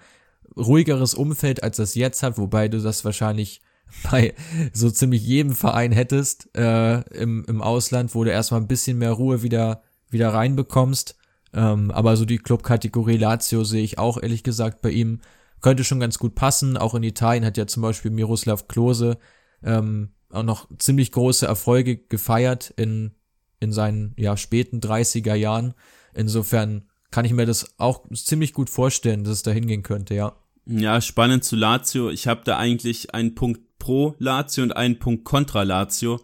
ruhigeres 0.55 1.15
Umfeld, 1.15 1.63
als 1.63 1.75
das 1.75 1.95
jetzt 1.95 2.23
hat, 2.23 2.37
wobei 2.37 2.69
du 2.69 2.79
das 2.79 3.03
wahrscheinlich 3.03 3.59
bei 4.09 4.33
so 4.71 4.89
ziemlich 4.89 5.21
jedem 5.21 5.53
Verein 5.53 5.91
hättest 5.91 6.47
äh, 6.55 7.01
im, 7.13 7.43
im 7.49 7.61
Ausland, 7.61 8.15
wo 8.15 8.23
du 8.23 8.31
erstmal 8.31 8.61
ein 8.61 8.67
bisschen 8.67 8.97
mehr 8.97 9.11
Ruhe 9.11 9.43
wieder 9.43 9.83
wieder 10.11 10.33
reinbekommst. 10.33 11.17
Ähm, 11.53 11.91
aber 11.91 12.15
so 12.15 12.23
die 12.23 12.37
Clubkategorie 12.37 13.17
Lazio 13.17 13.65
sehe 13.65 13.83
ich 13.83 13.99
auch 13.99 14.23
ehrlich 14.23 14.43
gesagt 14.43 14.81
bei 14.81 14.91
ihm. 14.91 15.19
Könnte 15.59 15.83
schon 15.83 15.99
ganz 15.99 16.19
gut 16.19 16.35
passen. 16.35 16.77
Auch 16.77 16.95
in 16.95 17.03
Italien 17.03 17.43
hat 17.43 17.57
ja 17.57 17.67
zum 17.67 17.81
Beispiel 17.81 18.11
Miroslav 18.11 18.69
Klose 18.69 19.17
ähm, 19.65 20.11
auch 20.29 20.43
noch 20.43 20.69
ziemlich 20.77 21.11
große 21.11 21.45
Erfolge 21.45 21.97
gefeiert 21.97 22.73
in, 22.77 23.11
in 23.59 23.73
seinen 23.73 24.13
ja, 24.17 24.37
späten 24.37 24.79
30er 24.79 25.35
Jahren. 25.35 25.73
Insofern 26.13 26.85
kann 27.11 27.25
ich 27.25 27.33
mir 27.33 27.45
das 27.45 27.77
auch 27.77 28.03
ziemlich 28.13 28.53
gut 28.53 28.69
vorstellen, 28.69 29.23
dass 29.23 29.33
es 29.33 29.43
da 29.43 29.51
hingehen 29.51 29.83
könnte, 29.83 30.15
ja. 30.15 30.37
Ja, 30.65 30.99
spannend 31.01 31.43
zu 31.43 31.55
Lazio. 31.55 32.09
Ich 32.09 32.27
habe 32.27 32.41
da 32.43 32.57
eigentlich 32.57 33.13
einen 33.13 33.35
Punkt 33.35 33.61
pro 33.77 34.15
Lazio 34.17 34.63
und 34.63 34.71
einen 34.71 34.97
Punkt 34.99 35.23
kontra 35.23 35.63
Lazio, 35.63 36.21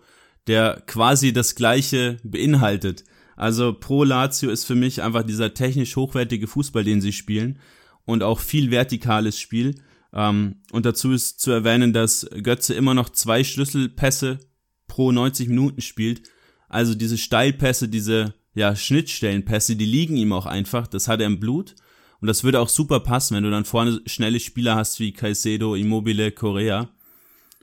der 0.47 0.81
quasi 0.87 1.31
das 1.33 1.55
gleiche 1.55 2.17
beinhaltet. 2.23 3.03
Also 3.35 3.73
Pro 3.73 4.03
Lazio 4.03 4.49
ist 4.51 4.65
für 4.65 4.75
mich 4.75 5.01
einfach 5.01 5.23
dieser 5.23 5.53
technisch 5.53 5.95
hochwertige 5.95 6.47
Fußball, 6.47 6.83
den 6.83 7.01
sie 7.01 7.13
spielen 7.13 7.59
und 8.05 8.23
auch 8.23 8.39
viel 8.39 8.71
vertikales 8.71 9.39
Spiel. 9.39 9.75
Ähm, 10.13 10.61
und 10.71 10.85
dazu 10.85 11.11
ist 11.11 11.39
zu 11.39 11.51
erwähnen, 11.51 11.93
dass 11.93 12.27
Götze 12.43 12.73
immer 12.73 12.93
noch 12.93 13.09
zwei 13.09 13.43
Schlüsselpässe 13.43 14.39
pro 14.87 15.11
90 15.11 15.47
Minuten 15.47 15.81
spielt. 15.81 16.23
Also 16.67 16.95
diese 16.95 17.17
Steilpässe, 17.17 17.87
diese 17.87 18.33
ja, 18.53 18.75
Schnittstellenpässe, 18.75 19.75
die 19.75 19.85
liegen 19.85 20.17
ihm 20.17 20.33
auch 20.33 20.45
einfach. 20.45 20.87
Das 20.87 21.07
hat 21.07 21.21
er 21.21 21.27
im 21.27 21.39
Blut. 21.39 21.75
Und 22.19 22.27
das 22.27 22.43
würde 22.43 22.59
auch 22.59 22.69
super 22.69 22.99
passen, 22.99 23.35
wenn 23.35 23.43
du 23.43 23.51
dann 23.51 23.65
vorne 23.65 24.01
schnelle 24.05 24.39
Spieler 24.39 24.75
hast 24.75 24.99
wie 24.99 25.11
Caicedo, 25.11 25.75
Immobile, 25.75 26.31
Correa, 26.31 26.89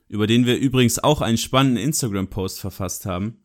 über 0.09 0.27
den 0.27 0.47
wir 0.47 0.59
übrigens 0.59 0.99
auch 0.99 1.21
einen 1.21 1.39
spannenden 1.39 1.85
Instagram-Post 1.85 2.61
verfasst 2.61 3.07
haben. 3.07 3.45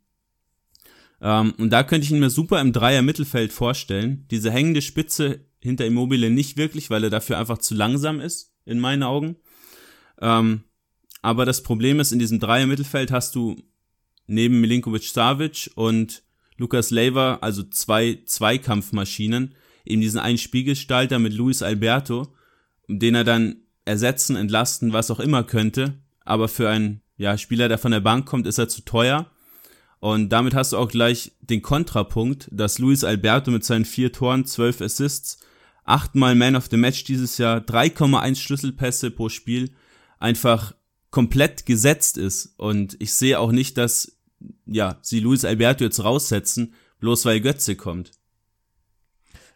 Ähm, 1.21 1.54
und 1.58 1.69
da 1.69 1.84
könnte 1.84 2.06
ich 2.06 2.12
ihn 2.12 2.19
mir 2.19 2.32
super 2.32 2.60
im 2.62 2.73
Dreier-Mittelfeld 2.73 3.54
vorstellen. 3.54 4.25
Diese 4.32 4.50
hängende 4.50 4.82
Spitze 4.82 5.46
hinter 5.60 5.86
Immobile 5.86 6.30
nicht 6.32 6.58
wirklich, 6.58 6.90
weil 6.90 7.04
er 7.04 7.10
dafür 7.10 7.38
einfach 7.38 7.60
zu 7.60 7.75
langsam 7.75 8.19
ist, 8.19 8.52
in 8.66 8.80
meinen 8.80 9.04
Augen. 9.04 9.36
Ähm, 10.22 10.64
aber 11.22 11.46
das 11.46 11.64
Problem 11.64 12.00
ist, 12.00 12.12
in 12.12 12.20
diesem 12.20 12.40
Dreier-Mittelfeld 12.40 13.12
hast 13.12 13.36
du 13.36 13.56
neben 14.28 14.62
Milinkovic 14.62 15.04
Savic 15.04 15.72
und 15.76 16.24
Lukas 16.58 16.92
Leiva, 16.92 17.40
also 17.42 17.64
zwei 17.64 18.20
Zweikampfmaschinen, 18.26 19.56
eben 19.86 20.02
diesen 20.02 20.20
einen 20.20 20.38
Spiegelgestalter 20.38 21.20
mit 21.20 21.34
Luis 21.34 21.62
Alberto, 21.62 22.34
den 22.88 23.16
er 23.16 23.24
dann 23.24 23.58
ersetzen, 23.86 24.36
entlasten, 24.36 24.94
was 24.94 25.12
auch 25.12 25.20
immer 25.20 25.44
könnte. 25.44 25.96
Aber 26.26 26.48
für 26.48 26.70
einen 26.70 27.02
ja, 27.18 27.38
Spieler, 27.38 27.68
der 27.68 27.78
von 27.78 27.92
der 27.92 28.00
Bank 28.00 28.26
kommt, 28.26 28.48
ist 28.48 28.58
er 28.58 28.70
zu 28.70 28.82
teuer. 28.82 29.30
Und 30.00 30.30
damit 30.30 30.54
hast 30.54 30.74
du 30.74 30.78
auch 30.78 30.90
gleich 30.90 31.32
den 31.42 31.62
Kontrapunkt, 31.62 32.50
dass 32.52 32.80
Luis 32.80 33.04
Alberto 33.04 33.52
mit 33.52 33.64
seinen 33.64 33.86
vier 33.86 34.12
Toren, 34.12 34.46
zwölf 34.46 34.82
Assists, 34.82 35.40
achtmal 35.84 36.36
Man 36.36 36.56
of 36.56 36.67
the 36.69 36.77
Match 36.77 37.04
dieses 37.04 37.38
Jahr, 37.38 37.60
3,1 37.60 38.36
Schlüsselpässe 38.36 39.12
pro 39.12 39.29
Spiel, 39.29 39.73
einfach 40.19 40.73
komplett 41.12 41.65
gesetzt 41.65 42.17
ist. 42.17 42.54
Und 42.58 42.96
ich 43.00 43.13
sehe 43.13 43.40
auch 43.40 43.52
nicht, 43.52 43.77
dass 43.77 44.17
ja, 44.65 44.98
sie 45.02 45.19
Luis 45.19 45.46
Alberto 45.46 45.84
jetzt 45.84 46.04
raussetzen, 46.04 46.73
bloß 47.00 47.25
weil 47.25 47.42
Götze 47.42 47.75
kommt. 47.75 48.12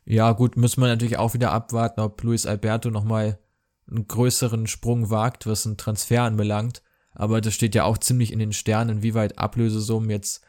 Ja, 0.06 0.32
gut, 0.32 0.56
müssen 0.56 0.82
wir 0.82 0.88
natürlich 0.88 1.18
auch 1.18 1.34
wieder 1.34 1.52
abwarten, 1.52 2.00
ob 2.00 2.22
Luis 2.24 2.46
Alberto 2.46 2.90
nochmal 2.90 3.40
einen 3.90 4.08
größeren 4.08 4.68
Sprung 4.68 5.10
wagt, 5.10 5.48
was 5.48 5.66
einen 5.66 5.78
Transfer 5.78 6.24
anbelangt. 6.24 6.82
Aber 7.14 7.42
das 7.42 7.54
steht 7.54 7.76
ja 7.76 7.84
auch 7.84 7.98
ziemlich 7.98 8.32
in 8.32 8.40
den 8.40 8.54
Sternen, 8.54 8.98
inwieweit 8.98 9.38
Ablösesummen 9.38 10.10
jetzt 10.10 10.46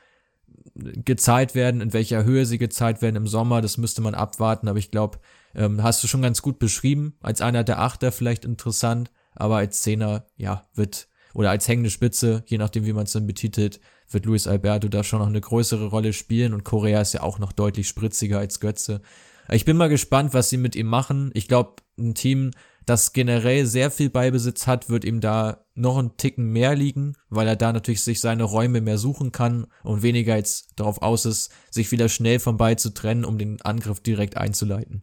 gezahlt 0.75 1.55
werden, 1.55 1.81
in 1.81 1.93
welcher 1.93 2.25
Höhe 2.25 2.47
sie 2.47 2.59
gezahlt 2.59 3.03
werden 3.03 3.17
im 3.17 3.27
Sommer, 3.27 3.63
das 3.63 3.79
müsste 3.79 4.03
man 4.03 4.15
abwarten. 4.15 4.69
Aber 4.69 4.79
ich 4.79 4.91
glaube, 4.91 5.19
ähm, 5.55 5.83
hast 5.83 6.03
du 6.03 6.09
schon 6.09 6.23
ganz 6.23 6.43
gut 6.43 6.59
beschrieben. 6.59 7.17
Als 7.21 7.41
einer 7.41 7.65
der 7.65 7.81
Achter 7.81 8.13
vielleicht 8.13 8.45
interessant, 8.45 9.11
aber 9.35 9.57
als 9.57 9.83
Zehner, 9.83 10.27
ja, 10.37 10.69
wird, 10.75 11.09
oder 11.35 11.51
als 11.51 11.69
hängende 11.69 11.91
Spitze, 11.91 12.43
je 12.47 12.59
nachdem, 12.59 12.85
wie 12.85 12.93
man 12.93 13.05
es 13.05 13.13
dann 13.13 13.27
betitelt, 13.27 13.81
wird 14.11 14.27
Luis 14.27 14.47
Alberto 14.47 14.89
da 14.89 15.05
schon 15.05 15.21
noch 15.21 15.27
eine 15.27 15.41
größere 15.41 15.87
Rolle 15.87 16.13
spielen 16.13 16.55
und 16.55 16.65
Korea 16.65 17.01
ist 17.01 17.15
ja 17.15 17.23
auch 17.23 17.39
noch 17.39 17.53
deutlich 17.53 17.89
spritziger 17.89 18.39
als 18.39 18.61
Götze. 18.61 19.03
Ich 19.51 19.65
bin 19.65 19.77
mal 19.77 19.89
gespannt, 19.89 20.35
was 20.35 20.51
sie 20.51 20.57
mit 20.59 20.77
ihm 20.77 20.87
machen. 20.87 21.31
Ich 21.35 21.49
glaube, 21.49 21.77
ein 21.99 22.15
Team, 22.15 22.51
das 22.85 23.13
generell 23.13 23.67
sehr 23.67 23.91
viel 23.91 24.11
Beibesitz 24.11 24.67
hat, 24.67 24.89
wird 24.89 25.05
ihm 25.05 25.21
da 25.21 25.65
noch 25.75 25.99
einen 25.99 26.17
Ticken 26.17 26.53
mehr 26.53 26.75
liegen, 26.75 27.15
weil 27.29 27.47
er 27.47 27.57
da 27.57 27.73
natürlich 27.73 28.03
sich 28.03 28.21
seine 28.21 28.45
Räume 28.45 28.81
mehr 28.81 28.99
suchen 28.99 29.33
kann 29.33 29.67
und 29.85 30.03
weniger 30.03 30.37
jetzt 30.37 30.71
darauf 30.77 31.03
aus 31.03 31.25
ist, 31.25 31.51
sich 31.71 31.93
wieder 31.93 32.09
schnell 32.09 32.41
vom 32.41 32.57
Ball 32.57 32.79
zu 32.79 32.93
trennen, 32.93 33.25
um 33.25 33.39
den 33.39 33.61
Angriff 33.63 34.01
direkt 34.01 34.37
einzuleiten. 34.37 35.03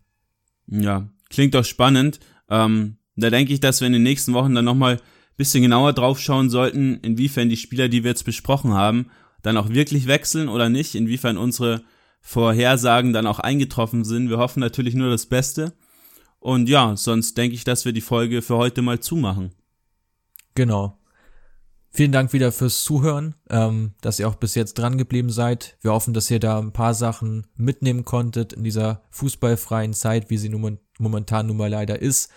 Ja, 0.67 1.09
klingt 1.29 1.53
doch 1.53 1.65
spannend. 1.65 2.19
Ähm, 2.49 2.97
da 3.15 3.29
denke 3.29 3.53
ich, 3.53 3.59
dass 3.59 3.81
wir 3.81 3.87
in 3.87 3.93
den 3.93 4.03
nächsten 4.03 4.33
Wochen 4.33 4.55
dann 4.55 4.65
nochmal 4.65 4.99
bisschen 5.37 5.63
genauer 5.63 5.93
drauf 5.93 6.19
schauen 6.19 6.49
sollten, 6.49 6.95
inwiefern 7.01 7.49
die 7.49 7.57
Spieler, 7.57 7.89
die 7.89 8.03
wir 8.03 8.11
jetzt 8.11 8.23
besprochen 8.23 8.73
haben, 8.73 9.11
dann 9.41 9.57
auch 9.57 9.69
wirklich 9.69 10.07
wechseln 10.07 10.49
oder 10.49 10.69
nicht, 10.69 10.95
inwiefern 10.95 11.37
unsere 11.37 11.83
Vorhersagen 12.21 13.13
dann 13.13 13.27
auch 13.27 13.39
eingetroffen 13.39 14.03
sind. 14.03 14.29
Wir 14.29 14.37
hoffen 14.37 14.59
natürlich 14.59 14.95
nur 14.95 15.09
das 15.09 15.25
Beste. 15.25 15.73
Und 16.39 16.69
ja, 16.69 16.95
sonst 16.95 17.37
denke 17.37 17.55
ich, 17.55 17.63
dass 17.63 17.85
wir 17.85 17.91
die 17.91 18.01
Folge 18.01 18.41
für 18.41 18.55
heute 18.55 18.81
mal 18.81 18.99
zumachen. 18.99 19.51
Genau. 20.55 20.97
Vielen 21.95 22.11
Dank 22.11 22.33
wieder 22.33 22.51
fürs 22.51 22.83
Zuhören, 22.83 23.35
ähm, 23.49 23.93
dass 24.01 24.19
ihr 24.19 24.27
auch 24.27 24.35
bis 24.35 24.53
jetzt 24.53 24.73
dran 24.73 24.97
geblieben 24.97 25.29
seid. 25.29 25.77
Wir 25.79 25.93
hoffen, 25.93 26.13
dass 26.13 26.29
ihr 26.29 26.41
da 26.41 26.59
ein 26.59 26.73
paar 26.73 26.93
Sachen 26.93 27.47
mitnehmen 27.55 28.03
konntet 28.03 28.51
in 28.51 28.65
dieser 28.65 29.03
fußballfreien 29.11 29.93
Zeit, 29.93 30.29
wie 30.29 30.37
sie 30.37 30.49
nun, 30.49 30.79
momentan 30.99 31.47
nun 31.47 31.55
mal 31.55 31.69
leider 31.69 32.01
ist. 32.01 32.29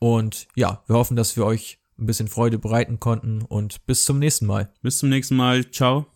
Und 0.00 0.48
ja, 0.56 0.82
wir 0.88 0.96
hoffen, 0.96 1.16
dass 1.16 1.36
wir 1.36 1.46
euch 1.46 1.78
ein 2.00 2.06
bisschen 2.06 2.26
Freude 2.26 2.58
bereiten 2.58 2.98
konnten 2.98 3.42
und 3.42 3.86
bis 3.86 4.04
zum 4.04 4.18
nächsten 4.18 4.46
Mal. 4.46 4.72
Bis 4.82 4.98
zum 4.98 5.08
nächsten 5.08 5.36
Mal. 5.36 5.70
Ciao. 5.70 6.06